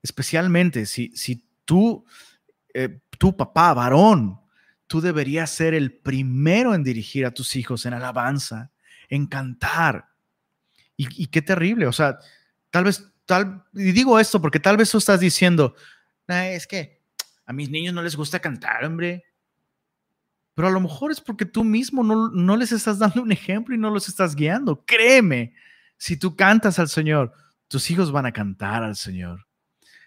especialmente 0.03 0.87
si, 0.87 1.13
si 1.17 1.45
tú, 1.65 2.05
eh, 2.73 3.01
tu 3.19 3.37
papá, 3.37 3.73
varón, 3.75 4.41
tú 4.87 5.01
deberías 5.01 5.51
ser 5.51 5.75
el 5.75 5.93
primero 5.93 6.75
en 6.75 6.85
dirigir 6.85 7.27
a 7.27 7.31
tus 7.33 7.57
hijos 7.57 7.87
en 7.87 7.95
alabanza, 7.95 8.71
en 9.09 9.27
cantar. 9.27 10.09
Y, 10.97 11.27
qué 11.27 11.43
terrible, 11.43 11.89
o 11.89 11.93
sea, 11.93 12.19
tal 12.71 12.85
vez, 12.85 13.05
tal, 13.25 13.65
y 13.73 13.91
digo 13.91 14.21
esto 14.21 14.41
porque 14.41 14.61
tal 14.61 14.77
vez 14.77 14.91
tú 14.91 14.99
estás 14.99 15.19
diciendo, 15.19 15.75
es 16.29 16.69
que 16.69 17.03
a 17.45 17.53
mis 17.53 17.69
niños 17.69 17.93
no 17.93 18.03
les 18.03 18.15
gusta 18.15 18.39
cantar, 18.39 18.85
hombre. 18.85 19.25
Pero 20.55 20.69
a 20.69 20.71
lo 20.71 20.81
mejor 20.81 21.11
es 21.11 21.21
porque 21.21 21.45
tú 21.45 21.65
mismo 21.65 22.03
no, 22.05 22.29
no 22.29 22.57
les 22.57 22.73
estás 22.73 22.99
dando 22.99 23.23
un 23.23 23.33
ejemplo 23.33 23.75
y 23.75 23.79
no 23.79 23.91
los 23.91 24.09
estás 24.09 24.35
guiando. 24.35 24.85
Créeme, 24.85 25.55
si 25.97 26.17
tú 26.17 26.37
cantas 26.37 26.79
al 26.79 26.89
Señor, 26.89 27.33
tus 27.69 27.91
hijos 27.91 28.13
van 28.13 28.27
a 28.27 28.33
cantar 28.33 28.83
al 28.83 28.97
Señor. 28.97 29.47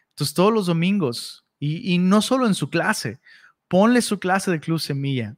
Entonces 0.09 0.33
todos 0.33 0.53
los 0.53 0.67
domingos, 0.67 1.45
y, 1.59 1.93
y 1.93 1.97
no 1.97 2.21
solo 2.21 2.47
en 2.47 2.55
su 2.55 2.69
clase, 2.69 3.19
Ponle 3.67 4.01
su 4.01 4.19
clase 4.19 4.51
de 4.51 4.59
Club 4.59 4.79
Semilla. 4.79 5.35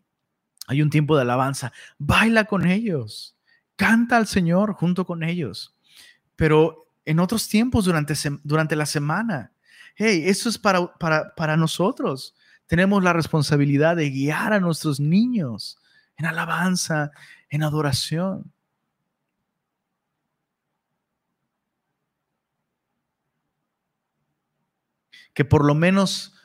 Hay 0.68 0.82
un 0.82 0.90
tiempo 0.90 1.16
de 1.16 1.24
alabanza. 1.24 1.74
Baila 1.98 2.46
con 2.46 2.68
ellos. 2.68 3.36
Canta 3.76 4.18
al 4.18 4.28
Señor 4.28 4.74
junto 4.74 5.06
con 5.06 5.24
ellos. 5.24 5.76
Pero 6.36 6.88
en 7.06 7.20
otros 7.20 7.48
tiempos 7.48 7.86
durante, 7.86 8.14
durante 8.44 8.76
la 8.76 8.86
semana, 8.86 9.52
hey, 9.96 10.24
eso 10.26 10.48
es 10.48 10.58
para, 10.58 10.94
para, 10.98 11.34
para 11.36 11.58
nosotros. 11.58 12.36
Tenemos 12.70 13.04
la 13.04 13.14
responsabilidad 13.14 13.96
de 13.96 14.12
guiar 14.12 14.54
a 14.54 14.60
nuestros 14.60 15.00
niños 15.00 15.80
en 16.18 16.28
alabanza, 16.28 17.10
en 17.50 17.64
adoración. 17.64 18.54
Que 25.34 25.44
por 25.44 25.66
lo 25.66 25.74
menos 25.74 26.36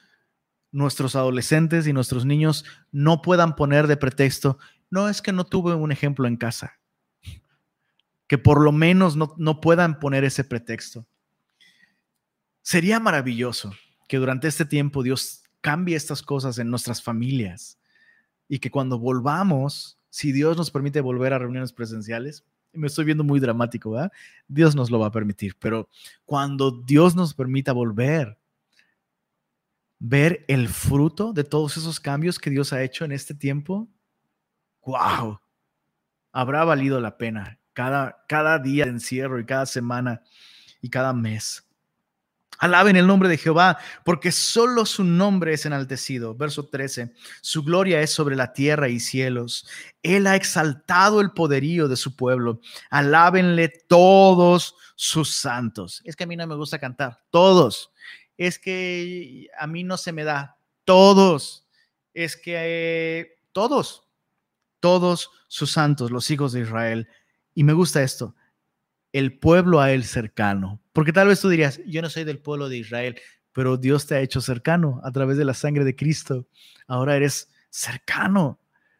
nuestros 0.72 1.14
adolescentes 1.14 1.86
y 1.86 1.92
nuestros 1.92 2.24
niños 2.24 2.64
no 2.90 3.20
puedan 3.20 3.54
poner 3.54 3.86
de 3.86 3.98
pretexto, 3.98 4.58
no 4.88 5.10
es 5.10 5.20
que 5.20 5.32
no 5.32 5.44
tuve 5.44 5.74
un 5.74 5.92
ejemplo 5.92 6.26
en 6.26 6.38
casa. 6.38 6.80
Que 8.26 8.38
por 8.38 8.62
lo 8.62 8.72
menos 8.72 9.14
no, 9.14 9.34
no 9.36 9.60
puedan 9.60 10.00
poner 10.00 10.24
ese 10.24 10.42
pretexto. 10.42 11.06
Sería 12.62 12.98
maravilloso 12.98 13.74
que 14.08 14.16
durante 14.16 14.48
este 14.48 14.64
tiempo 14.64 15.02
Dios 15.02 15.43
cambie 15.64 15.96
estas 15.96 16.20
cosas 16.20 16.58
en 16.58 16.68
nuestras 16.68 17.02
familias 17.02 17.78
y 18.48 18.58
que 18.58 18.70
cuando 18.70 18.98
volvamos, 18.98 19.98
si 20.10 20.30
Dios 20.30 20.58
nos 20.58 20.70
permite 20.70 21.00
volver 21.00 21.32
a 21.32 21.38
reuniones 21.38 21.72
presenciales, 21.72 22.44
me 22.74 22.86
estoy 22.86 23.06
viendo 23.06 23.24
muy 23.24 23.40
dramático. 23.40 23.96
Dios 24.46 24.76
nos 24.76 24.90
lo 24.90 24.98
va 24.98 25.06
a 25.06 25.10
permitir, 25.10 25.56
pero 25.58 25.88
cuando 26.26 26.70
Dios 26.70 27.16
nos 27.16 27.32
permita 27.32 27.72
volver, 27.72 28.36
ver 29.98 30.44
el 30.48 30.68
fruto 30.68 31.32
de 31.32 31.44
todos 31.44 31.78
esos 31.78 31.98
cambios 31.98 32.38
que 32.38 32.50
Dios 32.50 32.74
ha 32.74 32.82
hecho 32.82 33.06
en 33.06 33.12
este 33.12 33.34
tiempo, 33.34 33.88
wow, 34.84 35.40
habrá 36.30 36.64
valido 36.64 37.00
la 37.00 37.16
pena 37.16 37.58
cada, 37.72 38.22
cada 38.28 38.58
día 38.58 38.84
de 38.84 38.90
encierro 38.90 39.40
y 39.40 39.46
cada 39.46 39.64
semana 39.64 40.20
y 40.82 40.90
cada 40.90 41.14
mes. 41.14 41.66
Alaben 42.64 42.96
el 42.96 43.06
nombre 43.06 43.28
de 43.28 43.36
Jehová, 43.36 43.76
porque 44.06 44.32
solo 44.32 44.86
su 44.86 45.04
nombre 45.04 45.52
es 45.52 45.66
enaltecido. 45.66 46.34
Verso 46.34 46.66
13. 46.66 47.12
Su 47.42 47.62
gloria 47.62 48.00
es 48.00 48.10
sobre 48.10 48.36
la 48.36 48.54
tierra 48.54 48.88
y 48.88 49.00
cielos. 49.00 49.68
Él 50.02 50.26
ha 50.26 50.34
exaltado 50.34 51.20
el 51.20 51.32
poderío 51.32 51.88
de 51.88 51.96
su 51.96 52.16
pueblo. 52.16 52.60
Alábenle 52.88 53.68
todos 53.68 54.76
sus 54.94 55.34
santos. 55.34 56.00
Es 56.06 56.16
que 56.16 56.24
a 56.24 56.26
mí 56.26 56.36
no 56.36 56.46
me 56.46 56.54
gusta 56.54 56.78
cantar. 56.78 57.20
Todos 57.28 57.92
es 58.38 58.58
que 58.58 59.48
a 59.58 59.66
mí 59.66 59.84
no 59.84 59.98
se 59.98 60.12
me 60.12 60.24
da. 60.24 60.56
Todos, 60.86 61.66
es 62.14 62.34
que 62.34 63.36
todos, 63.52 64.08
todos 64.80 65.30
sus 65.48 65.70
santos, 65.70 66.10
los 66.10 66.30
hijos 66.30 66.52
de 66.52 66.60
Israel. 66.60 67.08
Y 67.54 67.62
me 67.64 67.74
gusta 67.74 68.02
esto, 68.02 68.34
el 69.14 69.38
pueblo 69.38 69.80
a 69.80 69.92
él 69.92 70.04
cercano. 70.04 70.82
Porque 70.92 71.12
tal 71.12 71.28
vez 71.28 71.40
tú 71.40 71.48
dirías, 71.48 71.80
yo 71.86 72.02
no 72.02 72.10
soy 72.10 72.24
del 72.24 72.40
pueblo 72.40 72.68
de 72.68 72.78
Israel, 72.78 73.20
pero 73.52 73.76
Dios 73.76 74.06
te 74.06 74.16
ha 74.16 74.20
hecho 74.20 74.40
cercano 74.40 75.00
a 75.04 75.12
través 75.12 75.38
de 75.38 75.44
la 75.44 75.54
sangre 75.54 75.84
de 75.84 75.94
Cristo. 75.94 76.48
Ahora 76.88 77.14
eres 77.14 77.48
cercano. 77.70 78.58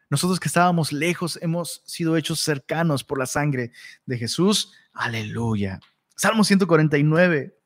Nosotros 0.09 0.39
que 0.39 0.47
estábamos 0.47 0.93
lejos 0.93 1.37
hemos 1.43 1.83
sido 1.85 2.17
hechos 2.17 2.39
cercanos 2.41 3.03
por 3.03 3.19
la 3.19 3.27
sangre 3.27 3.73
de 4.07 4.17
Jesús. 4.17 4.73
Aleluya. 4.93 5.81
Salmo 6.17 6.45
149. 6.45 7.59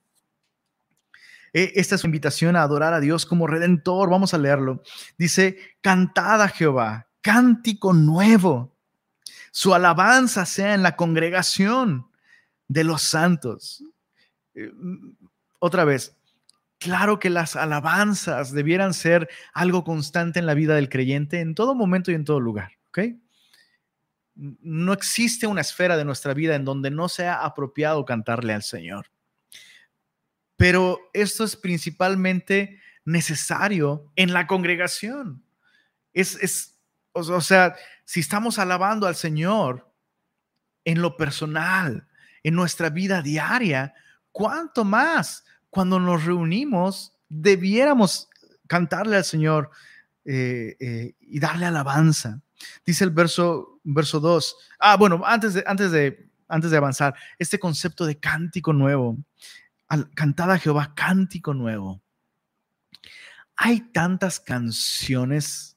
E, 1.53 1.73
esta 1.77 1.97
es 1.97 2.01
su 2.01 2.07
invitación 2.07 2.57
a 2.57 2.63
adorar 2.63 2.95
a 2.95 3.01
Dios 3.01 3.27
como 3.27 3.47
redentor. 3.47 4.09
Vamos 4.09 4.33
a 4.33 4.39
leerlo. 4.39 4.83
Dice, 5.19 5.59
cantad 5.83 6.41
a 6.41 6.49
Jehová, 6.49 7.11
cántico 7.21 7.93
nuevo. 7.93 8.75
Su 9.51 9.75
alabanza 9.75 10.47
sea 10.47 10.73
en 10.73 10.83
la 10.83 10.97
congregación 10.97 12.08
de 12.69 12.85
los 12.85 13.03
santos. 13.03 13.83
Eh, 14.55 14.71
otra 15.59 15.85
vez, 15.85 16.17
claro 16.79 17.19
que 17.19 17.31
las 17.31 17.57
alabanzas 17.57 18.53
debieran 18.53 18.95
ser 18.95 19.29
algo 19.53 19.83
constante 19.83 20.39
en 20.39 20.47
la 20.47 20.55
vida 20.55 20.75
del 20.77 20.89
creyente 20.89 21.41
en 21.41 21.55
todo 21.55 21.75
momento 21.75 22.11
y 22.11 22.15
en 22.15 22.25
todo 22.25 22.41
lugar. 22.41 22.73
No 24.35 24.93
existe 24.93 25.49
una 25.49 25.63
esfera 25.63 25.97
de 25.97 26.05
nuestra 26.05 26.33
vida 26.33 26.55
en 26.55 26.65
donde 26.65 26.91
no 26.91 27.09
sea 27.09 27.45
apropiado 27.45 28.05
cantarle 28.05 28.53
al 28.53 28.63
Señor 28.63 29.07
pero 30.59 30.99
esto 31.13 31.45
es 31.45 31.55
principalmente 31.55 32.81
necesario 33.05 34.13
en 34.17 34.33
la 34.33 34.49
congregación. 34.49 35.45
Es, 36.13 36.35
es 36.43 36.77
o, 37.13 37.41
sea, 37.41 37.77
si 38.05 38.21
estamos 38.21 38.59
alabando 38.59 39.07
al 39.07 39.15
Señor 39.15 39.89
en 40.85 41.01
lo 41.01 41.17
personal, 41.17 42.09
en 42.43 42.55
nuestra 42.55 42.91
vida 42.91 43.23
diaria, 43.23 43.95
¿cuánto 44.33 44.85
más 44.85 45.45
cuando 45.71 45.99
nos 46.01 46.25
reunimos 46.25 47.13
debiéramos 47.29 48.29
cantarle 48.67 49.17
al 49.17 49.25
Señor 49.25 49.71
eh, 50.25 50.77
eh, 50.81 51.15
y 51.21 51.41
darle 51.41 51.67
alabanza? 51.67 52.41
Dice 52.85 53.05
el 53.05 53.11
verso, 53.11 53.81
verso 53.85 54.21
2. 54.21 54.57
Ah, 54.79 54.97
bueno, 54.97 55.23
antes 55.25 55.55
de, 55.55 55.65
antes, 55.67 55.91
de, 55.93 56.31
antes 56.49 56.71
de 56.71 56.77
avanzar, 56.77 57.15
este 57.39 57.59
concepto 57.59 58.05
de 58.05 58.19
cántico 58.19 58.73
nuevo 58.73 59.19
cantad 60.15 60.51
a 60.53 60.59
Jehová 60.59 60.95
cántico 60.95 61.55
nuevo. 61.55 62.03
Hay 63.57 63.81
tantas 63.81 64.39
canciones 64.39 65.77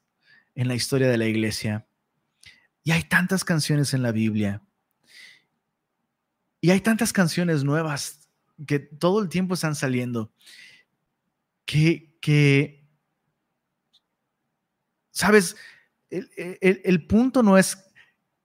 en 0.55 0.67
la 0.67 0.75
historia 0.75 1.09
de 1.09 1.17
la 1.17 1.25
iglesia 1.25 1.87
y 2.83 2.91
hay 2.91 3.03
tantas 3.03 3.43
canciones 3.43 3.93
en 3.93 4.03
la 4.03 4.11
Biblia 4.11 4.61
y 6.61 6.69
hay 6.69 6.79
tantas 6.79 7.11
canciones 7.11 7.63
nuevas 7.63 8.29
que 8.65 8.79
todo 8.79 9.21
el 9.21 9.27
tiempo 9.27 9.55
están 9.55 9.75
saliendo 9.75 10.31
que, 11.65 12.17
que 12.21 12.85
sabes, 15.11 15.55
el, 16.09 17.07
punto 17.07 17.43
no 17.43 17.57
es 17.57 17.85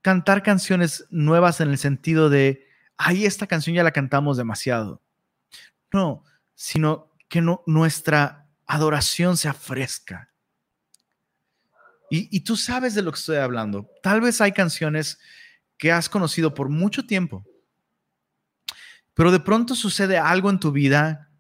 cantar 0.01 0.43
canciones 0.43 1.07
nuevas 1.11 1.61
en 1.61 1.71
el 1.71 1.79
sentido 1.79 2.31
de, 2.31 2.67
ahí 2.97 3.25
esta 3.25 3.47
canción 3.47 3.75
ya 3.75 3.83
la 3.83 3.91
cantamos 3.91 4.37
demasiado. 4.37 5.03
No, 5.93 6.25
sino 6.55 7.13
que 7.29 7.41
no, 7.41 7.63
nuestra 7.67 8.49
adoración 8.67 9.37
sea 9.37 9.55
fresca. 9.55 10.31
Y, 12.09 12.41
tú 12.41 12.57
sabes 12.57 12.95
de 12.95 13.03
lo 13.03 13.11
que 13.11 13.19
estoy 13.19 13.39
hablando. 13.39 13.91
Tal 14.01 14.21
vez 14.21 14.41
hay 14.41 14.53
canciones 14.53 15.19
que 15.77 15.91
has 15.91 16.09
conocido 16.09 16.55
por 16.55 16.69
mucho 16.69 17.05
tiempo, 17.05 17.45
pero 19.17 19.33
de 19.33 19.41
pronto 19.41 19.75
sucede 19.75 20.19
algo 20.19 20.51
en 20.51 20.61
tu 20.61 20.73
vida 20.73 21.31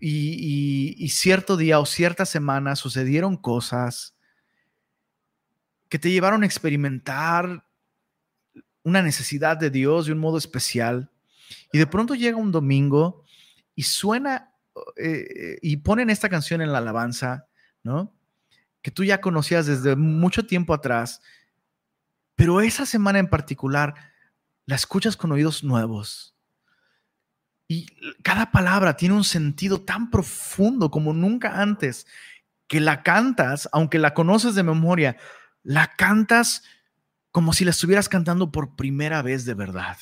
y, 0.00 1.08
cierto 1.10 1.58
día 1.58 1.78
o 1.80 1.84
cierta 1.84 2.24
semana 2.24 2.76
sucedieron 2.76 3.36
cosas 3.36 4.16
que 5.90 5.98
te 5.98 6.10
llevaron 6.10 6.42
a 6.42 6.46
experimentar 6.46 7.66
una 8.82 9.02
necesidad 9.02 9.58
de 9.58 9.68
Dios 9.68 10.06
de 10.06 10.12
un 10.12 10.18
modo 10.18 10.38
especial. 10.38 11.10
Y 11.72 11.78
de 11.78 11.86
pronto 11.86 12.14
llega 12.14 12.38
un 12.38 12.52
domingo 12.52 13.22
y 13.74 13.82
suena 13.82 14.54
eh, 14.96 15.58
y 15.60 15.76
ponen 15.78 16.08
esta 16.08 16.30
canción 16.30 16.62
en 16.62 16.72
la 16.72 16.78
alabanza, 16.78 17.48
¿no? 17.82 18.14
Que 18.80 18.90
tú 18.90 19.04
ya 19.04 19.20
conocías 19.20 19.66
desde 19.66 19.94
mucho 19.94 20.46
tiempo 20.46 20.72
atrás, 20.72 21.20
pero 22.34 22.62
esa 22.62 22.86
semana 22.86 23.18
en 23.18 23.28
particular 23.28 23.94
la 24.64 24.76
escuchas 24.76 25.18
con 25.18 25.32
oídos 25.32 25.62
nuevos. 25.62 26.35
Y 27.68 27.86
cada 28.22 28.50
palabra 28.52 28.96
tiene 28.96 29.14
un 29.14 29.24
sentido 29.24 29.80
tan 29.80 30.10
profundo 30.10 30.90
como 30.90 31.12
nunca 31.12 31.60
antes, 31.60 32.06
que 32.68 32.80
la 32.80 33.02
cantas, 33.02 33.68
aunque 33.72 33.98
la 33.98 34.14
conoces 34.14 34.54
de 34.54 34.62
memoria, 34.62 35.16
la 35.62 35.94
cantas 35.96 36.62
como 37.32 37.52
si 37.52 37.64
la 37.64 37.70
estuvieras 37.70 38.08
cantando 38.08 38.50
por 38.50 38.76
primera 38.76 39.22
vez 39.22 39.44
de 39.44 39.54
verdad. 39.54 39.98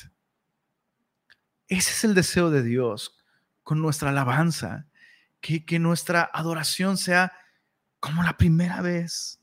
Ese 1.67 1.91
es 1.91 2.03
el 2.03 2.13
deseo 2.13 2.51
de 2.51 2.63
Dios 2.63 3.17
con 3.63 3.81
nuestra 3.81 4.09
alabanza, 4.09 4.87
que, 5.41 5.65
que 5.65 5.79
nuestra 5.79 6.29
adoración 6.33 6.97
sea 6.97 7.33
como 7.99 8.21
la 8.21 8.37
primera 8.37 8.81
vez. 8.81 9.39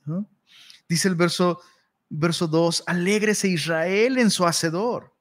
Dice 0.89 1.09
el 1.09 1.17
verso, 1.17 1.61
verso 2.09 2.47
2, 2.47 2.85
alégrese 2.87 3.49
Israel 3.49 4.19
en 4.19 4.31
su 4.31 4.47
hacedor. 4.47 5.17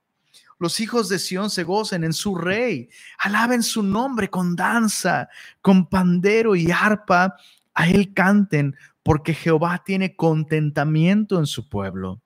Los 0.62 0.80
hijos 0.80 1.09
de 1.09 1.18
Sión 1.18 1.49
se 1.49 1.64
gocen 1.64 2.03
en 2.03 2.14
su 2.14 2.36
rey. 2.36 2.88
Alaben 3.18 3.64
su 3.64 3.82
nombre 3.82 4.30
con 4.30 4.55
danza, 4.55 5.28
con 5.59 5.89
pandero 5.89 6.55
y 6.55 6.70
arpa. 6.70 7.36
A 7.74 7.89
él 7.89 8.14
canten, 8.14 8.76
porque 9.01 9.34
Jehová 9.34 9.82
tiene 9.84 10.16
contentamiento 10.16 11.39
en 11.39 11.47
su 11.47 11.68
pueblo. 11.68 12.22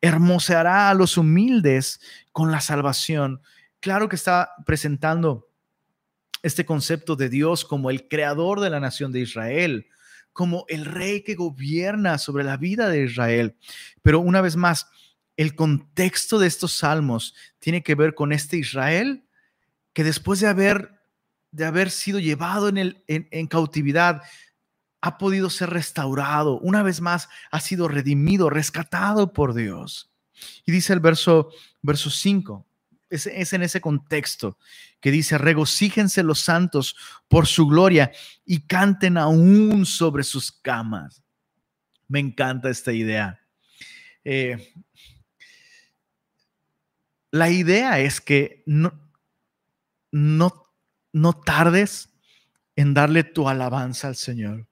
Hermoseará 0.00 0.90
a 0.90 0.94
los 0.94 1.16
humildes 1.16 2.00
con 2.32 2.50
la 2.50 2.60
salvación. 2.60 3.42
Claro 3.78 4.08
que 4.08 4.16
está 4.16 4.50
presentando 4.66 5.46
este 6.42 6.66
concepto 6.66 7.14
de 7.14 7.28
Dios 7.28 7.64
como 7.64 7.90
el 7.90 8.08
creador 8.08 8.58
de 8.58 8.70
la 8.70 8.80
nación 8.80 9.12
de 9.12 9.20
Israel, 9.20 9.86
como 10.32 10.64
el 10.66 10.84
rey 10.84 11.22
que 11.22 11.36
gobierna 11.36 12.18
sobre 12.18 12.42
la 12.42 12.56
vida 12.56 12.88
de 12.88 13.04
Israel. 13.04 13.56
Pero 14.02 14.18
una 14.18 14.40
vez 14.40 14.56
más, 14.56 14.88
el 15.38 15.54
contexto 15.54 16.40
de 16.40 16.48
estos 16.48 16.72
salmos 16.72 17.34
tiene 17.60 17.84
que 17.84 17.94
ver 17.94 18.14
con 18.16 18.32
este 18.32 18.56
Israel 18.58 19.24
que 19.92 20.02
después 20.02 20.40
de 20.40 20.48
haber, 20.48 21.00
de 21.52 21.64
haber 21.64 21.92
sido 21.92 22.18
llevado 22.18 22.68
en, 22.68 22.76
el, 22.76 23.04
en, 23.06 23.46
cautividad, 23.46 24.22
ha 25.00 25.16
podido 25.16 25.48
ser 25.48 25.70
restaurado, 25.70 26.58
una 26.58 26.82
vez 26.82 27.00
más 27.00 27.28
ha 27.52 27.60
sido 27.60 27.86
redimido, 27.86 28.50
rescatado 28.50 29.32
por 29.32 29.54
Dios. 29.54 30.10
Y 30.66 30.72
dice 30.72 30.92
el 30.92 31.00
verso, 31.00 31.50
verso 31.82 32.10
5, 32.10 32.66
es, 33.08 33.26
es, 33.28 33.52
en 33.52 33.62
ese 33.62 33.80
contexto 33.80 34.58
que 35.00 35.12
dice, 35.12 35.38
regocíjense 35.38 36.24
los 36.24 36.40
santos 36.40 36.96
por 37.28 37.46
su 37.46 37.68
gloria 37.68 38.10
y 38.44 38.66
canten 38.66 39.16
aún 39.16 39.86
sobre 39.86 40.24
sus 40.24 40.50
camas. 40.50 41.22
Me 42.08 42.18
encanta 42.18 42.70
esta 42.70 42.92
idea. 42.92 43.40
Eh, 44.24 44.74
la 47.30 47.50
idea 47.50 48.00
es 48.00 48.20
que 48.20 48.62
no, 48.66 48.92
no, 50.10 50.72
no 51.12 51.32
tardes 51.32 52.10
en 52.76 52.94
darle 52.94 53.24
tu 53.24 53.48
alabanza 53.48 54.08
al 54.08 54.16
Señor. 54.16 54.66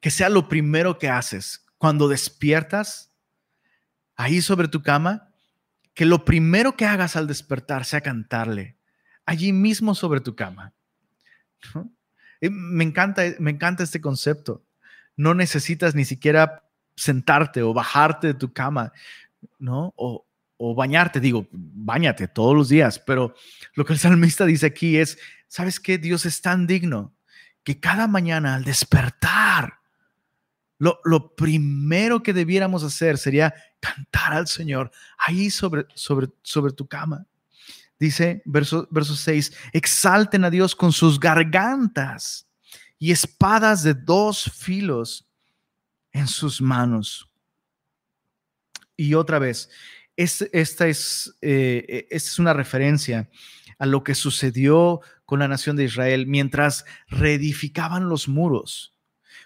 Que 0.00 0.10
sea 0.10 0.28
lo 0.28 0.48
primero 0.48 0.98
que 0.98 1.08
haces 1.08 1.66
cuando 1.78 2.08
despiertas 2.08 3.12
ahí 4.16 4.40
sobre 4.40 4.68
tu 4.68 4.82
cama, 4.82 5.32
que 5.94 6.04
lo 6.06 6.24
primero 6.24 6.76
que 6.76 6.86
hagas 6.86 7.16
al 7.16 7.26
despertar 7.26 7.84
sea 7.84 8.00
cantarle 8.00 8.76
allí 9.26 9.52
mismo 9.52 9.94
sobre 9.94 10.20
tu 10.20 10.34
cama. 10.34 10.72
Me 12.40 12.84
encanta, 12.84 13.22
me 13.38 13.50
encanta 13.50 13.82
este 13.82 14.00
concepto. 14.00 14.64
No 15.16 15.34
necesitas 15.34 15.94
ni 15.94 16.04
siquiera 16.04 16.64
sentarte 16.96 17.62
o 17.62 17.72
bajarte 17.72 18.28
de 18.28 18.34
tu 18.34 18.52
cama, 18.52 18.92
¿no? 19.58 19.94
O 20.62 20.74
bañarte, 20.74 21.20
digo, 21.20 21.48
bañate 21.50 22.28
todos 22.28 22.54
los 22.54 22.68
días, 22.68 22.98
pero 22.98 23.34
lo 23.72 23.84
que 23.86 23.94
el 23.94 23.98
salmista 23.98 24.44
dice 24.44 24.66
aquí 24.66 24.98
es, 24.98 25.16
¿sabes 25.48 25.80
qué? 25.80 25.96
Dios 25.96 26.26
es 26.26 26.42
tan 26.42 26.66
digno 26.66 27.14
que 27.64 27.80
cada 27.80 28.06
mañana 28.06 28.56
al 28.56 28.64
despertar, 28.64 29.78
lo, 30.76 31.00
lo 31.04 31.34
primero 31.34 32.22
que 32.22 32.34
debiéramos 32.34 32.84
hacer 32.84 33.16
sería 33.16 33.54
cantar 33.80 34.34
al 34.34 34.48
Señor 34.48 34.90
ahí 35.16 35.48
sobre, 35.48 35.86
sobre, 35.94 36.28
sobre 36.42 36.74
tu 36.74 36.86
cama. 36.86 37.26
Dice 37.98 38.42
verso, 38.44 38.86
verso 38.90 39.16
6, 39.16 39.52
exalten 39.72 40.44
a 40.44 40.50
Dios 40.50 40.76
con 40.76 40.92
sus 40.92 41.18
gargantas 41.18 42.46
y 42.98 43.12
espadas 43.12 43.82
de 43.82 43.94
dos 43.94 44.52
filos 44.54 45.26
en 46.12 46.28
sus 46.28 46.60
manos. 46.60 47.30
Y 48.94 49.14
otra 49.14 49.38
vez, 49.38 49.70
esta, 50.22 50.86
es, 50.86 51.34
eh, 51.40 52.06
esta 52.10 52.28
es 52.28 52.38
una 52.38 52.52
referencia 52.52 53.30
a 53.78 53.86
lo 53.86 54.04
que 54.04 54.14
sucedió 54.14 55.00
con 55.24 55.38
la 55.40 55.48
nación 55.48 55.76
de 55.76 55.84
Israel 55.84 56.26
mientras 56.26 56.84
reedificaban 57.08 58.08
los 58.08 58.28
muros. 58.28 58.94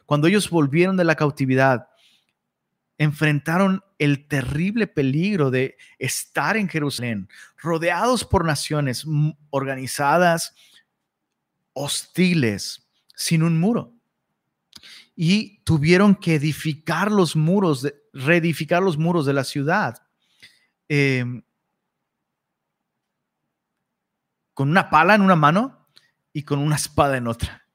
Cuando 0.07 0.27
ellos 0.27 0.51
volvieron 0.51 0.97
de 0.97 1.05
la 1.05 1.15
cautividad, 1.15 1.89
enfrentaron 2.99 3.85
el 3.99 4.27
terrible 4.27 4.89
peligro 4.89 5.51
de 5.51 5.77
estar 5.99 6.57
en 6.57 6.69
Jerusalén, 6.69 7.29
rodeados 7.57 8.25
por 8.25 8.45
naciones 8.45 9.07
organizadas, 9.51 10.55
hostiles, 11.73 12.89
sin 13.15 13.45
un 13.45 13.61
muro. 13.61 13.95
Y 15.15 15.61
tuvieron 15.61 16.17
que 16.17 16.35
edificar 16.35 17.13
los 17.13 17.37
muros, 17.37 17.87
reedificar 18.13 18.83
los 18.83 18.99
muros 18.99 19.27
de 19.27 19.33
la 19.33 19.45
ciudad 19.45 20.04
Em, 20.89 21.43
con 24.55 24.71
una 24.71 24.89
pala 24.91 25.15
en 25.15 25.23
una 25.23 25.37
mano 25.37 25.89
y 26.33 26.43
con 26.45 26.59
una 26.59 26.77
espada 26.77 27.17
en 27.17 27.27
otra. 27.27 27.67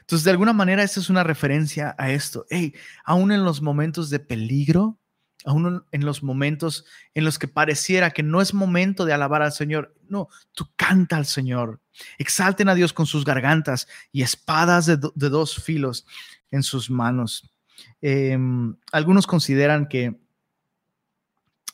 Entonces, 0.00 0.24
de 0.24 0.30
alguna 0.30 0.52
manera, 0.52 0.82
esta 0.82 1.00
es 1.00 1.10
una 1.10 1.24
referencia 1.24 1.94
a 1.98 2.10
esto. 2.10 2.46
Hey, 2.50 2.74
aún 3.04 3.32
en 3.32 3.44
los 3.44 3.62
momentos 3.62 4.10
de 4.10 4.20
peligro, 4.20 5.00
aún 5.44 5.84
en 5.90 6.04
los 6.04 6.22
momentos 6.22 6.84
en 7.14 7.24
los 7.24 7.38
que 7.38 7.48
pareciera 7.48 8.10
que 8.10 8.22
no 8.22 8.40
es 8.40 8.54
momento 8.54 9.04
de 9.04 9.12
alabar 9.12 9.42
al 9.42 9.52
Señor, 9.52 9.94
no, 10.08 10.28
tú 10.52 10.68
canta 10.76 11.16
al 11.16 11.26
Señor. 11.26 11.80
Exalten 12.18 12.68
a 12.68 12.74
Dios 12.74 12.92
con 12.92 13.06
sus 13.06 13.24
gargantas 13.24 13.88
y 14.12 14.22
espadas 14.22 14.86
de, 14.86 14.96
dos 14.96 15.62
filos 15.62 16.06
en 16.50 16.62
sus 16.62 16.90
manos. 16.90 17.52
Em, 18.00 18.76
algunos 18.92 19.26
consideran 19.26 19.88
que 19.88 20.20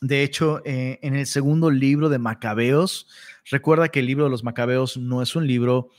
de 0.03 0.21
hecho, 0.21 0.61
eh, 0.65 0.99
en 1.01 1.15
el 1.15 1.25
segundo 1.25 1.71
libro 1.71 2.09
de 2.09 2.19
Macabeos, 2.19 3.07
recuerda 3.49 3.87
que 3.87 4.01
el 4.01 4.05
libro 4.05 4.25
de 4.25 4.31
los 4.31 4.43
Macabeos 4.43 4.97
no 4.97 5.21
es 5.21 5.33
un 5.37 5.47
libro 5.47 5.91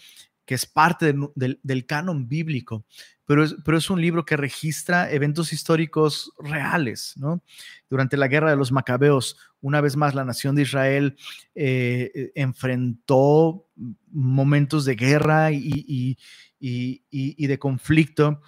que 0.45 0.55
es 0.55 0.67
parte 0.67 1.15
del, 1.35 1.87
canon 1.87 2.29
bíblico, 2.29 2.85
pero 3.25 3.45
es, 3.45 3.57
pero 3.65 3.79
es, 3.79 3.89
un 3.89 4.03
libro 4.03 4.27
que 4.27 4.37
registra 4.37 5.11
eventos 5.11 5.55
históricos 5.55 6.31
reales. 6.39 7.15
¿no? 7.17 7.43
Durante 7.89 8.19
la 8.19 8.29
guerra 8.29 8.51
de 8.51 8.57
los 8.57 8.73
Macabeos, 8.73 9.39
una 9.63 9.81
vez 9.81 9.97
más, 9.97 10.15
la 10.15 10.27
nación 10.27 10.55
de 10.55 10.63
Israel 10.63 11.17
eh, 11.55 12.13
eh, 12.15 12.33
enfrentó 12.35 13.71
momentos 14.11 14.85
de 14.85 14.97
guerra 14.97 15.51
y, 15.51 16.19
y 16.61 17.47
de 17.47 17.59
conflicto 17.59 18.43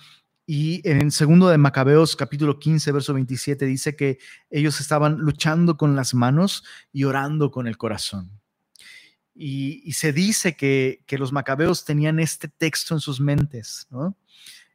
y 0.46 0.88
en 0.88 1.02
el 1.02 1.10
segundo 1.10 1.48
de 1.48 1.58
Macabeos, 1.58 2.14
capítulo 2.14 2.60
15, 2.60 2.92
verso 2.92 3.12
27, 3.12 3.66
dice 3.66 3.96
que 3.96 4.18
ellos 4.48 4.80
estaban 4.80 5.18
luchando 5.18 5.76
con 5.76 5.96
las 5.96 6.14
manos 6.14 6.64
y 6.92 7.02
orando 7.02 7.50
con 7.50 7.66
el 7.66 7.76
corazón. 7.76 8.30
Y, 9.34 9.92
se 9.92 10.12
dice 10.12 10.56
que, 10.56 11.04
los 11.18 11.32
macabeos 11.32 11.84
tenían 11.84 12.20
este 12.20 12.48
texto 12.48 12.94
en 12.94 13.00
sus 13.00 13.20
mentes, 13.20 13.86
¿no? 13.90 14.16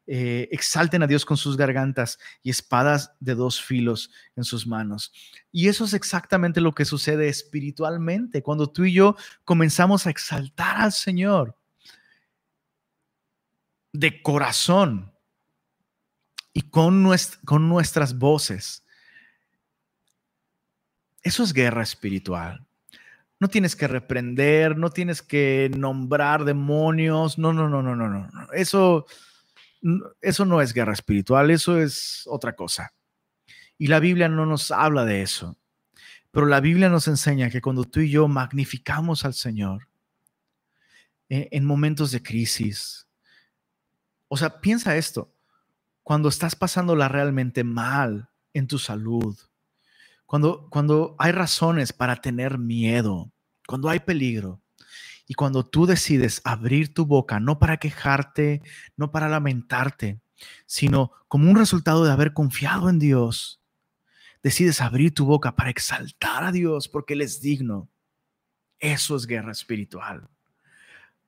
Eh, 0.08 0.50
exalten 0.52 1.04
a 1.04 1.08
Dios 1.08 1.24
con 1.26 1.38
sus 1.38 1.56
gargantas 1.56 2.20
y 2.44 2.50
espadas 2.50 3.14
de 3.20 3.34
dos 3.34 3.62
filos 3.62 4.12
en 4.36 4.44
sus 4.44 4.68
manos. 4.68 5.14
Y 5.52 5.70
eso 5.70 5.86
es 5.86 5.94
exactamente 5.94 6.60
lo 6.60 6.74
que 6.74 6.86
sucede 6.86 7.30
espiritualmente 7.30 8.44
cuando 8.44 8.70
tú 8.70 8.84
y 8.84 8.94
yo 8.94 9.16
comenzamos 9.46 10.06
a 10.06 10.10
exaltar 10.10 10.82
al 10.82 10.92
Señor 10.92 11.56
de 13.94 14.22
corazón, 14.22 15.11
y 16.54 16.62
con, 16.64 17.10
con 17.46 17.70
nuestras 17.70 18.18
voces. 18.18 18.84
Eso 21.24 21.44
es 21.44 21.54
guerra 21.54 21.84
espiritual. 21.84 22.66
No 23.40 23.48
tienes 23.48 23.76
que 23.76 23.88
reprender, 23.88 24.78
no 24.78 24.90
tienes 24.90 25.22
que 25.22 25.72
nombrar 25.76 26.46
demonios. 26.46 27.38
No, 27.38 27.54
no, 27.54 27.70
no, 27.70 27.82
no, 27.82 27.96
no, 27.96 28.08
no. 28.08 28.30
Eso, 28.54 29.06
eso 30.22 30.46
no 30.46 30.62
es 30.62 30.74
guerra 30.74 30.94
espiritual, 30.94 31.50
eso 31.50 31.80
es 31.80 32.24
otra 32.28 32.56
cosa. 32.56 32.94
Y 33.78 33.88
la 33.88 34.00
Biblia 34.00 34.28
no 34.28 34.46
nos 34.46 34.72
habla 34.72 35.06
de 35.06 35.22
eso. 35.22 35.58
Pero 36.32 36.46
la 36.46 36.60
Biblia 36.60 36.90
nos 36.90 37.08
enseña 37.08 37.50
que 37.50 37.62
cuando 37.62 37.84
tú 37.84 38.00
y 38.00 38.10
yo 38.10 38.28
magnificamos 38.28 39.26
al 39.26 39.34
Señor 39.34 39.88
en, 41.30 41.48
en 41.52 41.66
momentos 41.66 42.12
de 42.12 42.22
crisis, 42.22 43.08
o 44.28 44.38
sea, 44.38 44.62
piensa 44.62 44.96
esto, 44.96 45.34
cuando 46.04 46.30
estás 46.30 46.56
pasándola 46.56 47.08
realmente 47.08 47.64
mal 47.64 48.30
en 48.54 48.68
tu 48.68 48.78
salud, 48.78 49.38
cuando, 50.26 50.70
cuando 50.70 51.16
hay 51.20 51.32
razones 51.32 51.94
para 51.94 52.16
tener 52.18 52.58
miedo, 52.58 53.32
cuando 53.68 53.90
hay 53.90 54.00
peligro, 54.00 54.62
y 55.32 55.34
cuando 55.34 55.66
tú 55.66 55.86
decides 55.86 56.42
abrir 56.44 56.94
tu 56.94 57.06
boca, 57.06 57.40
no 57.40 57.58
para 57.58 57.78
quejarte, 57.78 58.62
no 58.98 59.12
para 59.12 59.30
lamentarte, 59.30 60.20
sino 60.66 61.14
como 61.30 61.50
un 61.50 61.56
resultado 61.56 62.04
de 62.04 62.12
haber 62.12 62.34
confiado 62.34 62.90
en 62.90 63.00
Dios, 63.00 63.62
decides 64.44 64.82
abrir 64.82 65.14
tu 65.14 65.26
boca 65.26 65.56
para 65.56 65.70
exaltar 65.70 66.44
a 66.44 66.52
Dios 66.52 66.90
porque 66.90 67.14
Él 67.14 67.22
es 67.22 67.40
digno. 67.40 67.90
Eso 68.78 69.16
es 69.16 69.26
guerra 69.26 69.54
espiritual. 69.54 70.28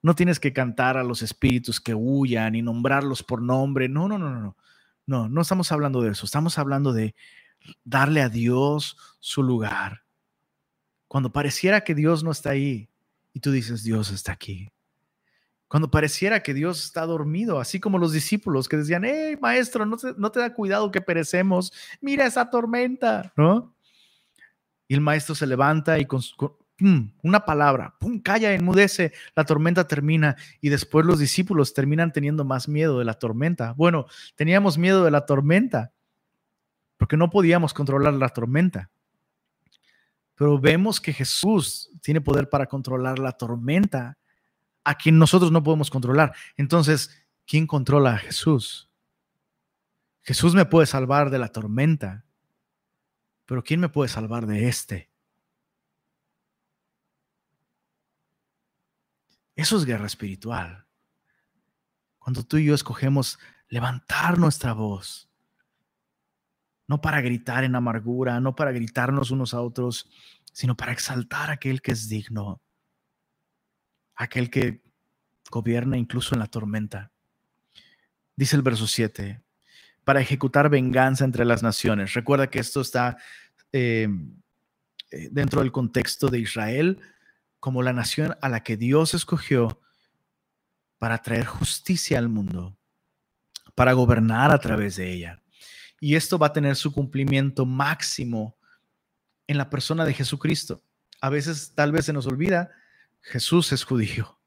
No 0.03 0.13
tienes 0.13 0.39
que 0.39 0.53
cantar 0.53 0.97
a 0.97 1.03
los 1.03 1.23
espíritus 1.23 1.81
que 1.81 1.95
huyan 1.95 2.53
y 2.53 2.61
nombrarlos 2.61 3.23
por 3.23 3.41
nombre. 3.41 3.89
No, 3.89 4.07
no, 4.07 4.19
no, 4.19 4.29
no. 4.29 4.57
No, 5.05 5.27
no 5.27 5.41
estamos 5.41 5.71
hablando 5.71 6.01
de 6.01 6.11
eso. 6.11 6.25
Estamos 6.25 6.59
hablando 6.59 6.93
de 6.93 7.15
darle 7.83 8.21
a 8.21 8.29
Dios 8.29 8.97
su 9.19 9.41
lugar. 9.41 10.03
Cuando 11.07 11.31
pareciera 11.31 11.83
que 11.83 11.95
Dios 11.95 12.23
no 12.23 12.31
está 12.31 12.51
ahí 12.51 12.89
y 13.33 13.39
tú 13.39 13.51
dices, 13.51 13.83
Dios 13.83 14.11
está 14.11 14.33
aquí. 14.33 14.69
Cuando 15.73 15.89
pareciera 15.89 16.43
que 16.43 16.53
Dios 16.53 16.83
está 16.83 17.05
dormido, 17.05 17.59
así 17.59 17.79
como 17.79 17.97
los 17.97 18.11
discípulos 18.11 18.69
que 18.69 18.77
decían, 18.77 19.03
hey, 19.05 19.37
maestro, 19.41 19.85
no 19.85 19.97
te, 19.97 20.13
no 20.17 20.29
da 20.29 20.53
cuidado 20.53 20.91
que 20.91 21.01
perecemos, 21.01 21.73
mira 21.99 22.27
esa 22.27 22.49
tormenta, 22.49 23.33
¿no? 23.35 23.73
Y 24.87 24.93
el 24.93 25.01
maestro 25.01 25.33
se 25.33 25.47
levanta 25.47 25.97
y 25.97 26.05
con, 26.05 26.21
una 26.79 27.45
palabra, 27.45 27.95
pum, 27.99 28.19
calla, 28.19 28.53
enmudece, 28.53 29.13
la 29.35 29.45
tormenta 29.45 29.87
termina 29.87 30.35
y 30.59 30.69
después 30.69 31.05
los 31.05 31.19
discípulos 31.19 31.73
terminan 31.73 32.11
teniendo 32.11 32.43
más 32.43 32.67
miedo 32.67 32.99
de 32.99 33.05
la 33.05 33.13
tormenta. 33.13 33.73
Bueno, 33.73 34.07
teníamos 34.35 34.77
miedo 34.77 35.05
de 35.05 35.11
la 35.11 35.25
tormenta, 35.25 35.91
porque 36.97 37.17
no 37.17 37.29
podíamos 37.29 37.73
controlar 37.73 38.13
la 38.13 38.29
tormenta. 38.29 38.89
Pero 40.35 40.59
vemos 40.59 40.99
que 40.99 41.13
Jesús 41.13 41.91
tiene 42.01 42.21
poder 42.21 42.49
para 42.49 42.65
controlar 42.65 43.19
la 43.19 43.33
tormenta 43.33 44.17
a 44.83 44.95
quien 44.95 45.17
nosotros 45.17 45.51
no 45.51 45.63
podemos 45.63 45.89
controlar. 45.89 46.33
Entonces, 46.57 47.25
¿quién 47.45 47.67
controla 47.67 48.15
a 48.15 48.17
Jesús? 48.17 48.89
Jesús 50.23 50.55
me 50.55 50.65
puede 50.65 50.87
salvar 50.87 51.29
de 51.29 51.37
la 51.37 51.49
tormenta, 51.49 52.25
pero 53.45 53.63
¿quién 53.63 53.79
me 53.79 53.89
puede 53.89 54.09
salvar 54.09 54.47
de 54.47 54.67
este? 54.67 55.12
Eso 59.55 59.77
es 59.77 59.85
guerra 59.85 60.07
espiritual. 60.07 60.85
Cuando 62.19 62.43
tú 62.43 62.57
y 62.57 62.65
yo 62.65 62.73
escogemos 62.73 63.37
levantar 63.69 64.39
nuestra 64.39 64.73
voz 64.73 65.29
no 66.87 67.01
para 67.01 67.21
gritar 67.21 67.63
en 67.63 67.75
amargura, 67.75 68.39
no 68.39 68.55
para 68.55 68.71
gritarnos 68.71 69.31
unos 69.31 69.53
a 69.53 69.61
otros, 69.61 70.09
sino 70.51 70.75
para 70.75 70.91
exaltar 70.91 71.49
a 71.49 71.53
aquel 71.53 71.81
que 71.81 71.91
es 71.91 72.09
digno, 72.09 72.61
aquel 74.15 74.49
que 74.49 74.83
gobierna 75.49 75.97
incluso 75.97 76.35
en 76.35 76.39
la 76.39 76.47
tormenta. 76.47 77.11
Dice 78.35 78.55
el 78.55 78.61
verso 78.61 78.87
7, 78.87 79.41
para 80.03 80.21
ejecutar 80.21 80.69
venganza 80.69 81.23
entre 81.23 81.45
las 81.45 81.63
naciones. 81.63 82.13
Recuerda 82.13 82.49
que 82.49 82.59
esto 82.59 82.81
está 82.81 83.17
eh, 83.71 84.07
eh, 85.11 85.29
dentro 85.31 85.61
del 85.61 85.71
contexto 85.71 86.27
de 86.27 86.39
Israel 86.39 86.99
como 87.63 87.81
la 87.81 87.93
nación 87.93 88.35
a 88.41 88.49
la 88.49 88.61
que 88.61 88.75
Dios 88.75 89.13
escogió 89.13 89.79
para 90.97 91.19
traer 91.19 91.45
justicia 91.45 92.19
al 92.19 92.27
mundo, 92.27 92.77
para 93.73 93.93
gobernar 93.93 94.51
a 94.51 94.59
través 94.59 94.97
de 94.97 95.13
ella. 95.13 95.41
Y 96.01 96.15
esto 96.15 96.37
va 96.37 96.47
a 96.47 96.51
tener 96.51 96.75
su 96.75 96.91
cumplimiento 96.91 97.65
máximo 97.65 98.57
en 99.47 99.57
la 99.57 99.69
persona 99.69 100.03
de 100.03 100.13
Jesucristo. 100.13 100.83
A 101.21 101.29
veces 101.29 101.71
tal 101.73 101.93
vez 101.93 102.03
se 102.03 102.11
nos 102.11 102.27
olvida, 102.27 102.69
Jesús 103.21 103.71
es 103.71 103.85
judío. 103.85 104.37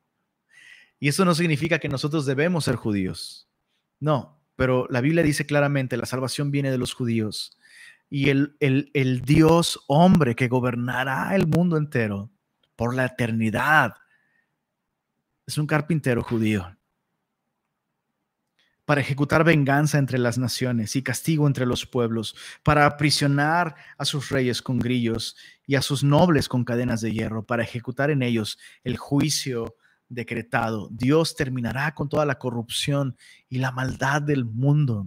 Y 1.01 1.09
eso 1.09 1.25
no 1.25 1.35
significa 1.35 1.79
que 1.79 1.89
nosotros 1.89 2.27
debemos 2.27 2.67
ser 2.67 2.77
judíos. 2.77 3.49
No, 3.99 4.43
pero 4.57 4.87
la 4.91 5.01
Biblia 5.01 5.23
dice 5.23 5.47
claramente, 5.47 5.97
la 5.97 6.05
salvación 6.05 6.51
viene 6.51 6.71
de 6.71 6.77
los 6.77 6.93
judíos. 6.93 7.57
Y 8.11 8.29
el, 8.29 8.59
el, 8.61 8.91
el 8.93 9.23
Dios 9.23 9.81
hombre 9.87 10.37
que 10.37 10.49
gobernará 10.49 11.35
el 11.35 11.47
mundo 11.47 11.79
entero 11.79 12.31
por 12.77 12.95
la 12.95 13.07
eternidad 13.07 13.95
es 15.47 15.59
un 15.59 15.67
carpintero 15.67 16.23
judío 16.23 16.77
para 18.87 19.01
ejecutar 19.01 19.45
venganza 19.45 19.99
entre 19.99 20.19
las 20.19 20.39
naciones 20.39 20.95
y 20.97 21.03
castigo 21.03 21.47
entre 21.49 21.67
los 21.67 21.85
pueblos, 21.87 22.37
para 22.63 22.87
aprisionar 22.87 23.75
a 23.99 24.05
sus 24.05 24.31
reyes 24.31 24.63
con 24.63 24.79
grillos 24.79 25.37
y 25.67 25.75
a 25.75 25.83
sus 25.83 26.05
nobles 26.05 26.49
con 26.49 26.65
cadenas 26.65 27.01
de 27.01 27.13
hierro, 27.13 27.45
para 27.45 27.65
ejecutar 27.65 28.11
en 28.11 28.23
ellos 28.23 28.59
el 28.85 28.97
juicio 28.97 29.77
decretado. 30.09 30.89
Dios 30.93 31.35
terminará 31.35 31.95
con 31.97 32.09
toda 32.09 32.25
la 32.25 32.39
corrupción 32.39 33.17
y 33.49 33.59
la 33.59 33.73
maldad 33.73 34.23
del 34.23 34.45
mundo. 34.45 35.05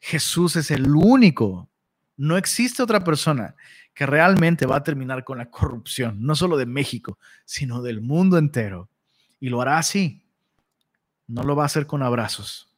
Jesús 0.00 0.56
es 0.56 0.72
el 0.72 0.90
único. 0.90 1.70
No 2.16 2.36
existe 2.36 2.82
otra 2.82 3.04
persona 3.04 3.54
que 3.96 4.06
realmente 4.06 4.66
va 4.66 4.76
a 4.76 4.84
terminar 4.84 5.24
con 5.24 5.38
la 5.38 5.50
corrupción, 5.50 6.22
no 6.22 6.36
solo 6.36 6.56
de 6.56 6.66
México, 6.66 7.18
sino 7.44 7.82
del 7.82 8.00
mundo 8.00 8.38
entero. 8.38 8.88
Y 9.40 9.48
lo 9.48 9.60
hará 9.60 9.78
así 9.78 10.22
no 11.26 11.42
lo 11.42 11.56
va 11.56 11.64
a 11.64 11.66
hacer 11.66 11.86
con 11.86 12.02
abrazos, 12.02 12.68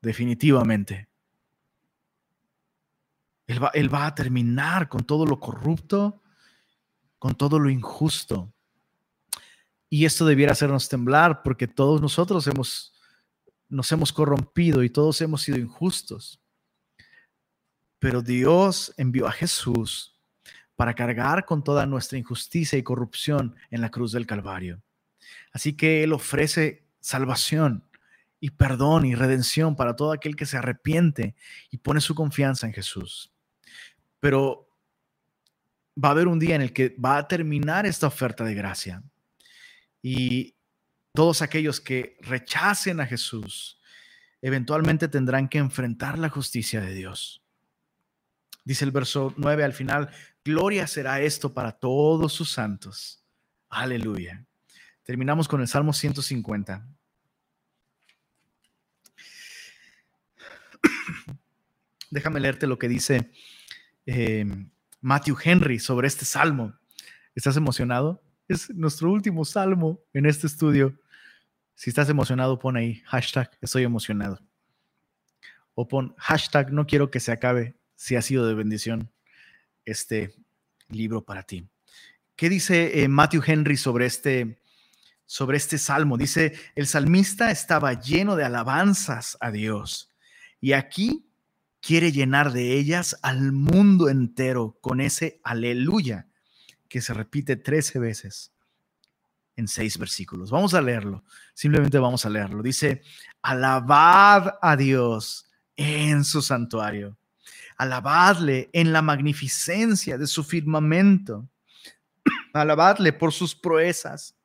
definitivamente. 0.00 1.08
Él 3.46 3.94
va, 3.94 4.06
a 4.06 4.14
terminar 4.14 4.88
con 4.88 5.04
todo 5.04 5.24
lo 5.24 5.40
corrupto, 5.40 6.22
con 7.18 7.34
todo 7.34 7.58
lo 7.58 7.70
injusto. 7.70 8.52
Y 9.88 10.04
esto 10.04 10.26
debiera 10.26 10.52
hacernos 10.52 10.88
temblar 10.88 11.42
porque 11.42 11.66
todos 11.66 12.02
nosotros 12.02 12.46
hemos, 12.46 12.92
nos 13.70 13.90
hemos 13.90 14.12
corrompido 14.12 14.82
y 14.82 14.90
todos 14.90 15.22
hemos 15.22 15.42
sido 15.42 15.56
injustos. 15.56 16.42
Pero 17.98 18.20
Dios 18.20 18.92
envió 18.98 19.26
a 19.26 19.32
Jesús 19.32 20.17
para 20.78 20.94
cargar 20.94 21.44
con 21.44 21.64
toda 21.64 21.86
nuestra 21.86 22.18
injusticia 22.18 22.78
y 22.78 22.84
corrupción 22.84 23.56
en 23.72 23.80
la 23.80 23.90
cruz 23.90 24.12
del 24.12 24.28
Calvario. 24.28 24.80
Así 25.50 25.72
que 25.72 26.04
Él 26.04 26.12
ofrece 26.12 26.86
salvación 27.00 27.82
y 28.38 28.50
perdón 28.50 29.04
y 29.04 29.16
redención 29.16 29.74
para 29.74 29.96
todo 29.96 30.12
aquel 30.12 30.36
que 30.36 30.46
se 30.46 30.56
arrepiente 30.56 31.34
y 31.72 31.78
pone 31.78 32.00
su 32.00 32.14
confianza 32.14 32.68
en 32.68 32.74
Jesús. 32.74 33.32
Pero 34.20 34.70
va 36.02 36.10
a 36.10 36.12
haber 36.12 36.28
un 36.28 36.38
día 36.38 36.54
en 36.54 36.62
el 36.62 36.72
que 36.72 36.94
va 37.04 37.16
a 37.16 37.26
terminar 37.26 37.84
esta 37.84 38.06
oferta 38.06 38.44
de 38.44 38.54
gracia 38.54 39.02
y 40.00 40.54
todos 41.12 41.42
aquellos 41.42 41.80
que 41.80 42.16
rechacen 42.20 43.00
a 43.00 43.06
Jesús 43.06 43.80
eventualmente 44.42 45.08
tendrán 45.08 45.48
que 45.48 45.58
enfrentar 45.58 46.20
la 46.20 46.28
justicia 46.28 46.80
de 46.80 46.94
Dios. 46.94 47.42
Dice 48.64 48.84
el 48.84 48.92
verso 48.92 49.34
9 49.38 49.64
al 49.64 49.72
final, 49.72 50.10
gloria 50.48 50.86
será 50.86 51.20
esto 51.20 51.52
para 51.52 51.72
todos 51.72 52.32
sus 52.32 52.50
santos. 52.50 53.22
Aleluya. 53.68 54.46
Terminamos 55.02 55.46
con 55.46 55.60
el 55.60 55.68
Salmo 55.68 55.92
150. 55.92 56.88
Déjame 62.10 62.40
leerte 62.40 62.66
lo 62.66 62.78
que 62.78 62.88
dice 62.88 63.30
eh, 64.06 64.46
Matthew 65.02 65.36
Henry 65.44 65.78
sobre 65.78 66.08
este 66.08 66.24
salmo. 66.24 66.72
¿Estás 67.34 67.58
emocionado? 67.58 68.22
Es 68.48 68.70
nuestro 68.70 69.12
último 69.12 69.44
salmo 69.44 70.00
en 70.14 70.24
este 70.24 70.46
estudio. 70.46 70.98
Si 71.74 71.90
estás 71.90 72.08
emocionado, 72.08 72.58
pon 72.58 72.78
ahí 72.78 73.02
hashtag 73.04 73.50
estoy 73.60 73.82
emocionado. 73.82 74.40
O 75.74 75.86
pon 75.86 76.14
hashtag 76.16 76.72
no 76.72 76.86
quiero 76.86 77.10
que 77.10 77.20
se 77.20 77.32
acabe 77.32 77.76
si 77.96 78.16
ha 78.16 78.22
sido 78.22 78.46
de 78.46 78.54
bendición 78.54 79.12
este 79.84 80.37
libro 80.88 81.24
para 81.24 81.42
ti. 81.42 81.68
¿Qué 82.36 82.48
dice 82.48 83.02
eh, 83.02 83.08
Matthew 83.08 83.42
Henry 83.46 83.76
sobre 83.76 84.06
este, 84.06 84.60
sobre 85.26 85.56
este 85.56 85.78
salmo? 85.78 86.16
Dice, 86.16 86.54
el 86.74 86.86
salmista 86.86 87.50
estaba 87.50 88.00
lleno 88.00 88.36
de 88.36 88.44
alabanzas 88.44 89.36
a 89.40 89.50
Dios. 89.50 90.10
Y 90.60 90.72
aquí 90.72 91.26
quiere 91.80 92.12
llenar 92.12 92.52
de 92.52 92.74
ellas 92.74 93.18
al 93.22 93.52
mundo 93.52 94.08
entero 94.08 94.78
con 94.80 95.00
ese 95.00 95.40
aleluya 95.44 96.26
que 96.88 97.00
se 97.00 97.12
repite 97.12 97.56
13 97.56 97.98
veces 97.98 98.52
en 99.56 99.68
seis 99.68 99.98
versículos. 99.98 100.50
Vamos 100.50 100.74
a 100.74 100.80
leerlo, 100.80 101.24
simplemente 101.52 101.98
vamos 101.98 102.24
a 102.24 102.30
leerlo. 102.30 102.62
Dice, 102.62 103.02
alabad 103.42 104.54
a 104.62 104.76
Dios 104.76 105.50
en 105.76 106.24
su 106.24 106.40
santuario, 106.40 107.17
alabadle 107.78 108.68
en 108.72 108.92
la 108.92 109.00
magnificencia 109.00 110.18
de 110.18 110.26
su 110.26 110.42
firmamento, 110.44 111.48
alabadle 112.52 113.12
por 113.12 113.32
sus 113.32 113.54
proezas, 113.54 114.36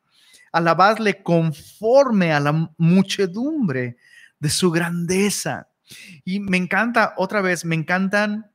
alabadle 0.51 1.23
conforme 1.23 2.31
a 2.31 2.39
la 2.39 2.71
muchedumbre 2.77 3.97
de 4.39 4.49
su 4.49 4.71
grandeza. 4.71 5.67
Y 6.23 6.39
me 6.39 6.57
encanta, 6.57 7.15
otra 7.17 7.41
vez, 7.41 7.65
me 7.65 7.75
encantan 7.75 8.51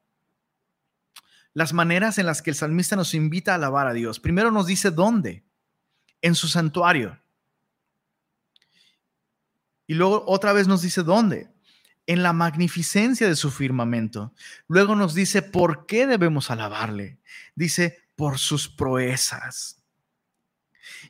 las 1.55 1.73
maneras 1.73 2.19
en 2.19 2.27
las 2.27 2.41
que 2.41 2.51
el 2.51 2.57
salmista 2.57 2.95
nos 2.95 3.15
invita 3.15 3.53
a 3.53 3.57
alabar 3.57 3.89
a 3.89 3.93
Dios. 3.93 4.21
Primero 4.21 4.53
nos 4.53 4.67
dice 4.67 4.93
dónde 4.93 5.45
en 6.23 6.37
su 6.37 6.47
santuario. 6.47 7.19
Y 9.89 9.95
luego 9.95 10.23
otra 10.27 10.53
vez 10.53 10.69
nos 10.69 10.83
dice 10.83 11.03
dónde, 11.03 11.51
en 12.09 12.23
la 12.23 12.33
magnificencia 12.33 13.29
de 13.29 13.37
su 13.37 13.51
firmamento. 13.51 14.33
Luego 14.67 14.97
nos 14.97 15.15
dice 15.15 15.43
por 15.43 15.85
qué 15.85 16.07
debemos 16.07 16.51
alabarle. 16.51 17.19
Dice 17.55 17.99
por 18.17 18.39
sus 18.39 18.67
proezas. 18.67 19.85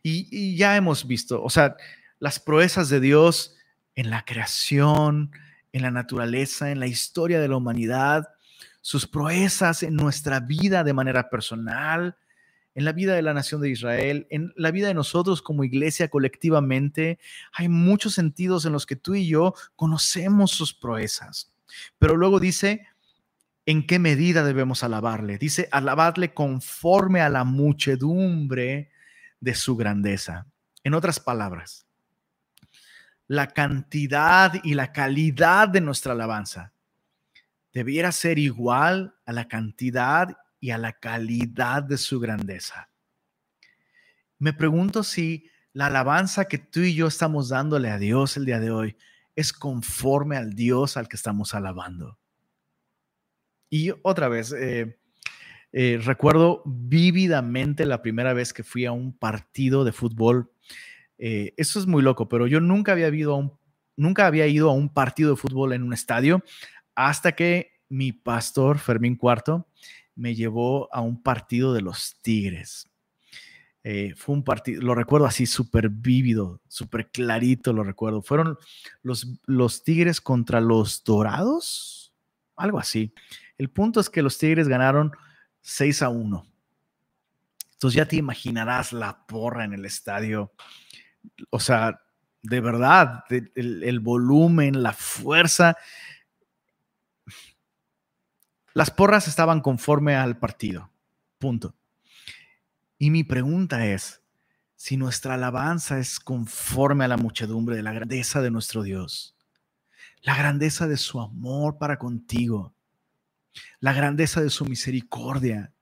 Y, 0.03 0.57
ya 0.57 0.77
hemos 0.77 1.07
visto, 1.07 1.43
o 1.43 1.51
sea, 1.51 1.77
las 2.19 2.41
proezas 2.41 2.89
de 2.89 2.99
Dios 2.99 3.55
en 3.95 4.11
la 4.11 4.25
creación, 4.25 5.31
en 5.73 5.83
la 5.83 5.93
naturaleza, 5.93 6.73
en 6.73 6.81
la 6.81 6.89
historia 6.89 7.41
de 7.41 7.49
la 7.49 7.57
humanidad, 7.57 8.29
sus 8.81 9.07
proezas 9.07 9.85
en 9.85 9.95
nuestra 9.95 10.41
vida 10.41 10.83
de 10.83 10.95
manera 10.95 11.31
personal, 11.31 12.17
en 12.79 12.85
la 12.85 12.93
vida 12.93 13.17
de 13.17 13.23
la 13.23 13.35
nación 13.35 13.61
de 13.61 13.71
Israel, 13.71 14.29
en 14.31 14.53
la 14.55 14.71
vida 14.71 14.87
de 14.87 14.95
nosotros 14.95 15.43
como 15.43 15.65
iglesia 15.65 16.07
colectivamente, 16.07 17.19
hay 17.53 17.69
muchos 17.69 18.15
sentidos 18.15 18.67
en 18.67 18.73
los 18.73 18.87
que 18.87 18.95
tú 18.95 19.17
y 19.17 19.27
yo 19.27 19.53
conocemos 19.75 20.53
sus 20.53 20.75
proezas. 20.75 21.53
Pero 21.99 22.17
luego 22.17 22.39
dice, 22.39 22.87
¿en 23.67 23.85
qué 23.85 23.99
medida 23.99 24.45
debemos 24.45 24.85
alabarle? 24.85 25.39
Dice, 25.39 25.69
alabarle 25.73 26.33
conforme 26.35 27.21
a 27.21 27.29
la 27.29 27.43
muchedumbre 27.43 28.93
de 29.41 29.55
su 29.57 29.75
grandeza. 29.75 30.47
En 30.85 30.95
otras 30.95 31.19
palabras, 31.19 31.85
la 33.27 33.49
cantidad 33.49 34.53
y 34.63 34.75
la 34.75 34.93
calidad 34.93 35.69
de 35.69 35.81
nuestra 35.81 36.13
alabanza 36.13 36.73
debiera 37.73 38.13
ser 38.13 38.39
igual 38.39 39.17
a 39.27 39.33
la 39.33 39.49
cantidad 39.49 40.37
y 40.61 40.71
a 40.71 40.79
la 40.79 40.93
calidad 40.93 41.83
de 41.83 41.99
su 41.99 42.21
grandeza. 42.21 42.91
Me 44.39 44.53
pregunto 44.53 45.03
si 45.03 45.51
la 45.73 45.87
alabanza 45.87 46.47
que 46.47 46.59
tú 46.59 46.81
y 46.81 46.95
yo 46.95 47.07
estamos 47.07 47.49
dándole 47.49 47.91
a 47.91 47.99
Dios 47.99 48.37
el 48.37 48.45
día 48.45 48.61
de 48.61 48.71
hoy 48.71 48.97
es 49.37 49.53
conforme 49.53 50.37
al 50.37 50.55
Dios 50.55 50.97
al 50.97 51.09
que 51.09 51.17
estamos 51.17 51.55
alabando. 51.55 52.19
Y 53.71 53.93
otra 54.03 54.29
vez, 54.29 54.53
eh, 54.53 54.99
eh, 55.73 56.01
recuerdo 56.03 56.63
vívidamente 56.65 57.85
la 57.85 58.03
primera 58.03 58.33
vez 58.33 58.53
que 58.53 58.65
fui 58.65 58.87
a 58.87 58.93
un 58.93 59.17
partido 59.17 59.85
de 59.85 59.93
fútbol. 59.93 60.51
Eh, 61.19 61.55
eso 61.57 61.79
es 61.79 61.87
muy 61.87 62.03
loco, 62.03 62.29
pero 62.29 62.47
yo 62.47 62.61
nunca 62.61 62.93
había, 62.93 63.09
ido 63.09 63.35
a 63.35 63.37
un, 63.37 63.53
nunca 63.97 64.27
había 64.27 64.47
ido 64.47 64.71
a 64.71 64.73
un 64.73 64.93
partido 64.93 65.31
de 65.31 65.37
fútbol 65.37 65.73
en 65.73 65.83
un 65.83 65.93
estadio 65.93 66.43
hasta 66.95 67.33
que 67.33 67.73
mi 67.89 68.13
pastor, 68.13 68.79
Fermín 68.79 69.17
Cuarto, 69.17 69.69
me 70.19 70.35
llevó 70.35 70.93
a 70.93 71.01
un 71.01 71.23
partido 71.23 71.73
de 71.73 71.81
los 71.81 72.17
Tigres. 72.21 72.91
Eh, 73.85 74.15
fue 74.17 74.35
un 74.35 74.43
partido, 74.43 74.83
lo 74.83 74.95
recuerdo 74.95 75.27
así 75.27 75.47
súper 75.47 75.89
vívido, 75.89 76.61
súper 76.67 77.11
clarito, 77.11 77.73
lo 77.73 77.85
recuerdo. 77.85 78.21
Fueron 78.21 78.59
los, 79.03 79.29
los 79.47 79.85
Tigres 79.85 80.21
contra 80.21 80.61
los 80.61 81.05
Dorados, 81.05 82.13
algo 82.57 82.81
así. 82.81 83.15
El 83.57 83.71
punto 83.71 84.01
es 84.01 84.11
que 84.11 84.23
los 84.23 84.37
Tigres 84.39 84.67
ganaron 84.67 85.13
6 85.61 86.03
a 86.03 86.09
1. 86.09 86.47
Entonces 87.75 87.97
ya 87.97 88.07
te 88.07 88.17
imaginarás 88.17 88.93
la 88.93 89.25
porra 89.25 89.65
en 89.65 89.73
el 89.73 89.85
estadio. 89.85 90.53
O 91.51 91.61
sea, 91.61 92.01
de 92.43 92.61
verdad, 92.61 93.23
el 93.31 94.01
volumen, 94.01 94.83
la 94.83 94.93
fuerza 94.93 95.77
las 98.79 98.93
porras 98.93 99.27
estaban 99.27 99.61
conforme 99.61 100.15
al 100.15 100.39
partido. 100.39 100.89
Punto. 101.39 101.75
Y 102.97 103.11
mi 103.11 103.25
pregunta 103.25 103.85
es, 103.87 104.23
si 104.77 104.97
nuestra 104.97 105.35
alabanza 105.35 105.99
es 105.99 106.21
conforme 106.21 107.05
a 107.05 107.09
la 107.09 107.17
muchedumbre 107.17 107.75
de 107.75 107.83
la 107.83 107.93
grandeza 107.93 108.41
de 108.41 108.53
nuestro 108.53 108.85
Dios, 108.85 109.35
la 110.23 110.37
grandeza 110.37 110.87
de 110.87 110.97
su 110.97 111.21
amor 111.21 111.79
para 111.79 111.99
contigo, 111.99 112.73
la 113.81 113.93
grandeza 113.93 114.41
de 114.41 114.51
su 114.51 114.65
misericordia, 114.65 115.73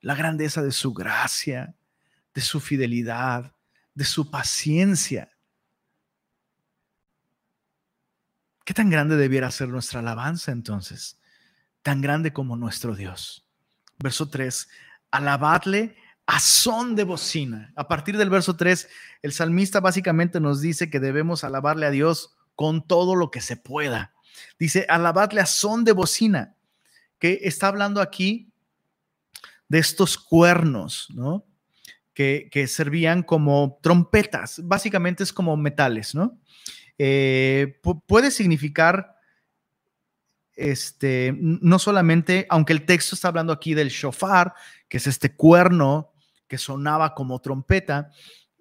la 0.00 0.14
grandeza 0.14 0.62
de 0.62 0.70
su 0.70 0.94
gracia, 0.94 1.74
de 2.34 2.40
su 2.40 2.60
fidelidad, 2.60 3.52
de 3.94 4.04
su 4.04 4.30
paciencia. 4.30 5.28
¿Qué 8.64 8.74
tan 8.74 8.90
grande 8.90 9.16
debiera 9.16 9.50
ser 9.50 9.70
nuestra 9.70 9.98
alabanza 9.98 10.52
entonces? 10.52 11.18
Tan 11.84 12.00
grande 12.00 12.32
como 12.32 12.56
nuestro 12.56 12.96
Dios. 12.96 13.46
Verso 13.98 14.28
3, 14.28 14.68
alabadle 15.12 15.94
a 16.26 16.40
son 16.40 16.96
de 16.96 17.04
bocina. 17.04 17.72
A 17.76 17.86
partir 17.86 18.16
del 18.16 18.30
verso 18.30 18.56
3, 18.56 18.88
el 19.22 19.32
salmista 19.32 19.80
básicamente 19.80 20.40
nos 20.40 20.62
dice 20.62 20.88
que 20.88 20.98
debemos 20.98 21.44
alabarle 21.44 21.84
a 21.86 21.90
Dios 21.90 22.34
con 22.56 22.86
todo 22.86 23.14
lo 23.14 23.30
que 23.30 23.42
se 23.42 23.58
pueda. 23.58 24.14
Dice, 24.58 24.86
alabadle 24.88 25.42
a 25.42 25.46
son 25.46 25.84
de 25.84 25.92
bocina, 25.92 26.56
que 27.18 27.40
está 27.42 27.68
hablando 27.68 28.00
aquí 28.00 28.50
de 29.68 29.78
estos 29.78 30.16
cuernos, 30.16 31.08
¿no? 31.14 31.44
Que, 32.14 32.48
servían 32.66 33.22
como 33.22 33.78
trompetas, 33.82 34.60
básicamente 34.64 35.22
es 35.22 35.34
como 35.34 35.54
metales, 35.58 36.14
¿no? 36.14 36.38
Eh, 36.96 37.78
puede 38.06 38.30
significar 38.30 39.13
este, 40.56 41.36
no 41.38 41.78
solamente, 41.78 42.46
aunque 42.48 42.72
el 42.72 42.86
texto 42.86 43.14
está 43.14 43.28
hablando 43.28 43.52
aquí 43.52 43.74
del 43.74 43.88
shofar, 43.88 44.54
que 44.88 44.98
es 44.98 45.06
este 45.06 45.34
cuerno 45.34 46.12
que 46.46 46.58
sonaba 46.58 47.14
como 47.14 47.40
trompeta, 47.40 48.10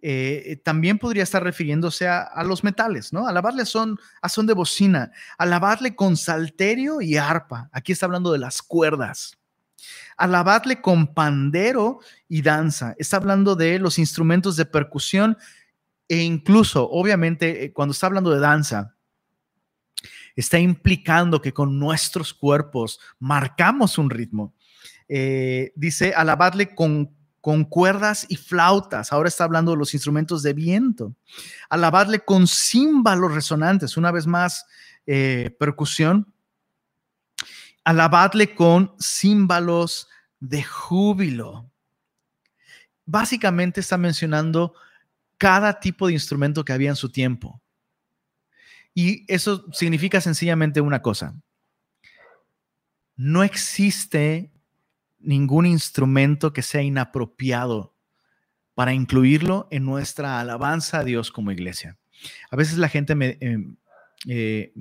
eh, 0.06 0.60
también 0.66 1.00
podría 1.00 1.24
estar 1.24 1.41
refiriéndose 1.41 2.10
a, 2.10 2.44
los 2.44 2.64
metales, 2.64 3.14
¿no? 3.14 3.26
Alabarle 3.26 3.66
son, 3.66 3.98
a 4.22 4.28
son 4.28 4.46
de 4.46 4.54
bocina, 4.54 5.14
alabarle 5.38 5.96
con 5.96 6.18
salterio 6.18 7.00
y 7.00 7.16
arpa. 7.16 7.70
Aquí 7.72 7.94
está 7.94 8.06
hablando 8.06 8.34
de 8.34 8.39
las 8.39 8.62
cuerdas. 8.62 9.38
Alabadle 10.18 10.82
con 10.82 11.14
pandero 11.14 12.00
y 12.28 12.41
danza. 12.41 12.96
Está 12.98 13.18
hablando 13.18 13.56
de 13.56 13.80
los 13.80 13.98
instrumentos 13.98 14.58
de 14.58 14.66
percusión 14.66 15.38
e 16.10 16.18
incluso, 16.18 16.89
obviamente, 16.89 17.64
eh, 17.64 17.74
cuando 17.74 17.94
está 17.94 18.08
hablando 18.08 18.32
de 18.32 18.39
danza, 18.39 18.93
está 20.36 20.59
implicando 20.59 21.41
que 21.41 21.53
con 21.53 21.79
nuestros 21.79 22.34
cuerpos 22.34 22.99
marcamos 23.19 23.97
un 23.97 24.09
ritmo. 24.09 24.53
Eh, 25.07 25.71
dice, 25.75 26.13
alabadle 26.13 26.73
con, 26.73 27.15
con 27.41 27.65
cuerdas 27.65 28.25
y 28.29 28.38
flautas. 28.38 29.11
Ahora 29.11 29.29
está 29.29 29.43
hablando 29.43 29.71
de 29.71 29.77
los 29.77 29.93
instrumentos 29.93 30.43
de 30.43 30.53
viento. 30.53 31.15
Alabadle 31.69 32.19
con 32.19 32.47
címbalos 32.47 33.34
resonantes. 33.34 33.97
Una 33.97 34.11
vez 34.11 34.25
más, 34.27 34.65
eh, 35.05 35.55
percusión. 35.59 36.34
Alabadle 37.84 38.55
con 38.55 38.95
címbalos 38.99 40.07
de 40.39 40.63
júbilo. 40.63 41.69
Básicamente 43.05 43.81
está 43.81 43.97
mencionando 43.97 44.73
cada 45.38 45.79
tipo 45.79 46.07
de 46.07 46.13
instrumento 46.13 46.63
que 46.63 46.71
había 46.71 46.89
en 46.89 46.95
su 46.95 47.09
tiempo. 47.09 47.61
Y 48.94 49.26
eso 49.32 49.66
significa 49.72 50.22
sencillamente 50.22 50.82
una 50.82 51.02
cosa. 51.02 51.36
No 53.16 53.44
existe 53.44 54.52
ningún 55.20 55.66
instrumento 55.66 56.54
que 56.54 56.62
sea 56.62 56.82
inapropiado 56.82 57.96
para 58.76 58.94
incluirlo 58.94 59.68
en 59.72 59.86
nuestra 59.86 60.39
alabanza 60.39 61.00
a 61.00 61.04
Dios 61.04 61.32
como 61.32 61.52
iglesia. 61.52 61.98
A 62.50 62.56
veces 62.56 62.78
la 62.78 62.89
gente 62.89 63.16
me, 63.16 63.38
em, 63.39 63.76
eh, 64.28 64.74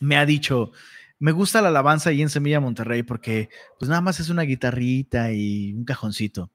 me 0.00 0.16
ha 0.16 0.26
dicho, 0.26 0.72
me 1.18 1.32
gusta 1.32 1.62
la 1.62 1.68
alabanza 1.68 2.10
ahí 2.10 2.22
en 2.22 2.30
Semilla 2.30 2.60
Monterrey 2.60 3.02
porque 3.02 3.48
pues 3.78 3.88
nada 3.88 4.00
más 4.00 4.20
es 4.20 4.28
una 4.28 4.42
guitarrita 4.42 5.32
y 5.32 5.72
un 5.72 5.84
cajoncito. 5.84 6.50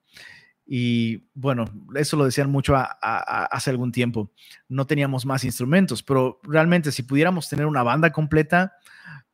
Y 0.66 1.28
bueno, 1.34 1.66
eso 1.94 2.16
lo 2.16 2.24
decían 2.24 2.50
mucho 2.50 2.74
hace 2.76 3.70
algún 3.70 3.92
tiempo. 3.92 4.30
No 4.68 4.86
teníamos 4.86 5.26
más 5.26 5.44
instrumentos, 5.44 6.02
pero 6.02 6.40
realmente 6.42 6.90
si 6.90 7.02
pudiéramos 7.02 7.48
tener 7.48 7.66
una 7.66 7.82
banda 7.82 8.12
completa, 8.12 8.74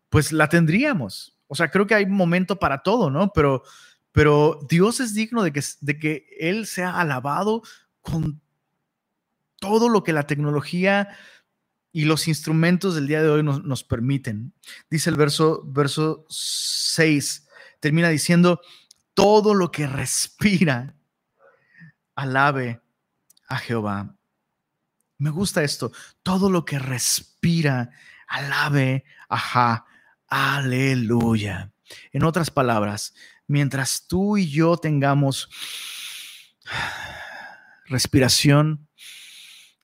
pues 0.09 0.33
la 0.33 0.49
tendríamos. 0.49 1.37
O 1.47 1.55
sea, 1.55 1.71
creo 1.71 1.87
que 1.87 1.95
hay 1.95 2.07
momento 2.07 2.59
para 2.59 2.83
todo, 2.83 3.11
¿no? 3.11 3.33
Pero, 3.33 3.63
pero 4.13 4.61
Dios 4.69 5.01
es 5.01 5.15
digno 5.15 5.43
de 5.43 5.53
que, 5.53 5.63
de 5.81 5.99
que 5.99 6.27
Él 6.39 6.67
sea 6.67 6.99
alabado 6.99 7.63
con 8.01 8.41
todo 9.61 9.89
lo 9.89 10.03
que 10.03 10.13
la 10.13 10.27
tecnología 10.27 11.09
y 11.93 12.05
los 12.05 12.29
instrumentos 12.29 12.95
del 12.95 13.07
día 13.07 13.23
de 13.23 13.29
hoy 13.29 13.43
nos, 13.43 13.65
nos 13.65 13.85
permiten. 13.85 14.53
Dice 14.91 15.11
el 15.11 15.17
verso, 15.17 15.63
verso 15.67 16.25
6, 16.29 17.49
termina 17.81 18.09
diciendo, 18.09 18.61
todo 19.15 19.55
lo 19.55 19.71
que 19.71 19.87
respira, 19.87 20.97
alabe 22.21 22.81
a 23.49 23.57
Jehová. 23.57 24.15
Me 25.19 25.31
gusta 25.31 25.63
esto, 25.63 25.93
todo 26.23 26.51
lo 26.51 26.65
que 26.65 26.79
respira, 26.79 27.91
alabe 28.27 29.05
a 29.29 29.85
Aleluya. 30.29 31.73
En 32.13 32.25
otras 32.25 32.51
palabras, 32.51 33.15
mientras 33.47 34.07
tú 34.07 34.37
y 34.37 34.49
yo 34.49 34.77
tengamos 34.77 35.49
respiración, 37.87 38.89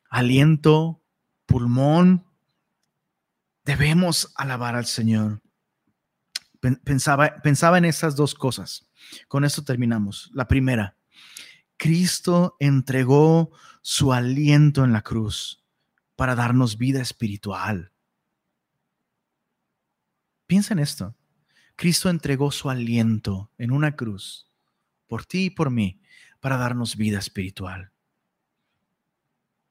aliento, 0.09 1.03
pulmón, 1.47 2.25
debemos 3.65 4.33
alabar 4.37 4.77
al 4.77 4.87
Señor. 4.87 5.43
Pensaba, 6.85 7.37
pensaba 7.43 7.79
en 7.79 7.87
esas 7.87 8.15
dos 8.15 8.35
cosas. 8.35 8.89
Con 9.29 9.45
esto 9.45 9.65
terminamos. 9.65 10.31
La 10.33 10.47
primera, 10.47 10.97
Cristo 11.77 12.57
entregó 12.61 13.51
su 13.83 14.13
aliento 14.13 14.85
en 14.85 14.93
la 14.93 15.03
cruz 15.03 15.65
para 16.17 16.35
darnos 16.35 16.79
vida 16.79 17.01
espiritual. 17.01 17.93
Piensa 20.47 20.75
en 20.75 20.81
esto. 20.81 21.15
Cristo 21.77 22.09
entregó 22.09 22.51
su 22.51 22.71
aliento 22.71 23.51
en 23.59 23.71
una 23.71 23.97
cruz 23.97 24.51
por 25.07 25.25
ti 25.27 25.47
y 25.47 25.51
por 25.51 25.71
mí 25.71 26.01
para 26.41 26.57
darnos 26.57 26.97
vida 26.97 27.19
espiritual. 27.19 27.93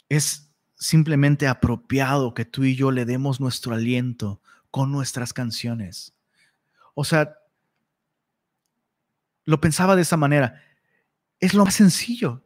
Es 0.07 0.51
simplemente 0.77 1.47
apropiado 1.47 2.33
que 2.33 2.45
tú 2.45 2.63
y 2.63 2.75
yo 2.75 2.91
le 2.91 3.05
demos 3.05 3.39
nuestro 3.39 3.73
aliento 3.73 4.41
con 4.69 4.91
nuestras 4.91 5.33
canciones. 5.33 6.13
O 6.93 7.03
sea, 7.03 7.37
lo 9.45 9.61
pensaba 9.61 9.95
de 9.95 10.01
esa 10.01 10.17
manera. 10.17 10.61
Es 11.39 11.53
lo 11.53 11.65
más 11.65 11.75
sencillo. 11.75 12.43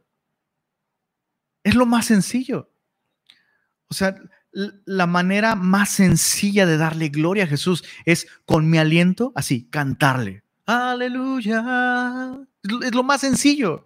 Es 1.64 1.76
lo 1.76 1.86
más 1.86 2.06
sencillo. 2.06 2.72
O 3.88 3.94
sea, 3.94 4.16
la 4.52 5.08
manera 5.08 5.56
más 5.56 5.90
sencilla 5.90 6.66
de 6.66 6.78
darle 6.78 7.10
gloria 7.10 7.44
a 7.44 7.48
Jesús 7.48 7.84
es 8.06 8.28
con 8.46 8.70
mi 8.70 8.78
aliento, 8.78 9.32
así, 9.36 9.70
cantarle. 9.70 10.44
Aleluya. 10.66 12.38
Es 12.84 12.94
lo 12.94 13.04
más 13.04 13.22
sencillo. 13.22 13.86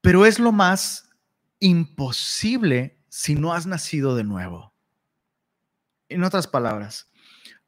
Pero 0.00 0.24
es 0.24 0.38
lo 0.38 0.52
más 0.52 1.10
imposible 1.58 3.02
si 3.08 3.34
no 3.34 3.52
has 3.52 3.66
nacido 3.66 4.14
de 4.14 4.24
nuevo. 4.24 4.72
En 6.08 6.22
otras 6.22 6.46
palabras, 6.46 7.10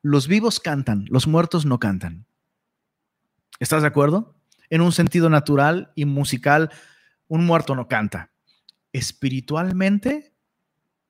los 0.02 0.28
vivos 0.28 0.60
cantan, 0.60 1.04
los 1.08 1.26
muertos 1.26 1.66
no 1.66 1.78
cantan. 1.80 2.27
¿Estás 3.58 3.82
de 3.82 3.88
acuerdo? 3.88 4.36
En 4.70 4.80
un 4.80 4.92
sentido 4.92 5.30
natural 5.30 5.92
y 5.94 6.04
musical, 6.04 6.70
un 7.26 7.44
muerto 7.44 7.74
no 7.74 7.88
canta. 7.88 8.30
Espiritualmente, 8.92 10.32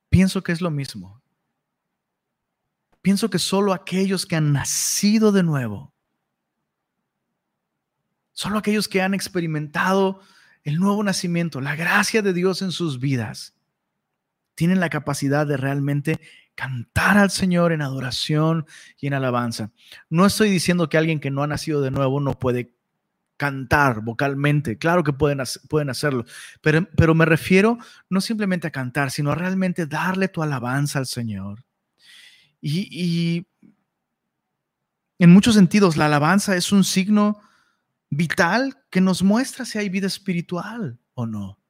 pienso 0.08 0.42
que 0.42 0.52
es 0.52 0.60
lo 0.60 0.70
mismo. 0.70 1.22
Pienso 3.02 3.30
que 3.30 3.38
solo 3.38 3.72
aquellos 3.72 4.26
que 4.26 4.36
han 4.36 4.52
nacido 4.52 5.32
de 5.32 5.42
nuevo, 5.42 5.94
solo 8.32 8.58
aquellos 8.58 8.88
que 8.88 9.02
han 9.02 9.14
experimentado 9.14 10.20
el 10.62 10.78
nuevo 10.78 11.02
nacimiento, 11.02 11.60
la 11.60 11.76
gracia 11.76 12.22
de 12.22 12.32
Dios 12.32 12.62
en 12.62 12.72
sus 12.72 12.98
vidas, 12.98 13.54
tienen 14.54 14.80
la 14.80 14.90
capacidad 14.90 15.46
de 15.46 15.56
realmente 15.56 16.20
cantar 16.58 17.16
al 17.18 17.30
Señor 17.30 17.70
en 17.70 17.82
adoración 17.82 18.66
y 19.00 19.06
en 19.06 19.14
alabanza. 19.14 19.70
No 20.10 20.26
estoy 20.26 20.50
diciendo 20.50 20.88
que 20.88 20.98
alguien 20.98 21.20
que 21.20 21.30
no 21.30 21.44
ha 21.44 21.46
nacido 21.46 21.80
de 21.80 21.92
nuevo 21.92 22.18
no 22.18 22.36
puede 22.36 22.74
cantar 23.36 24.00
vocalmente. 24.00 24.76
Claro 24.76 25.04
que 25.04 25.12
pueden, 25.12 25.40
pueden 25.68 25.88
hacerlo, 25.88 26.24
pero, 26.60 26.88
pero 26.96 27.14
me 27.14 27.26
refiero 27.26 27.78
no 28.10 28.20
simplemente 28.20 28.66
a 28.66 28.72
cantar, 28.72 29.12
sino 29.12 29.30
a 29.30 29.36
realmente 29.36 29.86
darle 29.86 30.26
tu 30.26 30.42
alabanza 30.42 30.98
al 30.98 31.06
Señor. 31.06 31.64
Y, 32.60 32.88
y 32.90 33.46
en 35.20 35.30
muchos 35.30 35.54
sentidos, 35.54 35.96
la 35.96 36.06
alabanza 36.06 36.56
es 36.56 36.72
un 36.72 36.82
signo 36.82 37.40
vital 38.10 38.82
que 38.90 39.00
nos 39.00 39.22
muestra 39.22 39.64
si 39.64 39.78
hay 39.78 39.90
vida 39.90 40.08
espiritual 40.08 40.98
o 41.14 41.24
no. 41.24 41.60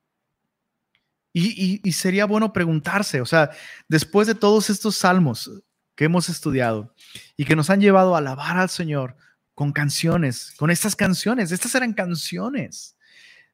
Y, 1.33 1.93
sería 1.93 2.24
bueno 2.26 2.53
preguntarse, 2.53 3.20
o 3.20 3.26
sea, 3.26 3.51
después 3.89 4.26
de 4.26 4.35
todos 4.35 4.70
estos 4.70 4.97
salmos 4.97 5.51
que 5.95 6.07
hemos 6.07 6.29
estudiado 6.29 6.95
y 7.37 7.45
que 7.45 7.55
nos 7.55 7.70
han 7.70 7.81
llevado 7.81 8.14
a 8.14 8.18
alabar 8.18 8.57
al 8.57 8.70
Señor 8.70 9.16
con 9.55 9.72
canciones, 9.72 10.55
con 10.57 10.70
estas 10.70 10.97
canciones, 10.97 11.53
estas 11.53 11.74
eran 11.74 11.93
canciones. 11.93 12.97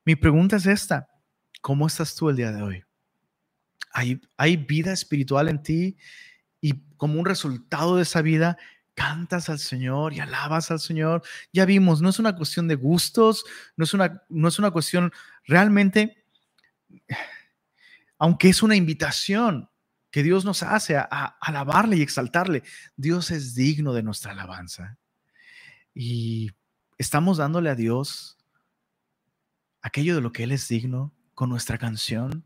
Mi 0.05 0.17
pregunta 0.17 0.57
es 0.57 0.67
esta, 0.67 1.09
¿cómo 1.61 1.87
estás 1.87 2.15
tú 2.15 2.31
el 2.31 2.37
día 2.37 2.53
de 2.53 2.63
hoy? 2.63 2.85
¿Hay, 3.93 4.21
hay 4.37 4.57
vida 4.57 4.93
espiritual 4.93 5.49
en 5.49 5.63
ti? 5.63 5.97
Y 6.61 6.75
como 6.97 7.19
un 7.19 7.27
resultado 7.27 7.97
de 7.97 8.03
esa 8.03 8.23
vida, 8.23 8.57
cantas 8.95 9.49
al 9.49 9.59
Señor 9.59 10.13
y 10.13 10.21
alabas 10.21 10.71
al 10.71 10.81
Señor. 10.81 11.23
Ya 11.53 11.65
vimos, 11.65 12.01
no 12.01 12.09
es 12.09 12.19
una 12.19 12.37
cuestión 12.37 12.69
de 12.69 12.77
gustos, 12.77 13.45
no 13.77 13.85
es 13.85 13.95
una, 13.95 14.23
no 14.29 14.49
es 14.49 14.59
una 14.59 14.71
cuestión 14.71 15.13
realmente, 15.45 16.25
aunque 18.19 18.49
es 18.49 18.63
una 18.63 18.77
invitación 18.77 19.69
que 20.11 20.23
Dios 20.23 20.45
nos 20.45 20.63
hace 20.63 20.97
a, 20.97 21.05
alabarle 21.41 21.97
y 21.97 22.03
exaltarle, 22.03 22.63
Dios 22.97 23.31
es 23.31 23.55
digno 23.55 23.93
de 23.93 24.03
nuestra 24.03 24.33
alabanza. 24.33 24.97
Y 25.93 26.53
estamos 26.99 27.39
dándole 27.39 27.71
a 27.71 27.75
Dios 27.75 28.39
aquello 29.83 30.15
de 30.15 30.21
lo 30.21 30.33
que 30.33 30.45
Él 30.45 30.53
es 30.53 30.69
digno 30.69 31.13
con 31.35 31.51
nuestra 31.51 31.79
canción. 31.79 32.45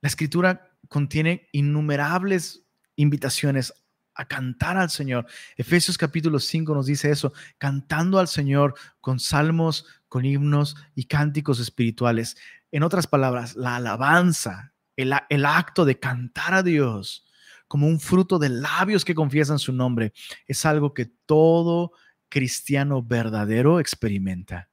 La 0.00 0.08
escritura 0.08 0.70
contiene 0.88 1.48
innumerables 1.52 2.64
invitaciones 2.96 3.72
a 4.14 4.26
cantar 4.26 4.76
al 4.76 4.90
Señor. 4.90 5.26
Efesios 5.56 5.96
capítulo 5.96 6.38
5 6.38 6.74
nos 6.74 6.86
dice 6.86 7.10
eso, 7.10 7.32
cantando 7.58 8.18
al 8.18 8.28
Señor 8.28 8.74
con 9.00 9.20
salmos, 9.20 9.86
con 10.08 10.24
himnos 10.24 10.76
y 10.94 11.04
cánticos 11.04 11.60
espirituales. 11.60 12.36
En 12.72 12.82
otras 12.82 13.06
palabras, 13.06 13.54
la 13.54 13.76
alabanza, 13.76 14.72
el, 14.96 15.44
acto 15.44 15.84
de 15.84 15.98
cantar 15.98 16.54
a 16.54 16.62
Dios 16.62 17.24
como 17.68 17.86
un 17.86 18.00
fruto 18.00 18.38
de 18.38 18.48
labios 18.48 19.04
que 19.04 19.14
confiesan 19.14 19.58
su 19.58 19.72
nombre, 19.72 20.12
es 20.46 20.66
algo 20.66 20.94
que 20.94 21.06
todo 21.06 21.92
cristiano 22.28 23.02
verdadero 23.02 23.78
experimenta. 23.78 24.68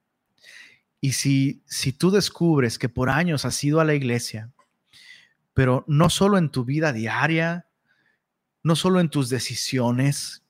Y 1.00 1.12
si, 1.12 1.62
si 1.66 1.92
tú 1.92 2.10
descubres 2.10 2.78
que 2.78 2.88
por 2.88 3.10
años 3.10 3.44
has 3.44 3.62
ido 3.62 3.80
a 3.80 3.84
la 3.84 3.94
iglesia, 3.94 4.50
pero 5.54 5.84
no 5.86 6.10
solo 6.10 6.38
en 6.38 6.50
tu 6.50 6.64
vida 6.64 6.92
diaria, 6.92 7.66
no 8.62 8.76
solo 8.76 9.00
en 9.00 9.10
tus 9.10 9.28
decisiones, 9.28 10.42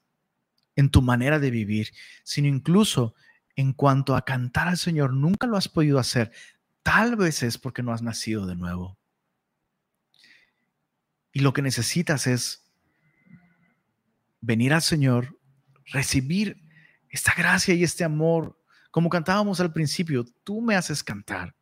en 0.76 0.90
tu 0.90 1.02
manera 1.02 1.38
de 1.40 1.50
vivir, 1.50 1.92
sino 2.22 2.48
incluso 2.48 3.14
en 3.56 3.72
cuanto 3.72 4.16
a 4.16 4.24
cantar 4.24 4.68
al 4.68 4.78
Señor, 4.78 5.12
nunca 5.12 5.46
lo 5.46 5.56
has 5.56 5.68
podido 5.68 5.98
hacer. 5.98 6.32
Tal 6.82 7.16
vez 7.16 7.42
es 7.42 7.58
porque 7.58 7.82
no 7.82 7.92
has 7.92 8.02
nacido 8.02 8.46
de 8.46 8.56
nuevo. 8.56 8.98
Y 11.32 11.40
lo 11.40 11.52
que 11.52 11.62
necesitas 11.62 12.26
es 12.26 12.70
venir 14.40 14.72
al 14.72 14.82
Señor, 14.82 15.38
recibir 15.86 16.62
esta 17.08 17.34
gracia 17.34 17.74
y 17.74 17.84
este 17.84 18.04
amor. 18.04 18.58
Como 18.90 19.10
cantábamos 19.10 19.60
al 19.60 19.72
principio, 19.72 20.24
tú 20.44 20.60
me 20.60 20.74
haces 20.74 21.04
cantar. 21.04 21.54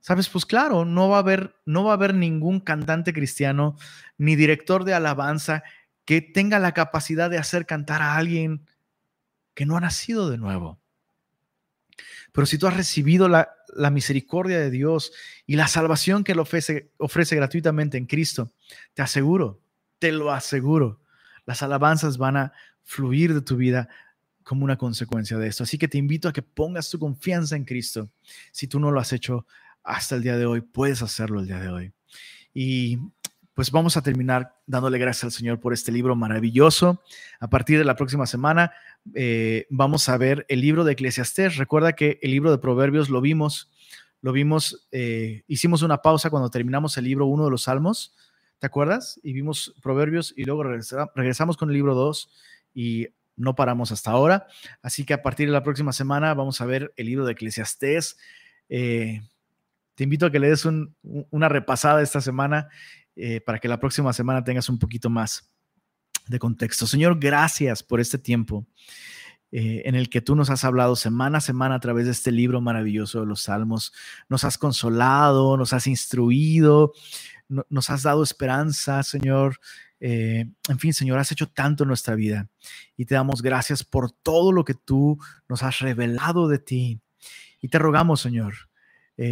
Sabes, 0.00 0.28
pues 0.28 0.46
claro, 0.46 0.84
no 0.84 1.08
va 1.08 1.16
a 1.16 1.20
haber, 1.20 1.56
no 1.66 1.84
va 1.84 1.90
a 1.90 1.94
haber 1.94 2.14
ningún 2.14 2.60
cantante 2.60 3.12
cristiano 3.12 3.76
ni 4.18 4.36
director 4.36 4.84
de 4.84 4.94
alabanza 4.94 5.64
que 6.04 6.20
tenga 6.20 6.58
la 6.58 6.72
capacidad 6.72 7.28
de 7.28 7.38
hacer 7.38 7.66
cantar 7.66 8.00
a 8.02 8.16
alguien 8.16 8.66
que 9.54 9.66
no 9.66 9.76
ha 9.76 9.80
nacido 9.80 10.30
de 10.30 10.38
nuevo. 10.38 10.80
Pero 12.36 12.44
si 12.44 12.58
tú 12.58 12.66
has 12.66 12.76
recibido 12.76 13.30
la, 13.30 13.48
misericordia 13.90 14.58
de 14.58 14.70
Dios 14.70 15.10
y 15.46 15.56
la 15.56 15.68
salvación 15.68 16.22
que 16.22 16.32
Él 16.32 16.38
ofrece, 16.38 16.90
ofrece 16.98 17.34
gratuitamente 17.34 17.96
en 17.96 18.04
Cristo, 18.04 18.52
te 18.92 19.00
aseguro, 19.00 19.62
te 19.98 20.12
lo 20.12 20.30
aseguro, 20.30 21.00
las 21.46 21.62
alabanzas 21.62 22.18
van 22.18 22.36
a 22.36 22.52
fluir 22.84 23.32
de 23.32 23.40
tu 23.40 23.56
vida 23.56 23.88
como 24.42 24.64
una 24.64 24.76
consecuencia 24.76 25.38
de 25.38 25.48
esto. 25.48 25.62
Así 25.62 25.78
que 25.78 25.88
te 25.88 25.96
invito 25.96 26.28
a 26.28 26.32
que 26.34 26.42
pongas 26.42 26.90
tu 26.90 26.98
confianza 26.98 27.56
en 27.56 27.64
Cristo. 27.64 28.10
Si 28.52 28.66
tú 28.66 28.80
no 28.80 28.90
lo 28.90 29.00
has 29.00 29.14
hecho 29.14 29.46
hasta 29.82 30.16
el 30.16 30.22
día 30.22 30.36
de 30.36 30.44
hoy, 30.44 30.60
puedes 30.60 31.00
hacerlo 31.00 31.40
el 31.40 31.46
día 31.46 31.58
de 31.58 31.68
hoy. 31.70 31.92
Y 32.52 32.98
pues 33.56 33.70
vamos 33.70 33.96
a 33.96 34.02
terminar 34.02 34.54
dándole 34.66 34.98
gracias 34.98 35.24
al 35.24 35.32
Señor 35.32 35.60
por 35.60 35.72
este 35.72 35.90
libro 35.90 36.14
maravilloso. 36.14 37.02
A 37.40 37.48
partir 37.48 37.78
de 37.78 37.86
la 37.86 37.96
próxima 37.96 38.26
semana 38.26 38.70
eh, 39.14 39.66
vamos 39.70 40.10
a 40.10 40.18
ver 40.18 40.44
el 40.50 40.60
libro 40.60 40.84
de 40.84 40.92
Eclesiastés. 40.92 41.56
Recuerda 41.56 41.94
que 41.94 42.18
el 42.20 42.32
libro 42.32 42.50
de 42.50 42.58
Proverbios 42.58 43.08
lo 43.08 43.22
vimos, 43.22 43.70
lo 44.20 44.32
vimos, 44.32 44.86
eh, 44.92 45.42
hicimos 45.48 45.80
una 45.80 46.02
pausa 46.02 46.28
cuando 46.28 46.50
terminamos 46.50 46.98
el 46.98 47.04
libro 47.04 47.24
1 47.24 47.46
de 47.46 47.50
los 47.50 47.62
Salmos, 47.62 48.14
¿te 48.58 48.66
acuerdas? 48.66 49.18
Y 49.22 49.32
vimos 49.32 49.74
Proverbios 49.82 50.34
y 50.36 50.44
luego 50.44 50.62
regresamos 50.62 51.56
con 51.56 51.70
el 51.70 51.76
libro 51.76 51.94
2 51.94 52.28
y 52.74 53.08
no 53.36 53.54
paramos 53.54 53.90
hasta 53.90 54.10
ahora. 54.10 54.48
Así 54.82 55.06
que 55.06 55.14
a 55.14 55.22
partir 55.22 55.48
de 55.48 55.54
la 55.54 55.62
próxima 55.62 55.94
semana 55.94 56.34
vamos 56.34 56.60
a 56.60 56.66
ver 56.66 56.92
el 56.98 57.06
libro 57.06 57.24
de 57.24 57.32
Eclesiastés. 57.32 58.18
Eh, 58.68 59.22
te 59.94 60.04
invito 60.04 60.26
a 60.26 60.30
que 60.30 60.40
le 60.40 60.50
des 60.50 60.68
una 61.30 61.48
repasada 61.48 62.02
esta 62.02 62.20
semana 62.20 62.68
eh, 63.18 63.40
para 63.40 63.58
que 63.58 63.66
la 63.66 63.80
próxima 63.80 64.12
semana 64.12 64.44
tengas 64.44 64.68
un 64.68 64.78
poquito 64.78 65.08
más 65.08 65.50
de 66.28 66.38
contexto. 66.38 66.86
Señor, 66.86 67.18
gracias 67.18 67.82
por 67.82 67.98
este 67.98 68.18
tiempo 68.18 68.66
eh, 69.50 69.82
en 69.86 69.94
el 69.94 70.10
que 70.10 70.20
tú 70.20 70.36
nos 70.36 70.50
has 70.50 70.64
hablado 70.64 70.96
semana 70.96 71.38
a 71.38 71.40
semana 71.40 71.76
a 71.76 71.80
través 71.80 72.04
de 72.04 72.12
este 72.12 72.30
libro 72.30 72.60
maravilloso 72.60 73.20
de 73.20 73.26
los 73.26 73.44
Salmos. 73.44 73.94
Nos 74.28 74.44
has 74.44 74.58
consolado, 74.58 75.56
nos 75.56 75.72
has 75.72 75.86
instruido, 75.86 76.92
nos 77.48 77.88
has 77.88 78.02
dado 78.02 78.22
esperanza, 78.22 79.02
Señor. 79.02 79.60
Eh, 79.98 80.50
en 80.68 80.78
fin, 80.78 80.92
Señor, 80.92 81.18
has 81.18 81.32
hecho 81.32 81.48
tanto 81.48 81.84
en 81.84 81.88
nuestra 81.88 82.16
vida 82.16 82.50
y 82.98 83.06
te 83.06 83.14
damos 83.14 83.40
gracias 83.40 83.82
por 83.82 84.10
todo 84.10 84.52
lo 84.52 84.62
que 84.62 84.74
tú 84.74 85.18
nos 85.48 85.62
has 85.62 85.78
revelado 85.78 86.48
de 86.48 86.58
ti. 86.58 87.00
Y 87.62 87.68
te 87.68 87.78
rogamos, 87.78 88.20
Señor, 88.20 88.54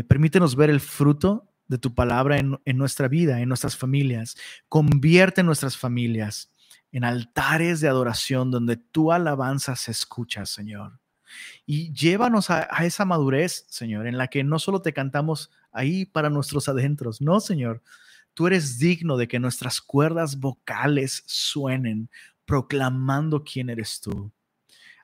permítenos 0.09 0.57
ver 0.57 0.71
el 0.71 0.81
fruto 0.81 1.54
de 1.69 1.79
tu 1.79 1.95
palabra 1.95 2.39
en, 2.39 2.59
nuestra 2.77 3.09
vida, 3.09 3.41
en 3.41 3.49
nuestras 3.49 3.77
familias. 3.77 4.37
Convierte 4.69 5.43
nuestras 5.43 5.77
familias 5.77 6.51
en 6.93 7.05
altares 7.05 7.81
de 7.81 7.89
adoración 7.89 8.51
donde 8.51 8.77
tu 8.77 9.13
alabanza 9.13 9.75
se 9.77 9.91
escucha, 9.91 10.47
Señor. 10.47 11.01
Y 11.67 11.93
llévanos 11.93 12.51
a, 12.51 12.63
esa 12.85 13.05
madurez, 13.05 13.67
Señor, 13.69 14.07
en 14.07 14.19
la 14.19 14.29
que 14.29 14.45
no 14.45 14.59
solo 14.59 14.83
te 14.83 14.93
cantamos 14.93 15.51
ahí 15.73 16.05
para 16.05 16.31
nuestros 16.31 16.69
adentros, 16.69 17.21
no, 17.21 17.41
Señor. 17.41 17.83
Tú 18.35 18.47
eres 18.47 18.79
digno 18.79 19.17
de 19.17 19.29
que 19.29 19.41
nuestras 19.41 19.81
cuerdas 19.81 20.39
vocales 20.39 21.25
suenen 21.27 22.11
proclamando 22.45 23.43
quién 23.43 23.71
eres 23.71 24.01
tú. 24.01 24.33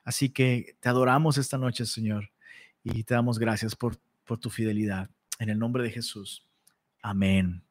Así 0.03 0.29
que 0.29 0.77
te 0.79 0.89
adoramos 0.89 1.37
esta 1.37 1.57
noche, 1.57 1.85
Señor, 1.85 2.31
y 2.83 3.03
te 3.03 3.13
damos 3.13 3.39
gracias 3.39 3.75
por, 3.75 3.97
por 4.25 4.39
tu 4.39 4.49
fidelidad. 4.49 5.09
En 5.39 5.49
el 5.49 5.59
nombre 5.59 5.83
de 5.83 5.91
Jesús. 5.91 6.45
Amén. 7.03 7.63